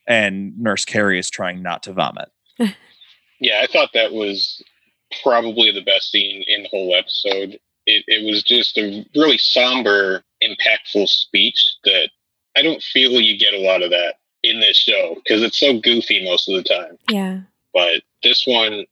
And 0.07 0.59
Nurse 0.59 0.85
Carrie 0.85 1.19
is 1.19 1.31
trying 1.31 1.63
not 1.63 1.83
to 1.85 1.93
vomit. 1.93 2.29
Yeah, 3.41 3.61
I 3.63 3.67
thought 3.67 3.91
that 3.95 4.13
was 4.13 4.63
probably 5.23 5.71
the 5.71 5.83
best 5.83 6.11
scene 6.11 6.45
in 6.47 6.63
the 6.63 6.69
whole 6.69 6.95
episode. 6.95 7.59
It, 7.87 8.05
it 8.07 8.25
was 8.25 8.43
just 8.43 8.77
a 8.79 9.07
really 9.15 9.39
somber, 9.39 10.23
impactful 10.43 11.09
speech 11.09 11.77
that 11.85 12.11
I 12.57 12.63
don't 12.63 12.83
feel 12.83 13.21
you 13.21 13.39
get 13.39 13.55
a 13.55 13.61
lot 13.61 13.83
of 13.83 13.91
that 13.91 14.15
in 14.43 14.61
this 14.61 14.77
show 14.77 15.17
because 15.17 15.43
it's 15.43 15.59
so 15.59 15.79
goofy 15.79 16.25
most 16.25 16.49
of 16.49 16.57
the 16.57 16.69
time. 16.69 16.99
Yeah. 17.11 17.41
But 17.73 18.03
this 18.23 18.47
one 18.47 18.85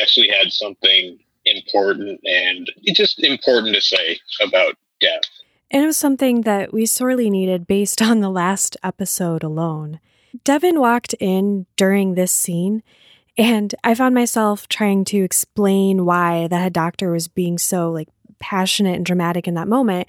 actually 0.00 0.28
had 0.28 0.52
something 0.52 1.18
important 1.44 2.20
and 2.24 2.70
just 2.94 3.22
important 3.22 3.74
to 3.74 3.80
say 3.80 4.18
about 4.40 4.76
death. 5.00 5.22
And 5.70 5.82
it 5.82 5.86
was 5.86 5.96
something 5.96 6.42
that 6.42 6.72
we 6.72 6.86
sorely 6.86 7.30
needed 7.30 7.66
based 7.66 8.00
on 8.02 8.20
the 8.20 8.30
last 8.30 8.76
episode 8.82 9.42
alone. 9.42 10.00
Devin 10.42 10.80
walked 10.80 11.14
in 11.20 11.66
during 11.76 12.14
this 12.14 12.32
scene, 12.32 12.82
and 13.36 13.74
I 13.82 13.94
found 13.94 14.14
myself 14.14 14.68
trying 14.68 15.04
to 15.06 15.22
explain 15.22 16.04
why 16.04 16.46
the 16.48 16.58
head 16.58 16.72
doctor 16.72 17.10
was 17.10 17.28
being 17.28 17.58
so 17.58 17.90
like 17.90 18.08
passionate 18.38 18.96
and 18.96 19.06
dramatic 19.06 19.48
in 19.48 19.54
that 19.54 19.68
moment. 19.68 20.08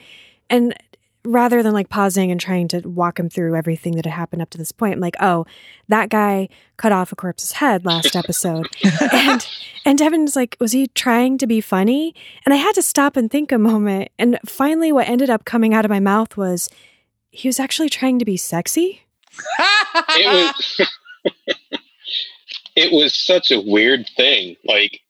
And 0.50 0.76
rather 1.24 1.64
than 1.64 1.74
like 1.74 1.90
pausing 1.90 2.30
and 2.30 2.40
trying 2.40 2.68
to 2.68 2.82
walk 2.88 3.20
him 3.20 3.30
through 3.30 3.56
everything 3.56 3.96
that 3.96 4.06
had 4.06 4.14
happened 4.14 4.42
up 4.42 4.52
to 4.52 4.58
this 4.58 4.72
point, 4.72 4.94
I'm 4.94 5.00
like, 5.00 5.16
oh, 5.20 5.46
that 5.88 6.10
guy 6.10 6.50
cut 6.78 6.92
off 6.92 7.12
a 7.12 7.16
corpse's 7.16 7.54
head 7.54 7.84
last 7.84 8.16
episode. 8.16 8.68
and 9.12 9.48
and 9.86 9.98
Devin's 9.98 10.36
like, 10.36 10.56
was 10.60 10.72
he 10.72 10.88
trying 10.88 11.38
to 11.40 11.48
be 11.48 11.62
funny? 11.62 12.14
And 12.46 12.54
I 12.54 12.58
had 12.58 12.76
to 12.76 12.82
stop 12.82 13.18
and 13.18 13.30
think 13.30 13.52
a 13.52 13.58
moment. 13.58 14.12
And 14.20 14.40
finally 14.46 14.92
what 14.92 15.10
ended 15.10 15.30
up 15.30 15.46
coming 15.46 15.74
out 15.74 15.86
of 15.86 15.90
my 15.90 16.00
mouth 16.00 16.38
was 16.38 16.70
he 17.32 17.48
was 17.48 17.60
actually 17.60 17.90
trying 17.90 18.20
to 18.20 18.26
be 18.26 18.38
sexy. 18.38 19.02
it 20.10 20.54
was 20.80 20.90
it 22.76 22.92
was 22.92 23.16
such 23.16 23.52
a 23.52 23.62
weird 23.62 24.10
thing. 24.16 24.56
Like 24.66 25.02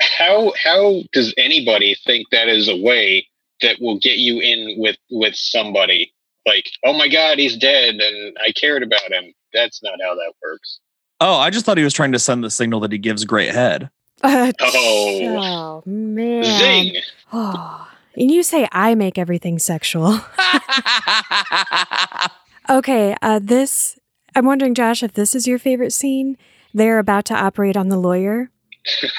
how 0.00 0.52
how 0.62 1.02
does 1.12 1.34
anybody 1.36 1.96
think 2.06 2.28
that 2.30 2.48
is 2.48 2.68
a 2.68 2.76
way 2.76 3.28
that 3.60 3.80
will 3.80 3.98
get 3.98 4.18
you 4.18 4.40
in 4.40 4.76
with 4.78 4.96
with 5.10 5.34
somebody? 5.34 6.12
Like 6.46 6.66
oh 6.84 6.92
my 6.92 7.08
god 7.08 7.38
he's 7.38 7.56
dead 7.56 7.96
and 7.96 8.36
i 8.46 8.52
cared 8.52 8.82
about 8.82 9.10
him. 9.10 9.32
That's 9.52 9.82
not 9.82 9.94
how 10.02 10.14
that 10.14 10.32
works. 10.42 10.80
Oh 11.20 11.36
i 11.36 11.50
just 11.50 11.66
thought 11.66 11.78
he 11.78 11.84
was 11.84 11.94
trying 11.94 12.12
to 12.12 12.18
send 12.18 12.44
the 12.44 12.50
signal 12.50 12.80
that 12.80 12.92
he 12.92 12.98
gives 12.98 13.24
great 13.24 13.50
head. 13.50 13.90
Uh, 14.22 14.52
oh, 14.60 15.36
oh 15.36 15.82
man. 15.86 16.44
Zing. 16.44 17.02
Oh 17.32 17.88
and 18.16 18.30
you 18.30 18.42
say 18.42 18.68
i 18.72 18.94
make 18.94 19.18
everything 19.18 19.58
sexual. 19.58 20.20
Okay 22.66 23.14
uh 23.20 23.40
this 23.42 23.98
i'm 24.34 24.46
wondering 24.46 24.72
josh 24.74 25.02
if 25.02 25.12
this 25.12 25.34
is 25.34 25.46
your 25.46 25.58
favorite 25.58 25.92
scene 25.92 26.38
they're 26.74 26.98
about 26.98 27.24
to 27.24 27.34
operate 27.34 27.76
on 27.76 27.88
the 27.88 27.96
lawyer 27.96 28.50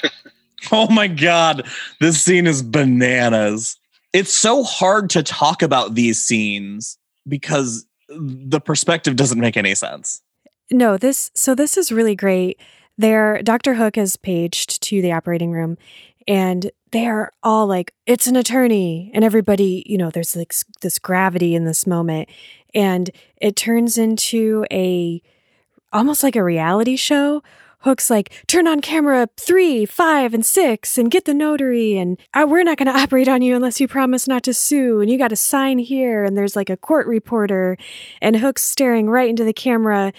oh 0.71 0.87
my 0.89 1.07
god 1.07 1.65
this 1.99 2.21
scene 2.21 2.45
is 2.45 2.61
bananas 2.61 3.77
it's 4.15 4.31
so 4.31 4.63
hard 4.63 5.09
to 5.09 5.21
talk 5.21 5.61
about 5.61 5.93
these 5.93 6.21
scenes 6.21 6.97
because 7.27 7.85
the 8.07 8.61
perspective 8.61 9.17
doesn't 9.17 9.41
make 9.41 9.57
any 9.57 9.75
sense. 9.75 10.21
No, 10.71 10.95
this 10.95 11.31
so 11.33 11.53
this 11.53 11.75
is 11.75 11.91
really 11.91 12.15
great. 12.15 12.57
There 12.97 13.41
Dr. 13.43 13.73
Hook 13.73 13.97
is 13.97 14.15
paged 14.15 14.81
to 14.83 15.01
the 15.01 15.11
operating 15.11 15.51
room 15.51 15.77
and 16.29 16.71
they're 16.93 17.29
all 17.43 17.67
like 17.67 17.93
it's 18.05 18.25
an 18.25 18.37
attorney 18.37 19.11
and 19.13 19.25
everybody, 19.25 19.83
you 19.85 19.97
know, 19.97 20.09
there's 20.09 20.33
like 20.33 20.53
this 20.79 20.97
gravity 20.97 21.53
in 21.53 21.65
this 21.65 21.85
moment 21.85 22.29
and 22.73 23.11
it 23.41 23.57
turns 23.57 23.97
into 23.97 24.65
a 24.71 25.21
almost 25.95 26.21
like 26.23 26.35
a 26.35 26.43
reality 26.43 26.95
show 26.95 27.41
Hook's 27.85 28.09
like, 28.09 28.43
turn 28.47 28.67
on 28.67 28.81
camera 28.81 29.29
three, 29.37 29.85
five, 29.85 30.33
and 30.33 30.43
six 30.43 30.97
and 30.97 31.11
get 31.11 31.25
the 31.25 31.35
notary. 31.35 31.97
And 31.97 32.17
uh, 32.33 32.47
we're 32.49 32.63
not 32.63 32.79
going 32.79 32.91
to 32.91 32.99
operate 32.99 33.27
on 33.27 33.43
you 33.43 33.55
unless 33.55 33.79
you 33.79 33.87
promise 33.87 34.27
not 34.27 34.41
to 34.43 34.55
sue. 34.55 35.01
And 35.01 35.09
you 35.09 35.19
got 35.19 35.27
to 35.27 35.35
sign 35.35 35.77
here. 35.77 36.23
And 36.23 36.35
there's 36.35 36.55
like 36.55 36.71
a 36.71 36.77
court 36.77 37.05
reporter. 37.05 37.77
And 38.23 38.37
Hook's 38.37 38.63
staring 38.63 39.07
right 39.07 39.29
into 39.29 39.43
the 39.43 39.53
camera, 39.53 40.13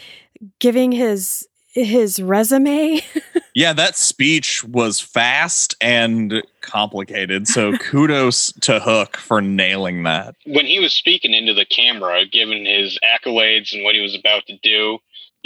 giving 0.60 0.92
his 0.92 1.48
his 1.84 2.22
resume. 2.22 3.02
yeah, 3.54 3.72
that 3.74 3.96
speech 3.96 4.64
was 4.64 4.98
fast 4.98 5.74
and 5.80 6.42
complicated. 6.62 7.46
So 7.46 7.76
kudos 7.76 8.52
to 8.62 8.80
Hook 8.80 9.16
for 9.18 9.42
nailing 9.42 10.04
that. 10.04 10.36
When 10.46 10.66
he 10.66 10.78
was 10.78 10.94
speaking 10.94 11.34
into 11.34 11.52
the 11.52 11.66
camera, 11.66 12.24
giving 12.24 12.64
his 12.64 12.98
accolades 13.04 13.74
and 13.74 13.84
what 13.84 13.94
he 13.94 14.00
was 14.00 14.14
about 14.14 14.46
to 14.46 14.56
do, 14.62 14.98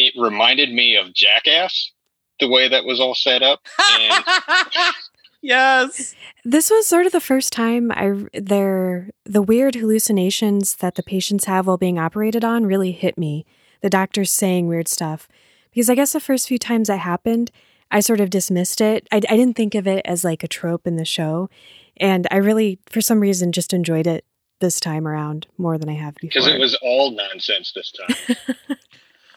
it 0.07 0.21
reminded 0.21 0.73
me 0.73 0.97
of 0.97 1.13
Jackass 1.15 1.93
the 2.41 2.49
way 2.49 2.69
that 2.69 2.85
was 2.85 3.01
all 3.01 3.15
set 3.15 3.43
up. 3.43 3.61
And 3.99 4.25
yes. 5.43 6.15
This 6.45 6.71
was 6.71 6.87
sort 6.87 7.07
of 7.07 7.13
the 7.13 7.21
first 7.21 7.53
time 7.53 7.93
I 7.93 8.15
there 8.33 9.11
the 9.25 9.43
weird 9.43 9.77
hallucinations 9.77 10.77
that 10.77 10.95
the 10.95 11.03
patients 11.03 11.45
have 11.45 11.67
while 11.67 11.77
being 11.77 11.99
operated 11.99 12.45
on 12.45 12.67
really 12.67 12.93
hit 12.93 13.19
me. 13.19 13.45
The 13.83 13.91
doctors 13.91 14.33
saying 14.33 14.67
weird 14.67 14.89
stuff. 14.89 15.29
Because 15.71 15.89
I 15.89 15.95
guess 15.95 16.13
the 16.13 16.21
first 16.21 16.49
few 16.49 16.59
times 16.59 16.89
that 16.89 16.99
happened, 16.99 17.51
I 17.91 18.01
sort 18.01 18.21
of 18.21 18.31
dismissed 18.31 18.81
it. 18.81 19.07
I, 19.13 19.17
I 19.17 19.37
didn't 19.37 19.57
think 19.57 19.75
of 19.75 19.87
it 19.87 20.03
as 20.05 20.25
like 20.25 20.43
a 20.43 20.49
trope 20.49 20.87
in 20.87 20.97
the 20.97 21.05
show. 21.05 21.49
And 21.97 22.27
I 22.31 22.37
really, 22.37 22.79
for 22.87 23.01
some 23.01 23.21
reason, 23.21 23.53
just 23.53 23.73
enjoyed 23.73 24.07
it 24.07 24.25
this 24.61 24.81
time 24.81 25.07
around 25.07 25.47
more 25.59 25.79
than 25.79 25.89
I 25.89 25.95
have 25.95 26.15
before. 26.17 26.29
Because 26.29 26.47
it 26.47 26.59
was 26.59 26.77
all 26.83 27.11
nonsense 27.13 27.73
this 27.73 27.93
time. 27.93 28.37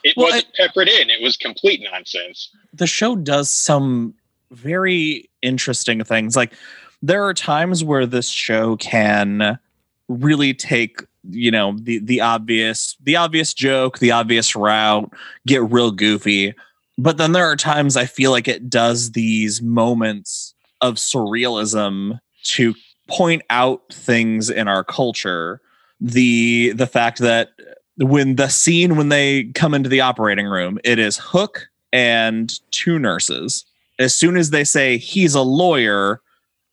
It 0.04 0.16
well, 0.18 0.28
wasn't 0.28 0.54
peppered 0.56 0.90
in. 0.90 1.10
It 1.10 1.22
was 1.22 1.38
complete 1.38 1.82
nonsense. 1.82 2.50
The 2.74 2.88
show 2.88 3.16
does 3.16 3.50
some 3.50 4.14
very 4.52 5.30
interesting 5.42 6.04
things. 6.04 6.36
Like 6.36 6.54
there 7.02 7.26
are 7.26 7.34
times 7.34 7.84
where 7.84 8.06
this 8.06 8.30
show 8.30 8.78
can 8.78 9.60
really 10.08 10.54
take 10.54 11.04
you 11.30 11.52
know 11.52 11.76
the 11.80 12.00
the 12.00 12.20
obvious 12.20 12.98
the 13.02 13.16
obvious 13.16 13.54
joke 13.54 14.00
the 14.00 14.12
obvious 14.12 14.56
route 14.56 15.10
get 15.48 15.64
real 15.72 15.92
goofy 15.92 16.54
but 16.98 17.18
then 17.18 17.32
there 17.32 17.50
are 17.50 17.56
times 17.56 17.96
i 17.96 18.06
feel 18.06 18.30
like 18.30 18.48
it 18.48 18.70
does 18.70 19.12
these 19.12 19.62
moments 19.62 20.54
of 20.82 20.96
surrealism 20.96 22.20
to 22.44 22.76
point 23.08 23.42
out 23.50 23.82
things 23.92 24.50
in 24.50 24.68
our 24.68 24.84
culture 24.84 25.62
the 26.02 26.74
the 26.74 26.88
fact 26.88 27.20
that 27.20 27.50
when 27.98 28.36
the 28.36 28.50
scene 28.50 28.96
when 28.96 29.10
they 29.10 29.46
come 29.56 29.74
into 29.74 29.90
the 29.90 30.02
operating 30.02 30.48
room, 30.48 30.80
it 30.84 31.00
is 31.00 31.18
Hook 31.18 31.68
and 31.92 32.52
two 32.72 33.00
nurses. 33.00 33.66
As 34.00 34.16
soon 34.16 34.38
as 34.38 34.50
they 34.50 34.64
say 34.64 34.98
he's 34.98 35.36
a 35.36 35.42
lawyer, 35.42 36.22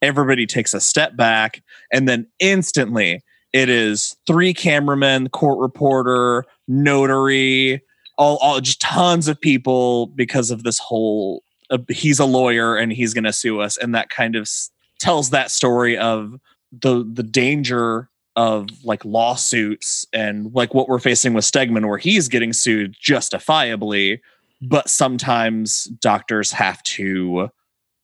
everybody 0.00 0.46
takes 0.46 0.72
a 0.72 0.80
step 0.80 1.16
back, 1.16 1.62
and 1.92 2.08
then 2.08 2.26
instantly 2.38 3.22
it 3.52 3.68
is 3.68 4.16
three 4.26 4.54
cameramen, 4.54 5.28
court 5.28 5.58
reporter, 5.58 6.44
notary, 6.68 7.82
all, 8.16 8.36
all 8.38 8.60
just 8.60 8.80
tons 8.80 9.28
of 9.28 9.40
people 9.40 10.06
because 10.08 10.50
of 10.50 10.62
this 10.62 10.78
whole. 10.78 11.42
Uh, 11.70 11.78
he's 11.88 12.18
a 12.18 12.24
lawyer 12.24 12.76
and 12.76 12.92
he's 12.92 13.14
going 13.14 13.24
to 13.24 13.32
sue 13.32 13.60
us, 13.60 13.76
and 13.76 13.94
that 13.94 14.08
kind 14.08 14.36
of 14.36 14.42
s- 14.42 14.70
tells 14.98 15.30
that 15.30 15.50
story 15.50 15.96
of 15.96 16.38
the 16.72 17.04
the 17.12 17.22
danger 17.22 18.08
of 18.40 18.70
like 18.82 19.04
lawsuits 19.04 20.06
and 20.14 20.50
like 20.54 20.72
what 20.72 20.88
we're 20.88 20.98
facing 20.98 21.34
with 21.34 21.44
Stegman, 21.44 21.86
where 21.86 21.98
he's 21.98 22.26
getting 22.26 22.54
sued 22.54 22.96
justifiably, 22.98 24.22
but 24.62 24.88
sometimes 24.88 25.84
doctors 25.84 26.50
have 26.52 26.82
to 26.84 27.50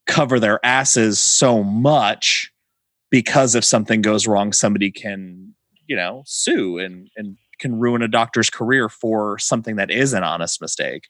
cover 0.06 0.38
their 0.38 0.60
asses 0.62 1.18
so 1.18 1.64
much 1.64 2.52
because 3.10 3.54
if 3.54 3.64
something 3.64 4.02
goes 4.02 4.26
wrong, 4.26 4.52
somebody 4.52 4.90
can, 4.90 5.54
you 5.86 5.96
know, 5.96 6.22
sue 6.26 6.78
and 6.78 7.08
and 7.16 7.38
can 7.58 7.78
ruin 7.78 8.02
a 8.02 8.08
doctor's 8.08 8.50
career 8.50 8.90
for 8.90 9.38
something 9.38 9.76
that 9.76 9.90
is 9.90 10.12
an 10.12 10.22
honest 10.22 10.60
mistake. 10.60 11.04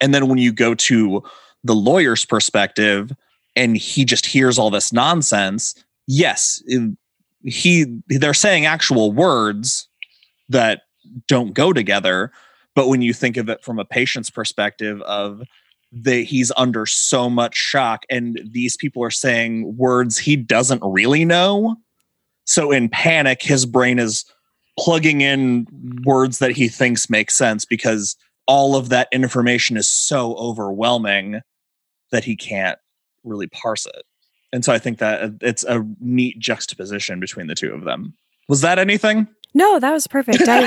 And 0.00 0.12
then 0.12 0.26
when 0.26 0.38
you 0.38 0.52
go 0.52 0.74
to 0.74 1.22
the 1.62 1.74
lawyer's 1.76 2.24
perspective 2.24 3.12
and 3.54 3.76
he 3.76 4.04
just 4.04 4.26
hears 4.26 4.58
all 4.58 4.70
this 4.70 4.92
nonsense, 4.92 5.76
yes, 6.08 6.60
he 7.44 7.86
they're 8.08 8.34
saying 8.34 8.66
actual 8.66 9.12
words 9.12 9.88
that 10.48 10.82
don't 11.28 11.54
go 11.54 11.72
together 11.72 12.32
but 12.74 12.88
when 12.88 13.02
you 13.02 13.12
think 13.12 13.36
of 13.36 13.48
it 13.48 13.62
from 13.62 13.78
a 13.78 13.84
patient's 13.84 14.30
perspective 14.30 15.00
of 15.02 15.42
that 15.92 16.22
he's 16.22 16.50
under 16.56 16.86
so 16.86 17.28
much 17.28 17.54
shock 17.54 18.04
and 18.08 18.40
these 18.50 18.76
people 18.76 19.02
are 19.02 19.10
saying 19.10 19.76
words 19.76 20.16
he 20.18 20.36
doesn't 20.36 20.82
really 20.84 21.24
know 21.24 21.76
so 22.46 22.70
in 22.70 22.88
panic 22.88 23.42
his 23.42 23.66
brain 23.66 23.98
is 23.98 24.24
plugging 24.78 25.20
in 25.20 25.66
words 26.04 26.38
that 26.38 26.52
he 26.52 26.68
thinks 26.68 27.10
make 27.10 27.30
sense 27.30 27.64
because 27.64 28.16
all 28.46 28.74
of 28.76 28.88
that 28.88 29.08
information 29.12 29.76
is 29.76 29.88
so 29.88 30.34
overwhelming 30.34 31.40
that 32.10 32.24
he 32.24 32.36
can't 32.36 32.78
really 33.24 33.46
parse 33.48 33.86
it. 33.86 34.02
And 34.52 34.64
so 34.64 34.72
I 34.72 34.78
think 34.78 34.98
that 34.98 35.34
it's 35.40 35.64
a 35.64 35.84
neat 36.00 36.38
juxtaposition 36.38 37.20
between 37.20 37.46
the 37.46 37.54
two 37.54 37.72
of 37.72 37.84
them. 37.84 38.14
Was 38.48 38.60
that 38.60 38.78
anything? 38.78 39.28
No, 39.54 39.78
that 39.78 39.92
was 39.92 40.06
perfect. 40.06 40.42
I, 40.44 40.66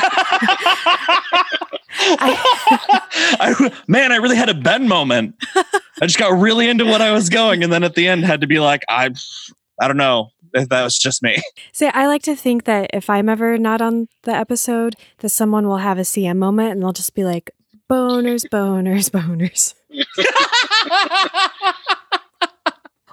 I, 3.40 3.72
man, 3.88 4.12
I 4.12 4.18
really 4.18 4.36
had 4.36 4.50
a 4.50 4.54
Ben 4.54 4.88
moment. 4.88 5.36
I 5.56 6.06
just 6.06 6.20
got 6.20 6.40
really 6.40 6.70
into 6.70 6.86
what 6.86 7.02
I 7.02 7.12
was 7.12 7.30
going, 7.30 7.64
and 7.64 7.72
then 7.72 7.84
at 7.84 7.96
the 7.96 8.08
end 8.08 8.26
had 8.26 8.42
to 8.42 8.48
be 8.48 8.60
like, 8.60 8.84
I, 8.90 9.10
I 9.82 9.88
don't 9.88 9.98
know 9.98 10.30
if 10.54 10.70
that 10.70 10.84
was 10.84 10.98
just 10.98 11.24
me. 11.24 11.42
See, 11.72 11.88
I 11.88 12.08
like 12.08 12.24
to 12.24 12.36
think 12.36 12.66
that 12.66 12.90
if 12.94 13.10
I'm 13.10 13.30
ever 13.30 13.58
not 13.58 13.82
on 13.82 14.08
the 14.24 14.36
episode, 14.36 14.96
that 15.20 15.30
someone 15.30 15.68
will 15.68 15.78
have 15.78 15.98
a 15.98 16.02
CM 16.02 16.38
moment 16.38 16.72
and 16.72 16.82
they'll 16.82 16.94
just 16.94 17.16
be 17.16 17.24
like, 17.24 17.52
boners, 17.90 18.46
boners, 18.50 19.10
boners. 19.10 19.74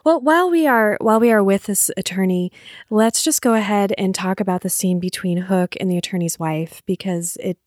well, 0.05 0.21
while 0.21 0.51
we 0.51 0.67
are 0.67 0.97
while 1.01 1.21
we 1.21 1.31
are 1.31 1.43
with 1.43 1.65
this 1.65 1.91
attorney, 1.97 2.51
let's 2.91 3.23
just 3.23 3.43
go 3.43 3.55
ahead 3.55 3.93
and 3.97 4.15
talk 4.15 4.41
about 4.41 4.63
the 4.63 4.71
scene 4.71 4.99
between 4.99 5.39
Hook 5.39 5.77
and 5.81 5.91
the 5.91 5.99
attorney's 5.99 6.39
wife 6.39 6.83
because 6.87 7.37
it 7.41 7.59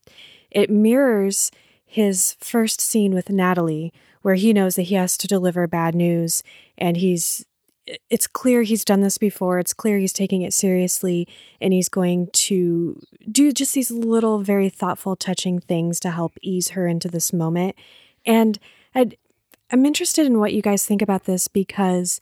it 0.52 0.70
mirrors 0.70 1.52
his 1.86 2.36
first 2.40 2.82
scene 2.82 3.14
with 3.14 3.30
Natalie 3.30 3.94
where 4.22 4.36
he 4.36 4.54
knows 4.54 4.76
that 4.76 4.84
he 4.84 4.96
has 4.96 5.18
to 5.18 5.28
deliver 5.28 5.68
bad 5.68 5.96
news 5.96 6.44
and 6.78 6.98
he's 6.98 7.46
it's 8.10 8.26
clear 8.26 8.64
he's 8.64 8.84
done 8.84 9.02
this 9.02 9.18
before. 9.18 9.60
It's 9.60 9.74
clear 9.74 10.00
he's 10.00 10.14
taking 10.14 10.42
it 10.42 10.54
seriously 10.54 11.28
and 11.62 11.72
he's 11.72 11.90
going 11.90 12.30
to 12.34 13.00
do 13.32 13.52
just 13.52 13.76
these 13.76 13.92
little, 13.92 14.40
very 14.40 14.70
thoughtful, 14.70 15.16
touching 15.16 15.60
things 15.60 16.00
to 16.00 16.10
help 16.10 16.34
ease 16.42 16.70
her 16.70 16.88
into 16.88 17.08
this 17.08 17.32
moment. 17.32 17.76
And 18.26 18.58
i 18.96 19.12
am 19.72 19.86
interested 19.86 20.26
in 20.26 20.40
what 20.40 20.54
you 20.54 20.62
guys 20.62 20.86
think 20.86 21.02
about 21.02 21.26
this 21.26 21.48
because 21.48 22.20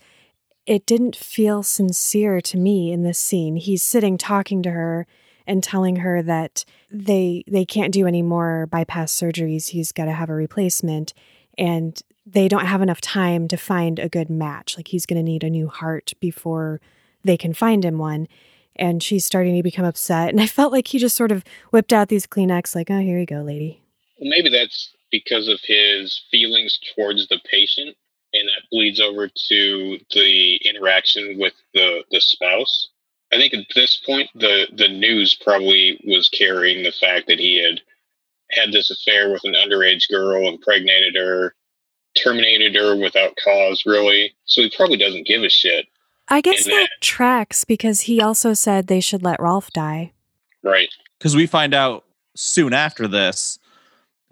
it 0.65 0.85
didn't 0.85 1.15
feel 1.15 1.63
sincere 1.63 2.41
to 2.41 2.57
me 2.57 2.91
in 2.91 3.03
this 3.03 3.19
scene. 3.19 3.57
He's 3.57 3.83
sitting 3.83 4.17
talking 4.17 4.63
to 4.63 4.71
her 4.71 5.05
and 5.45 5.61
telling 5.61 5.97
her 5.97 6.21
that 6.21 6.63
they 6.89 7.43
they 7.47 7.65
can't 7.65 7.93
do 7.93 8.07
any 8.07 8.21
more 8.21 8.67
bypass 8.67 9.11
surgeries. 9.11 9.69
He's 9.69 9.91
got 9.91 10.05
to 10.05 10.13
have 10.13 10.29
a 10.29 10.33
replacement 10.33 11.13
and 11.57 12.01
they 12.25 12.47
don't 12.47 12.65
have 12.65 12.81
enough 12.81 13.01
time 13.01 13.47
to 13.49 13.57
find 13.57 13.99
a 13.99 14.09
good 14.09 14.29
match. 14.29 14.77
Like 14.77 14.87
he's 14.87 15.05
going 15.05 15.17
to 15.17 15.23
need 15.23 15.43
a 15.43 15.49
new 15.49 15.67
heart 15.67 16.13
before 16.19 16.79
they 17.23 17.37
can 17.37 17.53
find 17.53 17.83
him 17.83 17.97
one. 17.97 18.27
And 18.75 19.03
she's 19.03 19.25
starting 19.25 19.55
to 19.55 19.63
become 19.63 19.85
upset. 19.85 20.29
And 20.29 20.41
I 20.41 20.47
felt 20.47 20.71
like 20.71 20.87
he 20.87 20.97
just 20.97 21.15
sort 21.15 21.31
of 21.31 21.43
whipped 21.71 21.93
out 21.93 22.07
these 22.07 22.25
Kleenex, 22.25 22.73
like, 22.73 22.89
oh, 22.89 22.99
here 22.99 23.19
you 23.19 23.25
go, 23.25 23.41
lady. 23.41 23.83
Well, 24.17 24.29
maybe 24.29 24.49
that's 24.49 24.93
because 25.13 25.47
of 25.47 25.59
his 25.63 26.25
feelings 26.31 26.79
towards 26.95 27.27
the 27.27 27.39
patient. 27.49 27.95
And 28.33 28.49
that 28.49 28.67
bleeds 28.71 28.99
over 28.99 29.29
to 29.29 29.99
the 30.11 30.55
interaction 30.65 31.37
with 31.37 31.53
the, 31.75 32.03
the 32.09 32.19
spouse. 32.19 32.89
I 33.31 33.37
think 33.37 33.53
at 33.53 33.67
this 33.75 34.01
point, 34.03 34.27
the, 34.33 34.67
the 34.75 34.87
news 34.87 35.35
probably 35.35 36.03
was 36.07 36.29
carrying 36.29 36.83
the 36.83 36.91
fact 36.91 37.27
that 37.27 37.37
he 37.37 37.63
had 37.63 37.79
had 38.51 38.71
this 38.71 38.89
affair 38.89 39.31
with 39.31 39.43
an 39.43 39.53
underage 39.53 40.09
girl, 40.09 40.47
impregnated 40.47 41.15
her, 41.15 41.53
terminated 42.21 42.75
her 42.75 42.95
without 42.95 43.37
cause, 43.43 43.83
really. 43.85 44.33
So 44.45 44.63
he 44.63 44.73
probably 44.75 44.97
doesn't 44.97 45.27
give 45.27 45.43
a 45.43 45.49
shit. 45.49 45.85
I 46.27 46.41
guess 46.41 46.65
that, 46.65 46.71
that 46.71 46.89
tracks 47.01 47.65
because 47.65 48.01
he 48.01 48.19
also 48.19 48.53
said 48.53 48.87
they 48.87 48.99
should 48.99 49.21
let 49.21 49.39
Rolf 49.39 49.69
die. 49.71 50.11
Right. 50.63 50.89
Because 51.19 51.35
we 51.35 51.45
find 51.45 51.75
out 51.75 52.05
soon 52.35 52.73
after 52.73 53.07
this, 53.07 53.59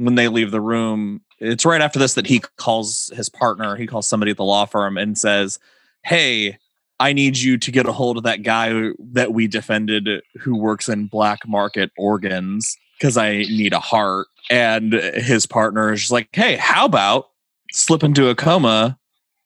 when 0.01 0.15
they 0.15 0.27
leave 0.27 0.51
the 0.51 0.61
room, 0.61 1.21
it's 1.39 1.65
right 1.65 1.81
after 1.81 1.99
this 1.99 2.15
that 2.15 2.27
he 2.27 2.39
calls 2.57 3.11
his 3.15 3.29
partner, 3.29 3.75
he 3.75 3.87
calls 3.87 4.07
somebody 4.07 4.31
at 4.31 4.37
the 4.37 4.43
law 4.43 4.65
firm 4.65 4.97
and 4.97 5.17
says, 5.17 5.59
Hey, 6.03 6.57
I 6.99 7.13
need 7.13 7.37
you 7.37 7.57
to 7.57 7.71
get 7.71 7.85
a 7.85 7.91
hold 7.91 8.17
of 8.17 8.23
that 8.23 8.43
guy 8.43 8.91
that 9.11 9.33
we 9.33 9.47
defended 9.47 10.07
who 10.39 10.55
works 10.55 10.89
in 10.89 11.07
black 11.07 11.47
market 11.47 11.91
organs 11.97 12.75
because 12.97 13.17
I 13.17 13.39
need 13.39 13.73
a 13.73 13.79
heart. 13.79 14.27
And 14.49 14.93
his 14.93 15.45
partner 15.45 15.93
is 15.93 16.11
like, 16.11 16.29
Hey, 16.33 16.55
how 16.55 16.85
about 16.85 17.29
slip 17.71 18.03
into 18.03 18.29
a 18.29 18.35
coma, 18.35 18.97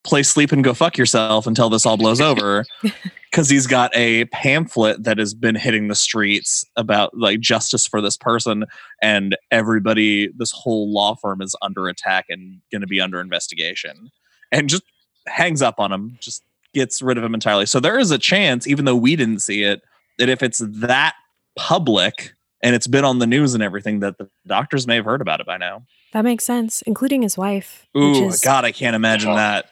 play 0.06 0.24
sleep 0.24 0.51
and 0.51 0.64
go 0.64 0.74
fuck 0.74 0.97
yourself 0.97 1.47
until 1.47 1.70
this 1.70 1.86
all 1.86 1.97
blows 1.97 2.22
over. 2.22 2.66
Because 3.32 3.49
he's 3.49 3.68
got 3.68 3.93
a 3.93 4.24
pamphlet 4.26 5.03
that 5.03 5.18
has 5.18 5.34
been 5.34 5.56
hitting 5.56 5.89
the 5.89 5.95
streets 5.95 6.64
about 6.78 7.18
like 7.18 7.41
justice 7.41 7.86
for 7.86 7.99
this 7.99 8.16
person, 8.16 8.64
and 9.01 9.36
everybody, 9.51 10.30
this 10.38 10.53
whole 10.53 10.89
law 10.89 11.16
firm 11.16 11.41
is 11.41 11.53
under 11.62 11.89
attack 11.89 12.28
and 12.30 12.62
going 12.72 12.80
to 12.80 12.88
be 12.88 13.01
under 13.01 13.20
investigation, 13.20 14.10
and 14.53 14.70
just 14.70 14.84
hangs 15.28 15.62
up 15.62 15.82
on 15.82 15.91
him, 15.91 16.18
just 16.22 16.43
gets 16.74 17.01
rid 17.01 17.18
of 17.18 17.26
him 17.26 17.34
entirely. 17.34 17.66
So 17.66 17.82
there 17.82 17.99
is 17.99 18.10
a 18.10 18.18
chance, 18.18 18.68
even 18.68 18.86
though 18.86 18.95
we 18.95 19.18
didn't 19.18 19.39
see 19.39 19.64
it, 19.64 19.82
that 20.18 20.30
if 20.30 20.41
it's 20.41 20.60
that 20.60 21.16
public 21.58 22.32
and 22.64 22.74
it's 22.74 22.88
been 22.88 23.03
on 23.03 23.20
the 23.20 23.28
news 23.28 23.53
and 23.53 23.62
everything, 23.62 23.99
that 23.99 24.18
the 24.18 24.30
doctors 24.47 24.88
may 24.88 24.95
have 24.95 25.03
heard 25.03 25.20
about 25.20 25.41
it 25.41 25.45
by 25.45 25.58
now. 25.58 25.84
That 26.14 26.24
makes 26.24 26.45
sense, 26.45 26.82
including 26.84 27.22
his 27.22 27.38
wife. 27.38 27.86
Ooh, 27.97 28.28
is, 28.28 28.39
God, 28.39 28.64
I 28.64 28.72
can't 28.72 28.95
imagine 28.95 29.36
that 29.36 29.66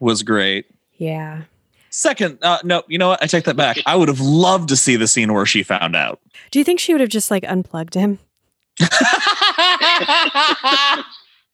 was 0.00 0.22
great. 0.22 0.66
Yeah. 0.96 1.42
Second, 1.90 2.38
uh, 2.42 2.58
no, 2.64 2.82
you 2.88 2.98
know 2.98 3.08
what? 3.08 3.22
I 3.22 3.26
take 3.26 3.44
that 3.44 3.56
back. 3.56 3.78
I 3.86 3.96
would 3.96 4.08
have 4.08 4.20
loved 4.20 4.68
to 4.68 4.76
see 4.76 4.96
the 4.96 5.08
scene 5.08 5.32
where 5.32 5.46
she 5.46 5.62
found 5.62 5.96
out. 5.96 6.20
Do 6.50 6.58
you 6.58 6.64
think 6.64 6.80
she 6.80 6.92
would 6.92 7.00
have 7.00 7.10
just 7.10 7.30
like 7.30 7.44
unplugged 7.44 7.94
him? 7.94 8.18
I 8.80 11.04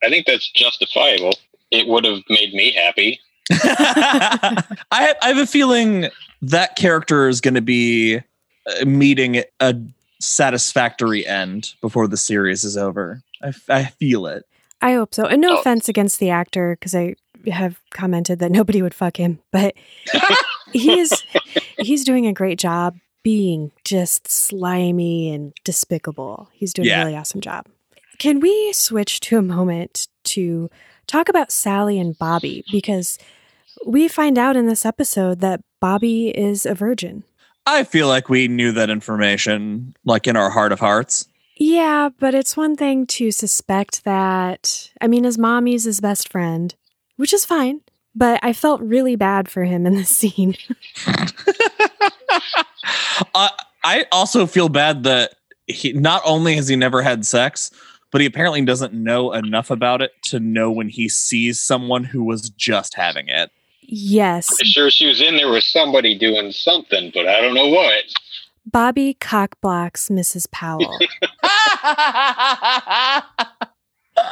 think 0.09 0.27
that's 0.27 0.51
justifiable. 0.51 1.35
It 1.71 1.87
would 1.87 2.05
have 2.05 2.21
made 2.29 2.53
me 2.53 2.73
happy. 2.73 3.21
I, 3.51 4.63
have, 4.91 5.17
I 5.23 5.29
have 5.29 5.39
a 5.39 5.47
feeling 5.47 6.09
that 6.43 6.77
character 6.77 7.29
is 7.29 7.41
going 7.41 7.55
to 7.55 7.63
be 7.63 8.17
uh, 8.17 8.85
meeting 8.85 9.43
a 9.61 9.75
satisfactory 10.21 11.27
end 11.27 11.75
before 11.81 12.07
the 12.07 12.17
series 12.17 12.65
is 12.65 12.77
over. 12.77 13.23
I, 13.43 13.53
I 13.69 13.85
feel 13.85 14.27
it. 14.27 14.45
I 14.81 14.95
hope 14.95 15.15
so. 15.15 15.25
And 15.25 15.41
no 15.41 15.57
oh. 15.57 15.61
offense 15.61 15.89
against 15.89 16.19
the 16.19 16.31
actor, 16.31 16.77
because 16.79 16.95
I 16.95 17.17
have 17.51 17.81
commented 17.91 18.39
that 18.41 18.51
nobody 18.51 18.83
would 18.83 18.95
fuck 18.95 19.17
him, 19.17 19.41
but 19.51 19.75
he's 20.73 21.25
he's 21.79 22.05
doing 22.05 22.27
a 22.27 22.33
great 22.33 22.59
job 22.59 22.97
being 23.23 23.73
just 23.85 24.31
slimy 24.31 25.33
and 25.33 25.53
despicable. 25.65 26.51
He's 26.53 26.75
doing 26.75 26.89
yeah. 26.89 27.03
a 27.03 27.05
really 27.07 27.17
awesome 27.17 27.41
job. 27.41 27.67
Can 28.19 28.41
we 28.41 28.73
switch 28.73 29.21
to 29.21 29.39
a 29.39 29.43
moment 29.43 30.09
to 30.25 30.71
talk 31.07 31.29
about 31.29 31.51
Sally 31.51 31.99
and 31.99 32.17
Bobby? 32.17 32.65
Because 32.71 33.19
we 33.87 34.09
find 34.09 34.39
out 34.39 34.57
in 34.57 34.67
this 34.67 34.87
episode 34.87 35.41
that 35.41 35.63
Bobby 35.81 36.29
is 36.29 36.65
a 36.65 36.75
virgin. 36.75 37.25
I 37.67 37.85
feel 37.85 38.09
like 38.09 38.29
we 38.29 38.47
knew 38.47 38.73
that 38.73 38.91
information, 38.91 39.97
like 40.05 40.27
in 40.27 40.37
our 40.37 40.51
heart 40.51 40.73
of 40.73 40.81
hearts. 40.81 41.29
Yeah, 41.57 42.11
but 42.19 42.35
it's 42.35 42.57
one 42.57 42.77
thing 42.77 43.07
to 43.07 43.31
suspect 43.31 44.05
that. 44.05 44.91
I 45.01 45.07
mean, 45.07 45.25
his 45.25 45.39
mommy's 45.39 45.85
his 45.85 46.01
best 46.01 46.31
friend, 46.31 46.75
which 47.17 47.33
is 47.33 47.45
fine, 47.45 47.81
but 48.15 48.41
I 48.43 48.53
felt 48.53 48.81
really 48.81 49.17
bad 49.17 49.49
for 49.49 49.65
him 49.65 49.87
in 49.87 49.95
the 49.95 50.05
scene. 50.05 50.57
uh, 53.35 53.49
I 53.85 54.07
also 54.13 54.47
feel 54.47 54.69
bad 54.69 55.05
that 55.05 55.35
he 55.67 55.93
not 55.93 56.23
only 56.25 56.57
has 56.57 56.69
he 56.69 56.77
never 56.77 57.03
had 57.03 57.25
sex, 57.25 57.71
but 58.11 58.21
he 58.21 58.27
apparently 58.27 58.63
doesn't 58.65 58.95
know 58.95 59.33
enough 59.33 59.71
about 59.71 60.01
it 60.01 60.13
to 60.23 60.39
know 60.39 60.71
when 60.71 60.89
he 60.89 61.09
sees 61.09 61.61
someone 61.61 62.05
who 62.05 62.23
was 62.23 62.49
just 62.51 62.95
having 62.95 63.29
it. 63.29 63.51
Yes. 63.81 64.51
I'm 64.61 64.67
sure 64.67 64.91
she 64.91 65.07
was 65.07 65.21
in 65.21 65.37
there 65.37 65.51
with 65.51 65.65
somebody 65.65 66.17
doing 66.17 66.53
something, 66.53 67.11
but 67.13 67.27
I 67.27 67.41
don't 67.41 67.55
know 67.55 67.69
what. 67.69 68.05
Bobby 68.67 69.17
cockblocks 69.21 70.11
Mrs. 70.11 70.51
Powell. 70.51 70.99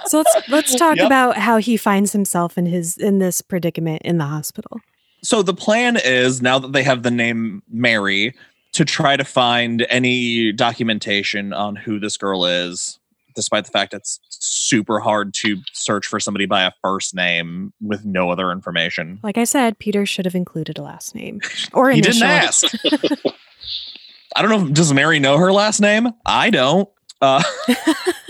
so 0.06 0.18
let's 0.18 0.48
let's 0.48 0.74
talk 0.74 0.96
yep. 0.96 1.06
about 1.06 1.36
how 1.36 1.58
he 1.58 1.76
finds 1.76 2.12
himself 2.12 2.56
in 2.58 2.66
his 2.66 2.96
in 2.96 3.18
this 3.18 3.42
predicament 3.42 4.02
in 4.02 4.18
the 4.18 4.24
hospital. 4.24 4.80
So 5.22 5.42
the 5.42 5.54
plan 5.54 5.96
is 5.96 6.42
now 6.42 6.58
that 6.58 6.72
they 6.72 6.82
have 6.82 7.02
the 7.02 7.10
name 7.10 7.62
Mary 7.70 8.34
to 8.72 8.84
try 8.84 9.16
to 9.16 9.24
find 9.24 9.86
any 9.88 10.52
documentation 10.52 11.52
on 11.52 11.76
who 11.76 12.00
this 12.00 12.16
girl 12.16 12.44
is, 12.44 12.98
despite 13.34 13.64
the 13.66 13.70
fact 13.70 13.94
it's 13.94 14.18
super 14.30 14.98
hard 14.98 15.34
to 15.34 15.58
search 15.72 16.06
for 16.06 16.18
somebody 16.18 16.46
by 16.46 16.62
a 16.62 16.72
first 16.82 17.14
name 17.14 17.72
with 17.80 18.04
no 18.04 18.30
other 18.30 18.50
information. 18.50 19.20
Like 19.22 19.38
I 19.38 19.44
said, 19.44 19.78
Peter 19.78 20.06
should 20.06 20.24
have 20.24 20.34
included 20.34 20.78
a 20.78 20.82
last 20.82 21.14
name 21.14 21.40
or 21.72 21.90
he 21.90 22.00
didn't 22.00 22.22
ask. 22.22 22.64
I 24.36 24.42
don't 24.42 24.50
know. 24.50 24.72
Does 24.72 24.92
Mary 24.92 25.18
know 25.18 25.36
her 25.36 25.52
last 25.52 25.80
name? 25.80 26.08
I 26.24 26.50
don't. 26.50 26.88
Uh, 27.20 27.42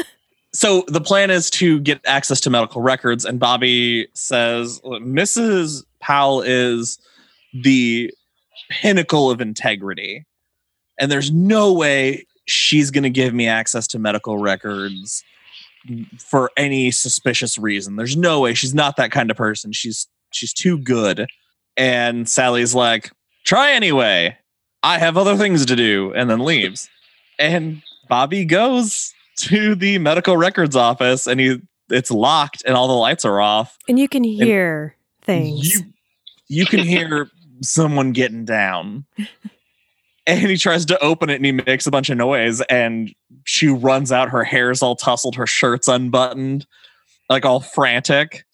so 0.55 0.85
the 0.89 1.01
plan 1.01 1.31
is 1.31 1.49
to 1.51 1.81
get 1.81 2.01
access 2.07 2.41
to 2.43 2.51
medical 2.51 2.83
records, 2.83 3.25
and 3.25 3.41
Bobby 3.41 4.09
says 4.13 4.81
Mrs. 4.85 5.85
Powell 6.01 6.43
is 6.43 6.99
the 7.55 8.13
pinnacle 8.71 9.31
of 9.31 9.41
integrity, 9.41 10.27
and 10.99 11.11
there's 11.11 11.31
no 11.31 11.73
way 11.73 12.27
she's 12.47 12.91
going 12.91 13.05
to 13.05 13.11
give 13.11 13.33
me 13.33 13.49
access 13.49 13.87
to 13.89 13.99
medical 13.99 14.39
records 14.39 15.25
for 16.19 16.51
any 16.57 16.91
suspicious 16.91 17.57
reason. 17.57 17.97
There's 17.97 18.17
no 18.17 18.41
way 18.41 18.55
she's 18.55 18.75
not 18.75 18.97
that 18.97 19.11
kind 19.11 19.31
of 19.31 19.37
person. 19.37 19.73
She's 19.73 20.07
she's 20.33 20.53
too 20.53 20.79
good. 20.79 21.29
And 21.79 22.29
Sally's 22.29 22.75
like, 22.75 23.11
"Try 23.45 23.73
anyway. 23.73 24.37
I 24.83 24.99
have 24.99 25.17
other 25.17 25.37
things 25.37 25.65
to 25.65 25.77
do," 25.77 26.13
and 26.15 26.29
then 26.29 26.41
leaves. 26.41 26.91
And 27.39 27.83
Bobby 28.09 28.45
goes 28.45 29.15
to 29.37 29.75
the 29.75 29.99
medical 29.99 30.37
records 30.37 30.77
office 30.77 31.27
and 31.27 31.41
he 31.41 31.61
it's 31.91 32.11
locked 32.11 32.63
and 32.67 32.75
all 32.75 32.89
the 32.89 32.95
lights 32.95 33.25
are 33.25 33.41
off. 33.41 33.77
And 33.89 33.99
you 33.99 34.09
can 34.09 34.25
hear 34.25 34.97
things. 35.23 35.75
You 35.75 35.85
you 36.49 36.67
can 36.67 36.81
hear 36.81 37.31
someone 37.63 38.13
getting 38.13 38.45
down. 38.45 39.05
And 40.25 40.49
he 40.49 40.57
tries 40.57 40.85
to 40.87 41.03
open 41.03 41.31
it 41.31 41.35
and 41.35 41.45
he 41.45 41.51
makes 41.51 41.85
a 41.85 41.91
bunch 41.91 42.09
of 42.09 42.17
noise 42.17 42.61
and 42.71 43.13
she 43.43 43.67
runs 43.67 44.13
out, 44.13 44.29
her 44.29 44.45
hair's 44.45 44.81
all 44.81 44.95
tousled, 44.95 45.35
her 45.35 45.49
shirt's 45.49 45.89
unbuttoned, 45.89 46.65
like 47.29 47.45
all 47.45 47.59
frantic, 47.59 48.45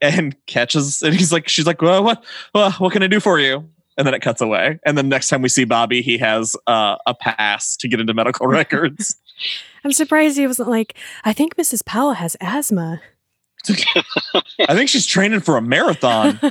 and 0.00 0.36
catches 0.46 1.02
and 1.02 1.12
he's 1.16 1.32
like, 1.32 1.48
she's 1.48 1.66
like, 1.66 1.82
well, 1.82 2.04
what 2.04 2.24
well, 2.54 2.70
what 2.74 2.92
can 2.92 3.02
I 3.02 3.08
do 3.08 3.18
for 3.18 3.40
you? 3.40 3.68
And 3.98 4.06
then 4.06 4.14
it 4.14 4.20
cuts 4.20 4.40
away. 4.40 4.78
And 4.84 4.96
then 4.98 5.08
next 5.08 5.28
time 5.28 5.42
we 5.42 5.48
see 5.48 5.64
Bobby, 5.64 6.02
he 6.02 6.18
has 6.18 6.54
uh, 6.66 6.96
a 7.06 7.14
pass 7.14 7.76
to 7.78 7.88
get 7.88 8.00
into 8.00 8.12
medical 8.14 8.46
records. 8.48 9.16
I'm 9.84 9.92
surprised 9.92 10.36
he 10.36 10.46
wasn't 10.46 10.68
like, 10.68 10.94
I 11.24 11.32
think 11.32 11.56
Mrs. 11.56 11.84
Powell 11.84 12.12
has 12.14 12.36
asthma. 12.40 13.00
I 14.68 14.74
think 14.74 14.88
she's 14.88 15.06
training 15.06 15.40
for 15.40 15.56
a 15.56 15.62
marathon. 15.62 16.40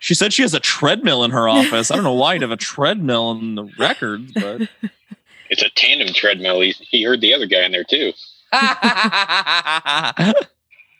She 0.00 0.12
said 0.12 0.34
she 0.34 0.42
has 0.42 0.52
a 0.52 0.60
treadmill 0.60 1.24
in 1.24 1.30
her 1.30 1.48
office. 1.48 1.90
I 1.90 1.94
don't 1.94 2.04
know 2.04 2.12
why 2.12 2.34
you'd 2.34 2.42
have 2.42 2.50
a 2.50 2.58
treadmill 2.58 3.30
in 3.30 3.54
the 3.54 3.64
records, 3.78 4.32
but 4.34 4.68
It's 5.48 5.62
a 5.62 5.70
tandem 5.70 6.08
treadmill. 6.12 6.60
He, 6.60 6.72
he 6.72 7.04
heard 7.04 7.22
the 7.22 7.32
other 7.32 7.46
guy 7.46 7.64
in 7.64 7.72
there 7.72 7.84
too. 7.84 8.12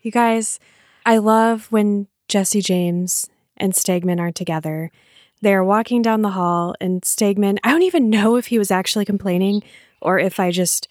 You 0.02 0.10
guys, 0.10 0.58
I 1.04 1.18
love 1.18 1.66
when 1.70 2.06
Jesse 2.28 2.62
James 2.62 3.28
and 3.58 3.74
Stegman 3.74 4.20
are 4.20 4.32
together. 4.32 4.90
They're 5.44 5.62
walking 5.62 6.00
down 6.00 6.22
the 6.22 6.30
hall, 6.30 6.74
and 6.80 7.02
Stegman, 7.02 7.58
I 7.62 7.70
don't 7.70 7.82
even 7.82 8.08
know 8.08 8.36
if 8.36 8.46
he 8.46 8.58
was 8.58 8.70
actually 8.70 9.04
complaining 9.04 9.62
or 10.00 10.18
if 10.18 10.40
I 10.40 10.50
just, 10.50 10.88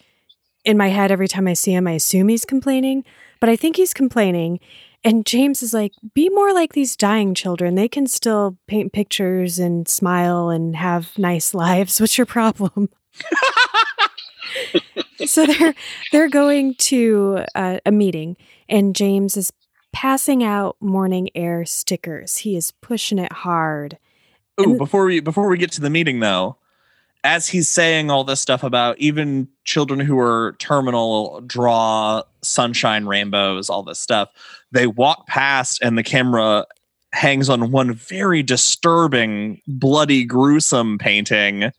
in 0.64 0.76
my 0.76 0.90
head, 0.90 1.10
every 1.10 1.26
time 1.26 1.48
I 1.48 1.54
see 1.54 1.72
him, 1.72 1.88
I 1.88 1.92
assume 1.92 2.28
he's 2.28 2.44
complaining, 2.44 3.04
but 3.40 3.48
I 3.48 3.56
think 3.56 3.74
he's 3.74 3.92
complaining. 3.92 4.60
And 5.02 5.26
James 5.26 5.60
is 5.60 5.74
like, 5.74 5.90
be 6.14 6.28
more 6.28 6.54
like 6.54 6.72
these 6.72 6.94
dying 6.94 7.34
children. 7.34 7.74
They 7.74 7.88
can 7.88 8.06
still 8.06 8.56
paint 8.68 8.92
pictures 8.92 9.58
and 9.58 9.88
smile 9.88 10.50
and 10.50 10.76
have 10.76 11.18
nice 11.18 11.52
lives. 11.52 12.00
What's 12.00 12.16
your 12.16 12.24
problem? 12.24 12.90
so 15.26 15.46
they're 15.46 15.74
they're 16.12 16.30
going 16.30 16.76
to 16.76 17.44
uh, 17.56 17.80
a 17.84 17.90
meeting, 17.90 18.36
and 18.68 18.94
James 18.94 19.36
is 19.36 19.52
passing 19.92 20.44
out 20.44 20.76
morning 20.80 21.28
air 21.34 21.64
stickers. 21.64 22.38
He 22.38 22.56
is 22.56 22.70
pushing 22.70 23.18
it 23.18 23.32
hard. 23.32 23.98
Ooh, 24.60 24.76
before 24.76 25.06
we 25.06 25.20
before 25.20 25.48
we 25.48 25.58
get 25.58 25.72
to 25.72 25.80
the 25.80 25.90
meeting 25.90 26.20
though, 26.20 26.56
as 27.24 27.48
he's 27.48 27.68
saying 27.68 28.10
all 28.10 28.22
this 28.22 28.40
stuff 28.40 28.62
about 28.62 28.98
even 28.98 29.48
children 29.64 29.98
who 29.98 30.18
are 30.18 30.54
terminal 30.58 31.40
draw 31.40 32.22
sunshine 32.42 33.06
rainbows, 33.06 33.70
all 33.70 33.82
this 33.82 33.98
stuff, 33.98 34.28
they 34.72 34.86
walk 34.86 35.26
past 35.26 35.82
and 35.82 35.96
the 35.96 36.02
camera 36.02 36.66
hangs 37.12 37.48
on 37.48 37.70
one 37.70 37.94
very 37.94 38.42
disturbing, 38.42 39.60
bloody, 39.66 40.24
gruesome 40.24 40.98
painting, 40.98 41.70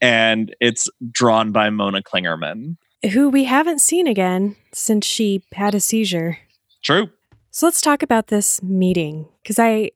and 0.00 0.54
it's 0.60 0.88
drawn 1.10 1.52
by 1.52 1.68
Mona 1.70 2.02
Klingerman. 2.02 2.76
Who 3.12 3.28
we 3.28 3.44
haven't 3.44 3.80
seen 3.80 4.06
again 4.06 4.56
since 4.72 5.06
she 5.06 5.42
had 5.52 5.74
a 5.74 5.80
seizure. 5.80 6.38
True. 6.82 7.10
So 7.50 7.66
let's 7.66 7.80
talk 7.80 8.02
about 8.02 8.28
this 8.28 8.62
meeting 8.62 9.26
because 9.42 9.58
I, 9.58 9.90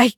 I, 0.00 0.12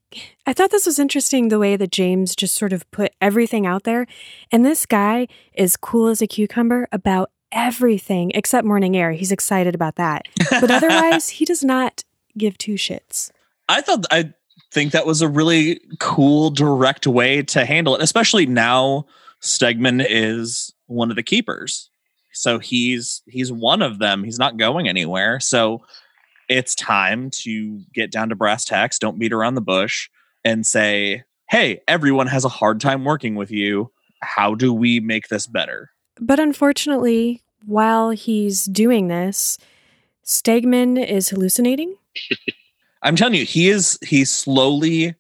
I 0.46 0.52
thought 0.52 0.70
this 0.70 0.86
was 0.86 1.00
interesting 1.00 1.48
the 1.48 1.58
way 1.58 1.74
that 1.74 1.90
James 1.90 2.36
just 2.36 2.54
sort 2.54 2.72
of 2.72 2.88
put 2.92 3.12
everything 3.20 3.66
out 3.66 3.82
there, 3.82 4.06
and 4.52 4.64
this 4.64 4.86
guy 4.86 5.26
is 5.54 5.76
cool 5.76 6.06
as 6.06 6.22
a 6.22 6.28
cucumber 6.28 6.88
about 6.92 7.32
everything 7.50 8.30
except 8.34 8.64
morning 8.64 8.96
air. 8.96 9.10
He's 9.10 9.32
excited 9.32 9.74
about 9.74 9.96
that, 9.96 10.28
but 10.50 10.70
otherwise 10.70 11.28
he 11.40 11.44
does 11.44 11.64
not 11.64 12.04
give 12.38 12.56
two 12.58 12.74
shits. 12.74 13.32
I 13.68 13.80
thought 13.80 14.06
I 14.12 14.32
think 14.70 14.92
that 14.92 15.04
was 15.04 15.20
a 15.20 15.28
really 15.28 15.80
cool, 15.98 16.50
direct 16.50 17.06
way 17.08 17.42
to 17.42 17.64
handle 17.64 17.96
it, 17.96 18.02
especially 18.02 18.46
now 18.46 19.06
Stegman 19.42 20.06
is 20.08 20.72
one 20.86 21.10
of 21.10 21.16
the 21.16 21.24
keepers. 21.24 21.90
So 22.32 22.60
he's 22.60 23.22
he's 23.26 23.50
one 23.50 23.82
of 23.82 23.98
them. 23.98 24.22
He's 24.22 24.38
not 24.38 24.56
going 24.56 24.88
anywhere. 24.88 25.40
So 25.40 25.82
it's 26.52 26.74
time 26.74 27.30
to 27.30 27.80
get 27.94 28.10
down 28.10 28.28
to 28.28 28.36
brass 28.36 28.64
tacks, 28.64 28.98
don't 28.98 29.18
beat 29.18 29.32
around 29.32 29.54
the 29.54 29.60
bush 29.60 30.08
and 30.44 30.66
say, 30.66 31.24
"Hey, 31.48 31.80
everyone 31.88 32.26
has 32.26 32.44
a 32.44 32.48
hard 32.50 32.80
time 32.80 33.04
working 33.04 33.34
with 33.34 33.50
you. 33.50 33.90
How 34.20 34.54
do 34.54 34.72
we 34.72 35.00
make 35.00 35.28
this 35.28 35.46
better?" 35.46 35.90
But 36.20 36.38
unfortunately, 36.38 37.42
while 37.64 38.10
he's 38.10 38.66
doing 38.66 39.08
this, 39.08 39.58
Stegman 40.24 41.04
is 41.04 41.30
hallucinating. 41.30 41.96
I'm 43.02 43.16
telling 43.16 43.34
you, 43.34 43.44
he 43.44 43.68
is 43.68 43.98
he's 44.02 44.30
slowly 44.30 45.14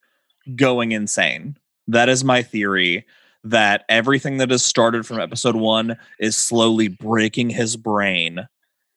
going 0.54 0.92
insane. 0.92 1.56
That 1.88 2.08
is 2.08 2.24
my 2.24 2.42
theory. 2.42 3.04
That 3.44 3.84
everything 3.88 4.36
that 4.36 4.50
has 4.50 4.64
started 4.64 5.04
from 5.04 5.18
episode 5.18 5.56
one 5.56 5.96
is 6.20 6.36
slowly 6.36 6.86
breaking 6.86 7.50
his 7.50 7.76
brain, 7.76 8.46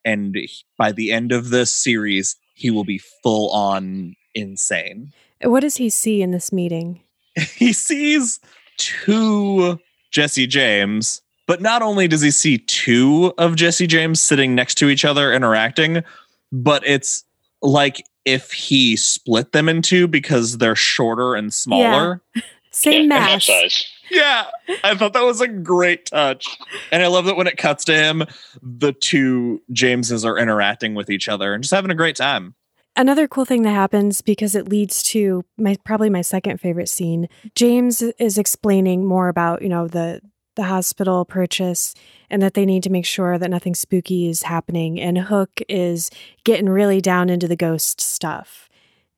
and 0.06 0.38
by 0.78 0.91
the 0.91 1.12
end 1.12 1.32
of 1.32 1.49
this 1.49 1.72
series, 1.72 2.38
he 2.53 2.72
will 2.72 2.86
be 2.86 3.01
full 3.24 3.51
on 3.51 4.16
insane. 4.34 5.12
What 5.41 5.62
does 5.62 5.78
he 5.78 5.89
see 5.89 6.22
in 6.22 6.32
this 6.32 6.53
meeting? 6.53 7.01
He 7.58 7.74
sees 7.74 8.39
two 8.78 9.78
Jesse 10.10 10.47
James, 10.47 11.22
but 11.47 11.62
not 11.62 11.82
only 11.82 12.08
does 12.08 12.22
he 12.22 12.32
see 12.32 12.60
two 12.60 13.34
of 13.38 13.58
Jesse 13.58 13.88
James 13.88 14.22
sitting 14.22 14.56
next 14.56 14.76
to 14.76 14.88
each 14.88 15.03
other 15.03 15.34
interacting, 15.34 16.01
but 16.53 16.82
it's 16.88 17.26
like 17.62 18.06
if 18.24 18.53
he 18.53 18.95
split 18.95 19.51
them 19.51 19.68
in 19.68 19.82
two 19.82 20.08
because 20.08 20.60
they're 20.60 20.78
shorter 20.78 21.36
and 21.36 21.53
smaller. 21.53 22.22
Same 22.72 23.03
yeah, 23.03 23.08
mass. 23.08 23.49
Yeah, 24.10 24.47
I 24.84 24.95
thought 24.95 25.14
that 25.14 25.24
was 25.24 25.41
a 25.41 25.47
great 25.47 26.06
touch. 26.08 26.58
And 26.91 27.03
I 27.03 27.08
love 27.08 27.26
that 27.26 27.36
when 27.36 27.47
it 27.47 27.58
cuts 27.58 27.86
to 27.86 27.95
him, 27.95 28.24
the 28.62 28.93
two 28.93 29.62
Jameses 29.72 30.26
are 30.26 30.38
interacting 30.38 30.95
with 30.95 31.10
each 31.10 31.28
other 31.28 31.53
and 31.53 31.64
just 31.64 31.74
having 31.74 31.91
a 31.91 31.95
great 31.95 32.16
time. 32.16 32.56
Another 32.97 33.28
cool 33.28 33.43
thing 33.43 33.64
that 33.64 33.72
happens 33.72 34.22
because 34.22 34.56
it 34.56 34.70
leads 34.70 35.03
to 35.03 35.43
my 35.58 35.76
probably 35.84 36.10
my 36.10 36.22
second 36.22 36.62
favorite 36.62 36.88
scene. 36.88 37.28
James 37.53 38.01
is 38.01 38.38
explaining 38.38 39.06
more 39.06 39.28
about, 39.28 39.62
you 39.62 39.70
know, 39.70 39.88
the 39.88 40.22
the 40.56 40.64
hospital 40.64 41.26
purchase 41.26 41.93
and 42.30 42.41
that 42.41 42.53
they 42.53 42.66
need 42.66 42.84
to 42.84 42.89
make 42.89 43.06
sure 43.06 43.38
that 43.38 43.49
nothing 43.49 43.76
spooky 43.76 44.30
is 44.30 44.43
happening 44.43 44.99
and 44.99 45.18
Hook 45.18 45.62
is 45.68 46.10
getting 46.45 46.70
really 46.70 47.01
down 47.01 47.30
into 47.30 47.47
the 47.47 47.58
ghost 47.58 47.99
stuff. 47.99 48.70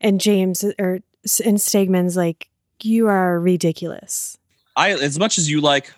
And 0.02 0.20
James 0.20 0.64
or 0.80 1.02
and 1.46 1.58
Stegman's 1.58 2.18
like 2.18 2.50
you 2.82 3.08
are 3.08 3.40
ridiculous. 3.40 4.38
I 4.78 4.92
as 4.92 5.20
much 5.20 5.38
as 5.38 5.50
you 5.50 5.60
like 5.60 5.92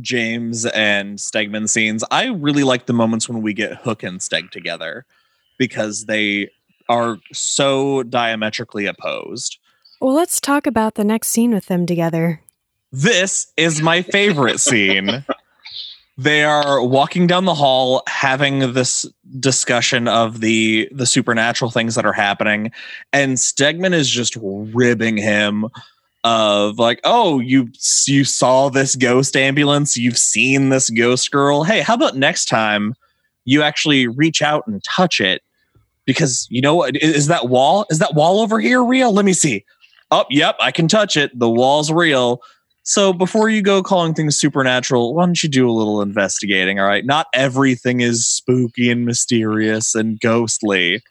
James 0.00 0.66
and 0.66 1.18
Stegman 1.18 1.68
scenes, 1.68 2.04
I 2.10 2.26
really 2.26 2.62
like 2.62 2.86
the 2.86 2.92
moments 2.92 3.28
when 3.28 3.42
we 3.42 3.52
get 3.52 3.78
Hook 3.78 4.02
and 4.04 4.20
Steg 4.20 4.50
together 4.50 5.04
because 5.58 6.04
they 6.04 6.50
are 6.88 7.18
so 7.32 8.04
diametrically 8.04 8.86
opposed. 8.86 9.58
Well, 10.00 10.14
let's 10.14 10.40
talk 10.40 10.66
about 10.66 10.94
the 10.94 11.04
next 11.04 11.28
scene 11.28 11.52
with 11.52 11.66
them 11.66 11.86
together. 11.86 12.40
This 12.92 13.52
is 13.56 13.82
my 13.82 14.02
favorite 14.02 14.60
scene. 14.60 15.24
They 16.16 16.42
are 16.42 16.82
walking 16.82 17.26
down 17.28 17.44
the 17.44 17.54
hall 17.54 18.02
having 18.08 18.72
this 18.72 19.06
discussion 19.38 20.08
of 20.08 20.40
the 20.40 20.88
the 20.92 21.06
supernatural 21.06 21.70
things 21.70 21.94
that 21.94 22.04
are 22.04 22.12
happening 22.12 22.72
and 23.12 23.36
Stegman 23.36 23.92
is 23.92 24.08
just 24.08 24.36
ribbing 24.40 25.16
him 25.16 25.68
of 26.28 26.78
like, 26.78 27.00
"Oh, 27.04 27.40
you 27.40 27.70
you 28.06 28.24
saw 28.24 28.68
this 28.68 28.96
ghost 28.96 29.36
ambulance, 29.36 29.96
you've 29.96 30.18
seen 30.18 30.68
this 30.68 30.90
ghost 30.90 31.30
girl. 31.30 31.64
Hey, 31.64 31.80
how 31.80 31.94
about 31.94 32.16
next 32.16 32.46
time 32.46 32.94
you 33.44 33.62
actually 33.62 34.06
reach 34.06 34.42
out 34.42 34.66
and 34.66 34.82
touch 34.84 35.20
it 35.20 35.42
because 36.04 36.46
you 36.50 36.60
know 36.60 36.74
what 36.74 36.96
is 36.96 37.14
is 37.14 37.26
that 37.28 37.48
wall? 37.48 37.86
Is 37.90 37.98
that 37.98 38.14
wall 38.14 38.40
over 38.40 38.60
here 38.60 38.84
real? 38.84 39.12
Let 39.12 39.24
me 39.24 39.32
see. 39.32 39.64
Oh, 40.10 40.24
yep, 40.30 40.56
I 40.60 40.70
can 40.70 40.88
touch 40.88 41.16
it. 41.16 41.38
The 41.38 41.48
wall's 41.48 41.90
real. 41.90 42.42
So 42.82 43.12
before 43.12 43.50
you 43.50 43.60
go 43.60 43.82
calling 43.82 44.14
things 44.14 44.36
supernatural, 44.36 45.14
why 45.14 45.26
don't 45.26 45.42
you 45.42 45.48
do 45.48 45.68
a 45.68 45.72
little 45.72 46.00
investigating? 46.00 46.80
All 46.80 46.86
right. 46.86 47.04
Not 47.04 47.26
everything 47.34 48.00
is 48.00 48.26
spooky 48.26 48.90
and 48.90 49.04
mysterious 49.04 49.94
and 49.94 50.18
ghostly. 50.18 51.02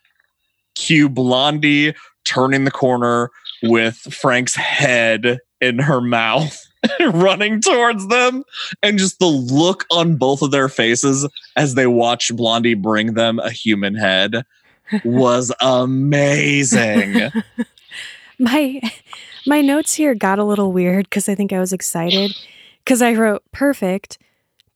Cue 0.74 1.08
Blondie 1.08 1.94
turning 2.26 2.64
the 2.64 2.72
corner 2.72 3.30
with 3.64 3.96
Frank's 3.96 4.56
head 4.56 5.40
in 5.62 5.80
her 5.80 6.02
mouth. 6.02 6.64
running 7.12 7.60
towards 7.60 8.08
them 8.08 8.44
and 8.84 9.00
just 9.00 9.18
the 9.20 9.26
look 9.26 9.84
on 9.92 10.16
both 10.16 10.44
of 10.44 10.52
their 10.52 10.70
faces 10.70 11.28
as 11.56 11.74
they 11.74 11.88
watch 11.88 12.34
Blondie 12.36 12.76
bring 12.76 13.16
them 13.16 13.40
a 13.40 13.50
human 13.50 13.96
head 13.96 14.44
was 15.04 15.52
amazing. 15.62 17.32
my 18.40 18.82
my 19.46 19.62
notes 19.62 19.94
here 19.96 20.16
got 20.16 20.40
a 20.40 20.44
little 20.44 20.72
weird 20.72 21.10
because 21.10 21.28
I 21.28 21.36
think 21.36 21.52
I 21.52 21.60
was 21.60 21.74
excited 21.74 22.36
because 22.84 23.02
I 23.02 23.14
wrote 23.14 23.44
perfect. 23.52 24.18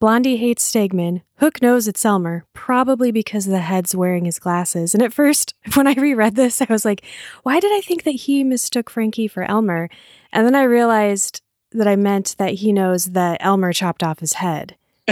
Blondie 0.02 0.38
hates 0.38 0.68
Stegman. 0.70 1.22
Hook 1.38 1.62
knows 1.62 1.88
it's 1.88 2.04
Elmer, 2.04 2.43
probably 2.54 3.12
because 3.12 3.45
the 3.45 3.60
head's 3.60 3.95
wearing 3.95 4.26
his 4.26 4.39
glasses. 4.39 4.95
And 4.95 5.04
at 5.04 5.14
first, 5.14 5.54
when 5.76 5.86
I 5.86 5.93
reread 5.93 6.36
this, 6.36 6.60
I 6.60 6.66
was 6.70 6.84
like, 6.84 7.06
why 7.43 7.60
did 7.60 7.72
I 7.72 7.82
think 7.82 8.02
that 8.06 8.12
he 8.16 8.43
mistook 8.43 8.89
Frankie 8.89 9.28
for 9.28 9.43
Elmer? 9.43 9.91
And 10.34 10.43
then 10.47 10.56
I 10.56 10.64
realized 10.64 11.43
that 11.74 11.88
I 11.88 11.95
meant 11.97 12.36
that 12.39 12.56
he 12.56 12.74
knows 12.74 13.12
that 13.12 13.38
Elmer 13.41 13.74
chopped 13.74 14.02
off 14.02 14.18
his 14.18 14.34
head. 14.34 14.76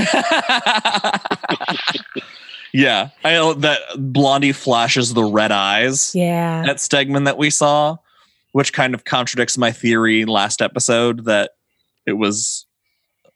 yeah, 2.74 3.10
I 3.24 3.34
know 3.34 3.54
that 3.54 3.82
Blondie 3.96 4.54
flashes 4.54 5.14
the 5.14 5.24
red 5.24 5.52
eyes 5.52 6.16
Yeah. 6.16 6.64
at 6.68 6.78
Stegman 6.78 7.26
that 7.26 7.38
we 7.38 7.52
saw, 7.52 7.98
which 8.54 8.74
kind 8.74 8.96
of 8.96 9.06
contradicts 9.06 9.56
my 9.56 9.72
theory 9.72 10.26
last 10.26 10.64
episode 10.64 11.26
that 11.26 11.52
it 12.08 12.14
was 12.14 12.66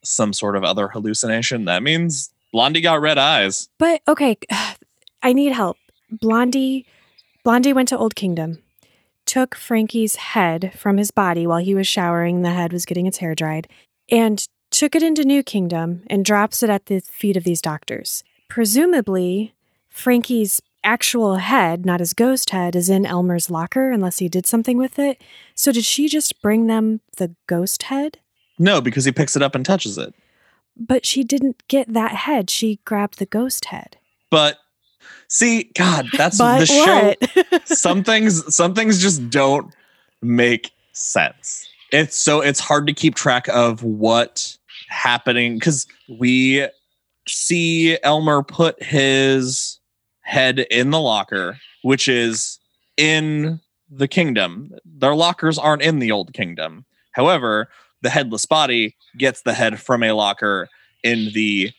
some 0.03 0.33
sort 0.33 0.55
of 0.55 0.63
other 0.63 0.87
hallucination. 0.87 1.65
That 1.65 1.83
means 1.83 2.31
Blondie 2.51 2.81
got 2.81 3.01
red 3.01 3.17
eyes. 3.17 3.69
But 3.77 4.01
okay, 4.07 4.37
I 5.23 5.33
need 5.33 5.53
help. 5.53 5.77
Blondie 6.11 6.85
Blondie 7.43 7.73
went 7.73 7.89
to 7.89 7.97
Old 7.97 8.15
Kingdom, 8.15 8.63
took 9.25 9.53
Frankie's 9.53 10.15
head 10.15 10.71
from 10.77 10.95
his 10.95 11.11
body 11.11 11.45
while 11.45 11.57
he 11.57 11.75
was 11.75 11.87
showering, 11.87 12.41
the 12.41 12.51
head 12.51 12.71
was 12.71 12.85
getting 12.85 13.05
its 13.05 13.17
hair 13.17 13.35
dried, 13.35 13.67
and 14.09 14.47
took 14.71 14.95
it 14.95 15.03
into 15.03 15.25
New 15.25 15.43
Kingdom 15.43 16.03
and 16.07 16.23
drops 16.23 16.63
it 16.63 16.69
at 16.69 16.85
the 16.85 17.01
feet 17.01 17.35
of 17.35 17.43
these 17.43 17.61
doctors. 17.61 18.23
Presumably, 18.47 19.53
Frankie's 19.89 20.61
actual 20.85 21.35
head, 21.35 21.85
not 21.85 21.99
his 21.99 22.13
ghost 22.13 22.51
head, 22.51 22.75
is 22.75 22.89
in 22.89 23.05
Elmer's 23.05 23.49
locker 23.49 23.91
unless 23.91 24.19
he 24.19 24.29
did 24.29 24.45
something 24.45 24.77
with 24.77 24.97
it. 24.97 25.21
So 25.53 25.71
did 25.71 25.85
she 25.85 26.07
just 26.07 26.41
bring 26.41 26.67
them 26.67 27.01
the 27.17 27.35
ghost 27.47 27.83
head? 27.83 28.19
No, 28.59 28.81
because 28.81 29.05
he 29.05 29.11
picks 29.11 29.35
it 29.35 29.41
up 29.41 29.55
and 29.55 29.65
touches 29.65 29.97
it. 29.97 30.13
But 30.75 31.05
she 31.05 31.23
didn't 31.23 31.67
get 31.67 31.93
that 31.93 32.11
head. 32.11 32.49
She 32.49 32.79
grabbed 32.85 33.19
the 33.19 33.25
ghost 33.25 33.65
head. 33.65 33.97
But 34.29 34.57
see, 35.27 35.71
God, 35.75 36.07
that's 36.13 36.37
but 36.37 36.59
the 36.59 36.65
show. 36.65 37.13
some 37.65 38.03
things 38.03 38.55
some 38.55 38.73
things 38.73 39.01
just 39.01 39.29
don't 39.29 39.73
make 40.21 40.71
sense 40.93 41.67
it's 41.93 42.17
so 42.17 42.41
it's 42.41 42.59
hard 42.59 42.87
to 42.87 42.93
keep 42.93 43.15
track 43.15 43.47
of 43.49 43.83
what 43.83 44.57
happening 44.89 45.55
because 45.55 45.85
we 46.19 46.67
see 47.27 47.97
elmer 48.03 48.43
put 48.43 48.81
his 48.81 49.79
head 50.21 50.59
in 50.59 50.89
the 50.89 50.99
locker 50.99 51.57
which 51.83 52.07
is 52.07 52.59
in 52.97 53.59
the 53.89 54.07
kingdom 54.07 54.71
their 54.85 55.15
lockers 55.15 55.57
aren't 55.57 55.83
in 55.83 55.99
the 55.99 56.11
old 56.11 56.33
kingdom 56.33 56.83
however 57.11 57.69
the 58.03 58.09
headless 58.09 58.45
body 58.45 58.95
gets 59.17 59.41
the 59.41 59.53
head 59.53 59.79
from 59.79 60.03
a 60.03 60.11
locker 60.11 60.69
in 61.03 61.31
the 61.33 61.71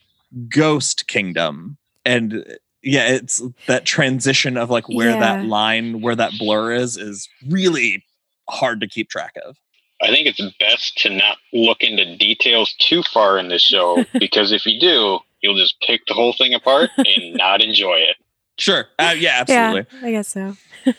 ghost 0.49 1.07
kingdom. 1.07 1.77
And 2.05 2.45
yeah 2.85 3.09
it's 3.09 3.43
that 3.67 3.87
transition 3.87 4.57
of 4.57 4.71
like 4.71 4.89
where 4.89 5.19
that 5.19 5.47
line 5.47 6.03
where 6.03 6.15
that 6.15 6.33
blur 6.39 6.73
is 6.73 6.97
is 6.97 7.29
really 7.49 8.05
hard 8.49 8.81
to 8.81 8.87
keep 8.87 9.09
track 9.09 9.33
of. 9.45 9.57
I 10.03 10.09
think 10.09 10.27
it's 10.27 10.41
best 10.61 10.99
to 10.99 11.11
not 11.11 11.39
look 11.53 11.83
into 11.83 12.17
details 12.17 12.75
too 12.79 13.03
far 13.03 13.39
in 13.39 13.49
this 13.49 13.63
show 13.63 14.05
because 14.13 14.53
if 14.53 14.67
you 14.67 14.79
do, 14.79 15.19
you'll 15.41 15.57
just 15.57 15.81
pick 15.81 16.03
the 16.07 16.15
whole 16.15 16.35
thing 16.35 16.53
apart 16.53 16.91
and 16.99 17.35
not 17.35 17.63
enjoy 17.63 17.97
it. 17.97 18.17
sure. 18.59 18.89
Uh, 18.99 19.15
yeah 19.17 19.37
absolutely. 19.41 19.87
Yeah, 20.01 20.07
I 20.07 20.11
guess 20.11 20.29
so. 20.29 20.57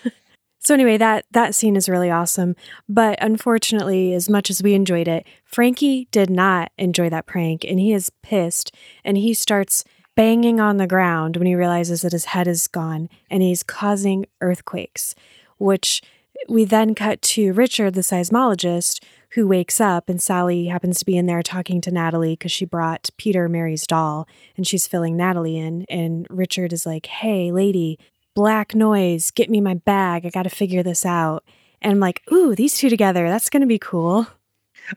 so 0.66 0.74
anyway, 0.74 0.98
that 0.98 1.26
that 1.30 1.54
scene 1.54 1.76
is 1.76 1.88
really 1.88 2.10
awesome, 2.10 2.56
but 2.90 3.22
unfortunately, 3.22 4.16
as 4.16 4.28
much 4.28 4.50
as 4.50 4.64
we 4.64 4.74
enjoyed 4.74 5.08
it, 5.08 5.28
Frankie 5.46 6.08
did 6.10 6.28
not 6.28 6.72
enjoy 6.80 7.08
that 7.10 7.28
prank 7.28 7.64
and 7.64 7.80
he 7.80 7.94
is 7.94 8.12
pissed 8.24 8.76
and 9.04 9.16
he 9.16 9.36
starts 9.36 9.84
banging 10.16 10.60
on 10.60 10.78
the 10.78 10.88
ground 10.88 11.38
when 11.38 11.46
he 11.46 11.54
realizes 11.54 12.02
that 12.02 12.14
his 12.14 12.26
head 12.26 12.48
is 12.48 12.68
gone 12.68 13.10
and 13.30 13.44
he's 13.44 13.62
causing 13.62 14.26
earthquakes, 14.42 15.14
which 15.58 16.02
we 16.50 16.66
then 16.66 16.96
cut 16.96 17.22
to 17.22 17.54
Richard, 17.54 17.94
the 17.94 18.02
seismologist, 18.02 19.04
who 19.36 19.48
wakes 19.48 19.80
up 19.80 20.10
and 20.10 20.22
Sally 20.22 20.66
happens 20.66 20.98
to 20.98 21.06
be 21.06 21.18
in 21.18 21.28
there 21.28 21.44
talking 21.44 21.80
to 21.82 21.92
Natalie 21.92 22.34
because 22.34 22.52
she 22.52 22.66
brought 22.66 23.10
Peter 23.18 23.48
Mary's 23.48 23.86
doll 23.86 24.28
and 24.58 24.66
she's 24.66 24.88
filling 24.88 25.16
Natalie 25.16 25.58
in. 25.58 25.86
And 25.90 26.26
Richard 26.30 26.74
is 26.74 26.86
like, 26.86 27.06
Hey, 27.06 27.52
lady, 27.52 28.00
black 28.36 28.76
noise, 28.76 29.32
get 29.32 29.50
me 29.50 29.62
my 29.62 29.74
bag. 29.74 30.26
I 30.26 30.30
got 30.30 30.44
to 30.44 30.50
figure 30.50 30.84
this 30.84 31.06
out. 31.06 31.44
And 31.82 31.92
I'm 31.92 32.00
like, 32.00 32.22
Ooh, 32.32 32.54
these 32.56 32.78
two 32.78 32.90
together, 32.90 33.28
that's 33.30 33.50
going 33.50 33.62
to 33.62 33.68
be 33.68 33.80
cool. 33.80 34.28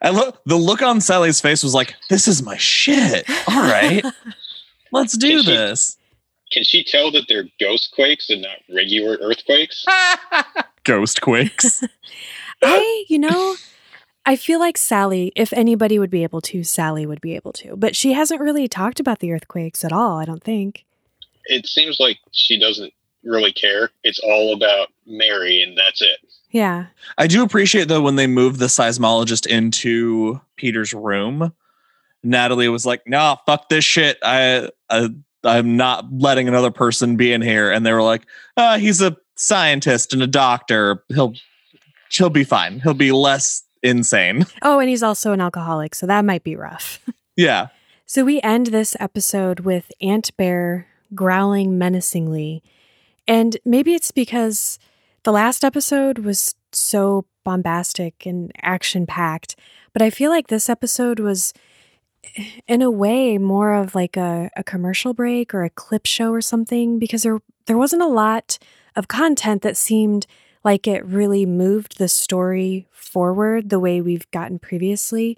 i 0.02 0.10
look 0.10 0.42
the 0.44 0.56
look 0.56 0.82
on 0.82 1.00
sally's 1.00 1.40
face 1.40 1.62
was 1.62 1.72
like 1.74 1.94
this 2.10 2.28
is 2.28 2.42
my 2.42 2.58
shit 2.58 3.24
all 3.48 3.62
right 3.62 4.04
let's 4.92 5.16
do 5.16 5.38
Is 5.38 5.44
she- 5.46 5.50
this 5.50 5.96
Can 6.52 6.62
she 6.64 6.84
tell 6.84 7.10
that 7.12 7.24
they're 7.26 7.48
ghost 7.58 7.92
quakes 7.94 8.28
and 8.28 8.42
not 8.42 8.58
regular 8.74 9.16
earthquakes? 9.22 9.86
ghost 10.84 11.22
quakes 11.22 11.82
I, 12.62 13.04
you 13.08 13.18
know, 13.20 13.54
I 14.26 14.34
feel 14.36 14.58
like 14.58 14.76
Sally, 14.76 15.32
if 15.36 15.52
anybody 15.52 15.96
would 16.00 16.10
be 16.10 16.24
able 16.24 16.40
to, 16.42 16.64
Sally 16.64 17.06
would 17.06 17.20
be 17.20 17.36
able 17.36 17.52
to. 17.52 17.76
But 17.76 17.94
she 17.94 18.12
hasn't 18.14 18.40
really 18.40 18.66
talked 18.66 18.98
about 18.98 19.20
the 19.20 19.30
earthquakes 19.32 19.84
at 19.84 19.92
all, 19.92 20.18
I 20.18 20.24
don't 20.24 20.42
think. 20.42 20.84
It 21.44 21.66
seems 21.68 22.00
like 22.00 22.18
she 22.32 22.58
doesn't 22.58 22.92
really 23.28 23.52
care. 23.52 23.90
It's 24.02 24.18
all 24.18 24.54
about 24.54 24.88
Mary 25.06 25.62
and 25.62 25.76
that's 25.76 26.02
it. 26.02 26.18
Yeah. 26.50 26.86
I 27.18 27.26
do 27.26 27.42
appreciate 27.42 27.88
though 27.88 28.00
when 28.00 28.16
they 28.16 28.26
moved 28.26 28.58
the 28.58 28.66
seismologist 28.66 29.46
into 29.46 30.40
Peter's 30.56 30.94
room. 30.94 31.52
Natalie 32.24 32.68
was 32.68 32.84
like, 32.84 33.06
"Nah, 33.06 33.36
fuck 33.46 33.68
this 33.68 33.84
shit. 33.84 34.18
I, 34.22 34.70
I 34.90 35.10
I'm 35.44 35.76
not 35.76 36.12
letting 36.12 36.48
another 36.48 36.70
person 36.72 37.16
be 37.16 37.32
in 37.32 37.42
here." 37.42 37.70
And 37.70 37.86
they 37.86 37.92
were 37.92 38.02
like, 38.02 38.22
uh, 38.56 38.78
"He's 38.78 39.00
a 39.00 39.16
scientist 39.36 40.12
and 40.12 40.22
a 40.22 40.26
doctor. 40.26 41.04
He'll 41.10 41.34
he'll 42.10 42.28
be 42.30 42.42
fine. 42.42 42.80
He'll 42.80 42.94
be 42.94 43.12
less 43.12 43.62
insane." 43.84 44.46
Oh, 44.62 44.80
and 44.80 44.88
he's 44.88 45.02
also 45.04 45.32
an 45.32 45.40
alcoholic, 45.40 45.94
so 45.94 46.06
that 46.06 46.24
might 46.24 46.42
be 46.42 46.56
rough. 46.56 46.98
yeah, 47.36 47.68
So 48.04 48.24
we 48.24 48.40
end 48.42 48.66
this 48.68 48.96
episode 48.98 49.60
with 49.60 49.92
Aunt 50.00 50.36
Bear 50.36 50.88
growling 51.14 51.78
menacingly. 51.78 52.64
And 53.28 53.58
maybe 53.64 53.94
it's 53.94 54.10
because 54.10 54.78
the 55.22 55.32
last 55.32 55.62
episode 55.62 56.20
was 56.20 56.54
so 56.72 57.26
bombastic 57.44 58.26
and 58.26 58.50
action 58.62 59.06
packed, 59.06 59.54
but 59.92 60.02
I 60.02 60.10
feel 60.10 60.30
like 60.30 60.48
this 60.48 60.68
episode 60.68 61.20
was 61.20 61.52
in 62.66 62.82
a 62.82 62.90
way 62.90 63.38
more 63.38 63.74
of 63.74 63.94
like 63.94 64.16
a, 64.16 64.50
a 64.56 64.64
commercial 64.64 65.14
break 65.14 65.54
or 65.54 65.62
a 65.62 65.70
clip 65.70 66.06
show 66.06 66.32
or 66.32 66.40
something 66.40 66.98
because 66.98 67.22
there 67.22 67.38
there 67.66 67.78
wasn't 67.78 68.02
a 68.02 68.06
lot 68.06 68.58
of 68.96 69.08
content 69.08 69.62
that 69.62 69.76
seemed 69.76 70.26
like 70.64 70.86
it 70.86 71.04
really 71.04 71.46
moved 71.46 71.98
the 71.98 72.08
story 72.08 72.86
forward 72.90 73.68
the 73.68 73.78
way 73.78 74.00
we've 74.00 74.30
gotten 74.30 74.58
previously. 74.58 75.36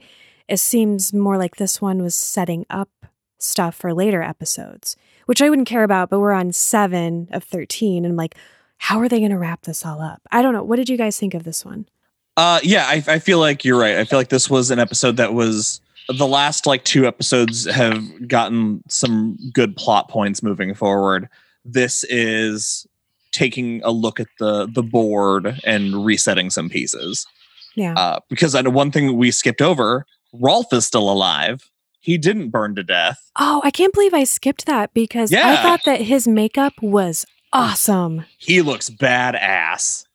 It 0.49 0.59
seems 0.59 1.13
more 1.13 1.37
like 1.37 1.57
this 1.57 1.81
one 1.81 2.03
was 2.03 2.15
setting 2.15 2.67
up 2.71 3.00
stuff 3.43 3.75
for 3.75 3.93
later 3.93 4.23
episodes, 4.23 4.97
which 5.27 5.43
I 5.43 5.51
wouldn't 5.51 5.69
care 5.69 5.85
about, 5.85 6.11
but 6.11 6.21
we're 6.21 6.33
on 6.33 6.53
seven 6.53 7.29
of 7.33 7.45
13. 7.45 8.05
And 8.05 8.13
I'm 8.13 8.17
like, 8.17 8.35
how 8.79 8.99
are 9.01 9.09
they 9.09 9.19
going 9.19 9.31
to 9.31 9.39
wrap 9.39 9.63
this 9.63 9.85
all 9.85 10.01
up? 10.01 10.23
I 10.31 10.43
don't 10.43 10.53
know. 10.53 10.63
What 10.63 10.77
did 10.77 10.89
you 10.89 10.97
guys 10.97 11.19
think 11.19 11.35
of 11.35 11.45
this 11.45 11.65
one? 11.65 11.87
uh, 12.37 12.61
yeah. 12.63 12.87
I, 12.87 13.03
I 13.07 13.19
feel 13.19 13.39
like 13.39 13.65
you're 13.65 13.79
right. 13.79 13.97
I 13.97 14.05
feel 14.05 14.19
like 14.19 14.31
this 14.31 14.49
was 14.49 14.71
an 14.71 14.79
episode 14.79 15.19
that 15.19 15.35
was 15.35 15.81
the 16.09 16.27
last 16.27 16.67
like 16.67 16.85
two 16.85 17.07
episodes 17.07 17.67
have 17.71 18.29
gotten 18.29 18.83
some 18.89 19.37
good 19.53 19.77
plot 19.77 20.09
points 20.09 20.43
moving 20.43 20.75
forward. 20.75 21.29
This 21.65 22.03
is 22.05 22.87
taking 23.33 23.83
a 23.85 23.91
look 23.91 24.19
at 24.21 24.29
the 24.39 24.67
the 24.67 24.83
board 24.83 25.61
and 25.65 26.05
resetting 26.05 26.49
some 26.49 26.71
pieces. 26.71 27.27
Yeah. 27.75 27.95
Uh, 27.95 28.21
because 28.29 28.55
I 28.55 28.63
know 28.63 28.71
one 28.71 28.91
thing 28.91 29.17
we 29.17 29.31
skipped 29.31 29.61
over: 29.61 30.07
Rolf 30.33 30.73
is 30.73 30.87
still 30.87 31.11
alive. 31.11 31.71
He 32.01 32.17
didn't 32.19 32.49
burn 32.51 32.75
to 32.77 32.83
death. 32.83 33.31
oh, 33.39 33.61
I 33.65 33.71
can't 33.71 33.93
believe 33.93 34.15
I 34.15 34.25
skipped 34.25 34.67
that 34.67 34.93
because 34.95 35.33
I 35.33 35.57
thought 35.63 35.81
that 35.85 36.01
his 36.01 36.27
makeup 36.27 36.73
was 36.81 37.27
awesome. 37.53 38.25
He 38.39 38.63
looks 38.63 38.89
badass, 38.91 40.07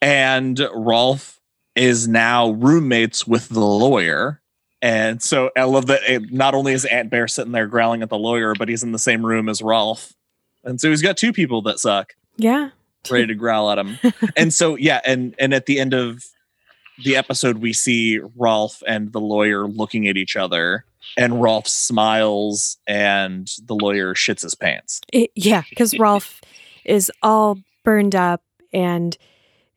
and 0.00 0.58
Rolf 0.74 1.40
is 1.74 2.08
now 2.08 2.50
roommates 2.50 3.26
with 3.26 3.48
the 3.50 3.60
lawyer. 3.60 4.40
And 4.82 5.22
so 5.22 5.50
I 5.56 5.64
love 5.64 5.86
that. 5.86 6.02
It, 6.08 6.32
not 6.32 6.54
only 6.54 6.72
is 6.72 6.84
Aunt 6.84 7.10
Bear 7.10 7.28
sitting 7.28 7.52
there 7.52 7.66
growling 7.66 8.02
at 8.02 8.08
the 8.08 8.18
lawyer, 8.18 8.54
but 8.58 8.68
he's 8.68 8.82
in 8.82 8.92
the 8.92 8.98
same 8.98 9.24
room 9.24 9.48
as 9.48 9.60
Rolf. 9.62 10.12
And 10.64 10.80
so 10.80 10.90
he's 10.90 11.02
got 11.02 11.16
two 11.16 11.32
people 11.32 11.62
that 11.62 11.78
suck. 11.78 12.14
Yeah. 12.36 12.70
ready 13.10 13.26
to 13.26 13.34
growl 13.34 13.70
at 13.70 13.78
him. 13.78 13.98
and 14.36 14.52
so 14.52 14.76
yeah, 14.76 15.00
and 15.04 15.34
and 15.38 15.54
at 15.54 15.66
the 15.66 15.80
end 15.80 15.94
of 15.94 16.24
the 17.04 17.16
episode 17.16 17.58
we 17.58 17.72
see 17.72 18.20
Rolf 18.36 18.82
and 18.86 19.12
the 19.12 19.20
lawyer 19.20 19.66
looking 19.66 20.08
at 20.08 20.16
each 20.16 20.34
other, 20.36 20.84
and 21.16 21.40
Rolf 21.42 21.66
smiles, 21.68 22.78
and 22.86 23.50
the 23.64 23.74
lawyer 23.74 24.14
shits 24.14 24.42
his 24.42 24.54
pants. 24.54 25.00
It, 25.12 25.30
yeah, 25.34 25.62
because 25.70 25.98
Rolf 25.98 26.40
is 26.84 27.10
all 27.22 27.58
burned 27.84 28.14
up, 28.14 28.42
and 28.72 29.16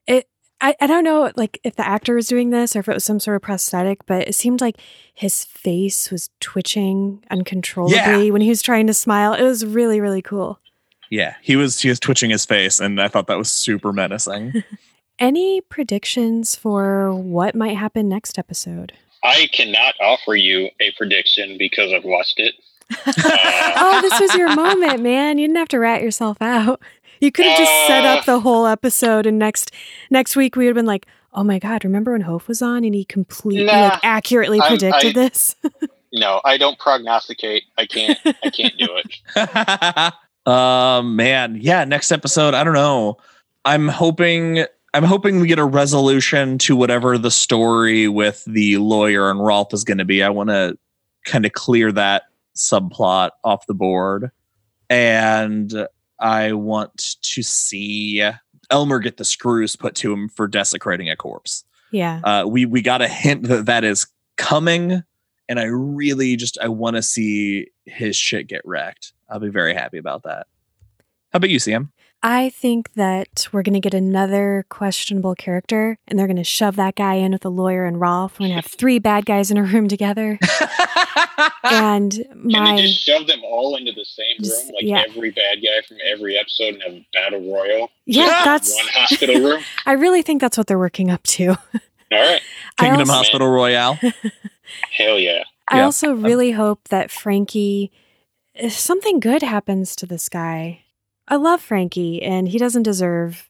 it. 0.07 0.27
I, 0.61 0.75
I 0.81 0.87
don't 0.87 1.05
know 1.05 1.31
like 1.37 1.57
if 1.63 1.77
the 1.77 1.87
actor 1.87 2.15
was 2.15 2.27
doing 2.27 2.49
this 2.49 2.75
or 2.75 2.79
if 2.79 2.89
it 2.89 2.93
was 2.93 3.05
some 3.05 3.21
sort 3.21 3.37
of 3.37 3.41
prosthetic, 3.41 4.05
but 4.05 4.27
it 4.27 4.35
seemed 4.35 4.59
like 4.59 4.75
his 5.13 5.45
face 5.45 6.11
was 6.11 6.29
twitching 6.41 7.23
uncontrollably 7.31 7.95
Yeah. 8.25 8.29
when 8.33 8.41
he 8.41 8.49
was 8.49 8.61
trying 8.61 8.85
to 8.87 8.93
smile. 8.93 9.33
It 9.33 9.43
was 9.43 9.65
really, 9.65 10.01
really 10.01 10.21
cool. 10.21 10.59
Yeah, 11.09 11.35
he 11.41 11.55
was 11.55 11.79
he 11.79 11.87
was 11.87 11.97
twitching 11.99 12.29
his 12.29 12.45
face, 12.45 12.81
and 12.81 13.01
I 13.01 13.07
thought 13.07 13.27
that 13.27 13.37
was 13.37 13.49
super 13.49 13.93
menacing. 13.93 14.51
Any 15.19 15.61
predictions 15.61 16.55
for 16.57 17.13
what 17.13 17.55
might 17.55 17.77
happen 17.77 18.07
next 18.09 18.37
episode? 18.37 18.91
I 19.23 19.47
cannot 19.51 19.95
offer 20.01 20.35
you 20.35 20.69
a 20.79 20.91
prediction 20.97 21.57
because 21.57 21.91
I've 21.93 22.03
watched 22.05 22.39
it. 22.39 22.55
oh, 23.07 23.99
this 24.01 24.19
was 24.19 24.33
your 24.35 24.55
moment, 24.55 25.01
man. 25.01 25.37
You 25.37 25.47
didn't 25.47 25.57
have 25.57 25.67
to 25.69 25.79
rat 25.79 26.01
yourself 26.01 26.37
out. 26.41 26.81
You 27.19 27.31
could 27.31 27.45
have 27.45 27.57
just 27.57 27.87
set 27.87 28.05
up 28.05 28.25
the 28.25 28.39
whole 28.39 28.65
episode, 28.65 29.25
and 29.25 29.37
next 29.37 29.71
next 30.09 30.35
week 30.35 30.55
we 30.55 30.65
would 30.65 30.69
have 30.69 30.75
been 30.75 30.85
like, 30.85 31.05
"Oh 31.33 31.43
my 31.43 31.59
god, 31.59 31.83
remember 31.83 32.13
when 32.13 32.21
Hof 32.21 32.47
was 32.47 32.61
on 32.61 32.83
and 32.85 32.95
he 32.95 33.03
completely 33.05 33.65
Nah, 33.65 33.89
like 33.89 33.99
accurately 34.03 34.59
I'm- 34.59 34.69
predicted 34.69 35.17
I- 35.17 35.27
this?" 35.27 35.55
No, 36.11 36.41
I 36.43 36.57
don't 36.57 36.79
prognosticate. 36.79 37.65
I 37.77 37.85
can't. 37.85 38.17
I 38.25 38.49
can't 38.49 38.75
do 38.79 38.87
it. 38.97 40.13
um 40.51 41.15
man 41.17 41.57
yeah 41.61 41.83
next 41.83 42.11
episode 42.13 42.53
i 42.53 42.63
don't 42.63 42.73
know 42.73 43.17
i'm 43.65 43.89
hoping 43.89 44.65
i'm 44.93 45.03
hoping 45.03 45.39
we 45.39 45.47
get 45.47 45.59
a 45.59 45.65
resolution 45.65 46.57
to 46.57 46.75
whatever 46.75 47.17
the 47.17 47.31
story 47.31 48.07
with 48.07 48.43
the 48.45 48.77
lawyer 48.77 49.29
and 49.29 49.43
rolf 49.43 49.73
is 49.73 49.83
going 49.83 49.97
to 49.97 50.05
be. 50.05 50.23
I 50.23 50.29
want 50.29 50.49
to 50.49 50.77
kind 51.25 51.45
of 51.45 51.53
clear 51.53 51.91
that 51.91 52.23
subplot 52.55 53.31
off 53.43 53.65
the 53.67 53.73
board. 53.73 54.31
And 54.89 55.87
i 56.19 56.51
want 56.51 57.15
to 57.21 57.41
see 57.43 58.21
elmer 58.69 58.99
get 58.99 59.17
the 59.17 59.25
screws 59.25 59.75
put 59.75 59.95
to 59.95 60.11
him 60.11 60.29
for 60.29 60.47
desecrating 60.47 61.09
a 61.09 61.15
corpse. 61.15 61.63
Yeah, 61.91 62.21
uh, 62.23 62.45
we 62.45 62.65
we 62.65 62.81
got 62.81 63.01
a 63.01 63.07
hint 63.07 63.43
that 63.43 63.65
that 63.65 63.83
is 63.83 64.07
coming 64.37 65.03
and 65.49 65.59
i 65.59 65.65
really 65.65 66.37
just 66.37 66.57
i 66.61 66.69
want 66.69 66.95
to 66.95 67.01
see 67.01 67.67
his 67.85 68.15
shit 68.15 68.47
get 68.47 68.61
wrecked. 68.65 69.13
I'll 69.29 69.39
be 69.39 69.49
very 69.49 69.73
happy 69.73 69.97
about 69.97 70.23
that. 70.23 70.47
How 71.31 71.37
about 71.37 71.49
you 71.49 71.59
sam 71.59 71.91
I 72.21 72.49
think 72.49 72.93
that 72.95 73.47
we're 73.53 73.61
going 73.63 73.73
to 73.75 73.79
get 73.79 73.93
another 73.93 74.65
questionable 74.69 75.35
character, 75.35 75.97
and 76.07 76.19
they're 76.19 76.27
going 76.27 76.35
to 76.37 76.43
shove 76.43 76.75
that 76.75 76.95
guy 76.95 77.13
in 77.13 77.31
with 77.31 77.41
the 77.43 77.49
lawyer 77.51 77.85
and 77.85 77.99
Rolf. 77.99 78.33
We're 78.33 78.47
going 78.47 78.49
to 78.51 78.55
have 78.55 78.65
three 78.65 78.99
bad 78.99 79.25
guys 79.25 79.49
in 79.51 79.57
a 79.57 79.63
room 79.63 79.87
together, 79.87 80.37
and 81.63 82.11
Can 82.11 82.41
my 82.43 82.75
they 82.75 82.81
just 82.87 82.99
shove 82.99 83.27
them 83.27 83.39
all 83.43 83.75
into 83.75 83.91
the 83.93 84.05
same 84.05 84.35
room, 84.41 84.75
like 84.75 84.83
yeah. 84.83 85.03
every 85.07 85.31
bad 85.31 85.59
guy 85.63 85.81
from 85.87 85.97
every 86.11 86.37
episode, 86.37 86.75
and 86.75 86.83
have 86.83 86.93
a 86.93 87.05
battle 87.13 87.51
royal? 87.53 87.89
yeah, 88.05 88.41
that's 88.43 88.75
One 88.75 88.87
hospital 88.91 89.41
room. 89.41 89.61
I 89.85 89.93
really 89.93 90.21
think 90.21 90.41
that's 90.41 90.57
what 90.57 90.67
they're 90.67 90.79
working 90.79 91.09
up 91.09 91.23
to. 91.23 91.49
All 92.11 92.19
right. 92.19 92.41
Kingdom 92.77 93.01
also- 93.01 93.13
hospital 93.13 93.47
royale 93.49 93.99
Hell 94.91 95.19
yeah. 95.19 95.43
I 95.67 95.77
Yeah. 95.77 95.85
also 95.85 96.13
really 96.13 96.51
hope 96.51 96.87
that 96.89 97.11
Frankie, 97.11 97.91
if 98.55 98.73
something 98.73 99.19
good 99.19 99.41
happens 99.43 99.95
to 99.97 100.05
this 100.05 100.27
guy. 100.29 100.81
I 101.29 101.35
love 101.35 101.61
Frankie, 101.61 102.23
and 102.23 102.47
he 102.47 102.57
doesn't 102.57 102.83
deserve 102.83 103.49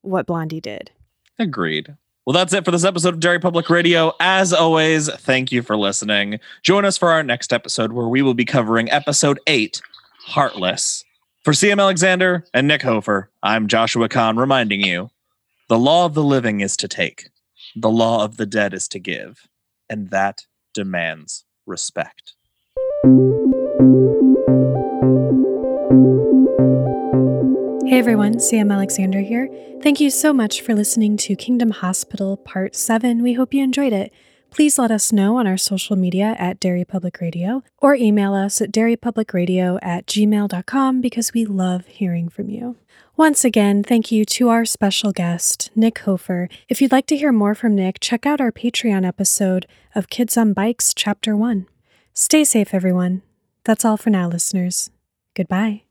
what 0.00 0.26
Blondie 0.26 0.60
did. 0.60 0.90
Agreed. 1.38 1.96
Well, 2.24 2.32
that's 2.32 2.54
it 2.54 2.64
for 2.64 2.70
this 2.70 2.84
episode 2.84 3.14
of 3.14 3.20
Derry 3.20 3.38
Public 3.38 3.68
Radio. 3.68 4.14
As 4.20 4.52
always, 4.52 5.08
thank 5.08 5.52
you 5.52 5.62
for 5.62 5.76
listening. 5.76 6.40
Join 6.62 6.84
us 6.84 6.96
for 6.96 7.10
our 7.10 7.22
next 7.22 7.52
episode 7.52 7.92
where 7.92 8.08
we 8.08 8.22
will 8.22 8.34
be 8.34 8.44
covering 8.44 8.90
episode 8.90 9.38
eight, 9.46 9.82
Heartless. 10.26 11.04
For 11.42 11.52
CM 11.52 11.80
Alexander 11.80 12.44
and 12.54 12.68
Nick 12.68 12.82
Hofer, 12.82 13.30
I'm 13.42 13.68
Joshua 13.68 14.08
Kahn 14.08 14.36
reminding 14.36 14.80
you 14.80 15.10
the 15.68 15.78
law 15.78 16.06
of 16.06 16.14
the 16.14 16.24
living 16.24 16.60
is 16.60 16.76
to 16.78 16.88
take, 16.88 17.30
the 17.76 17.90
law 17.90 18.24
of 18.24 18.36
the 18.36 18.46
dead 18.46 18.74
is 18.74 18.88
to 18.88 18.98
give, 18.98 19.48
and 19.88 20.10
that 20.10 20.46
demands 20.74 21.44
respect. 21.66 22.34
Hey 27.90 27.98
everyone, 27.98 28.38
Sam 28.38 28.70
Alexander 28.70 29.18
here. 29.18 29.48
Thank 29.82 29.98
you 29.98 30.10
so 30.10 30.32
much 30.32 30.60
for 30.60 30.76
listening 30.76 31.16
to 31.16 31.34
Kingdom 31.34 31.72
Hospital 31.72 32.36
Part 32.36 32.76
7. 32.76 33.20
We 33.20 33.32
hope 33.32 33.52
you 33.52 33.64
enjoyed 33.64 33.92
it. 33.92 34.12
Please 34.48 34.78
let 34.78 34.92
us 34.92 35.12
know 35.12 35.38
on 35.38 35.48
our 35.48 35.56
social 35.56 35.96
media 35.96 36.36
at 36.38 36.60
Derry 36.60 36.84
Public 36.84 37.20
Radio 37.20 37.64
or 37.78 37.96
email 37.96 38.32
us 38.32 38.60
at 38.60 38.70
derrypublicradio 38.70 39.80
at 39.82 40.06
gmail.com 40.06 41.00
because 41.00 41.34
we 41.34 41.44
love 41.44 41.84
hearing 41.86 42.28
from 42.28 42.48
you. 42.48 42.76
Once 43.16 43.44
again, 43.44 43.82
thank 43.82 44.12
you 44.12 44.24
to 44.24 44.50
our 44.50 44.64
special 44.64 45.10
guest, 45.10 45.72
Nick 45.74 45.98
Hofer. 45.98 46.48
If 46.68 46.80
you'd 46.80 46.92
like 46.92 47.06
to 47.06 47.16
hear 47.16 47.32
more 47.32 47.56
from 47.56 47.74
Nick, 47.74 47.98
check 47.98 48.24
out 48.24 48.40
our 48.40 48.52
Patreon 48.52 49.04
episode 49.04 49.66
of 49.96 50.08
Kids 50.08 50.36
on 50.36 50.52
Bikes, 50.52 50.94
Chapter 50.94 51.36
1. 51.36 51.66
Stay 52.14 52.44
safe, 52.44 52.72
everyone. 52.72 53.22
That's 53.64 53.84
all 53.84 53.96
for 53.96 54.10
now, 54.10 54.28
listeners. 54.28 54.92
Goodbye. 55.34 55.82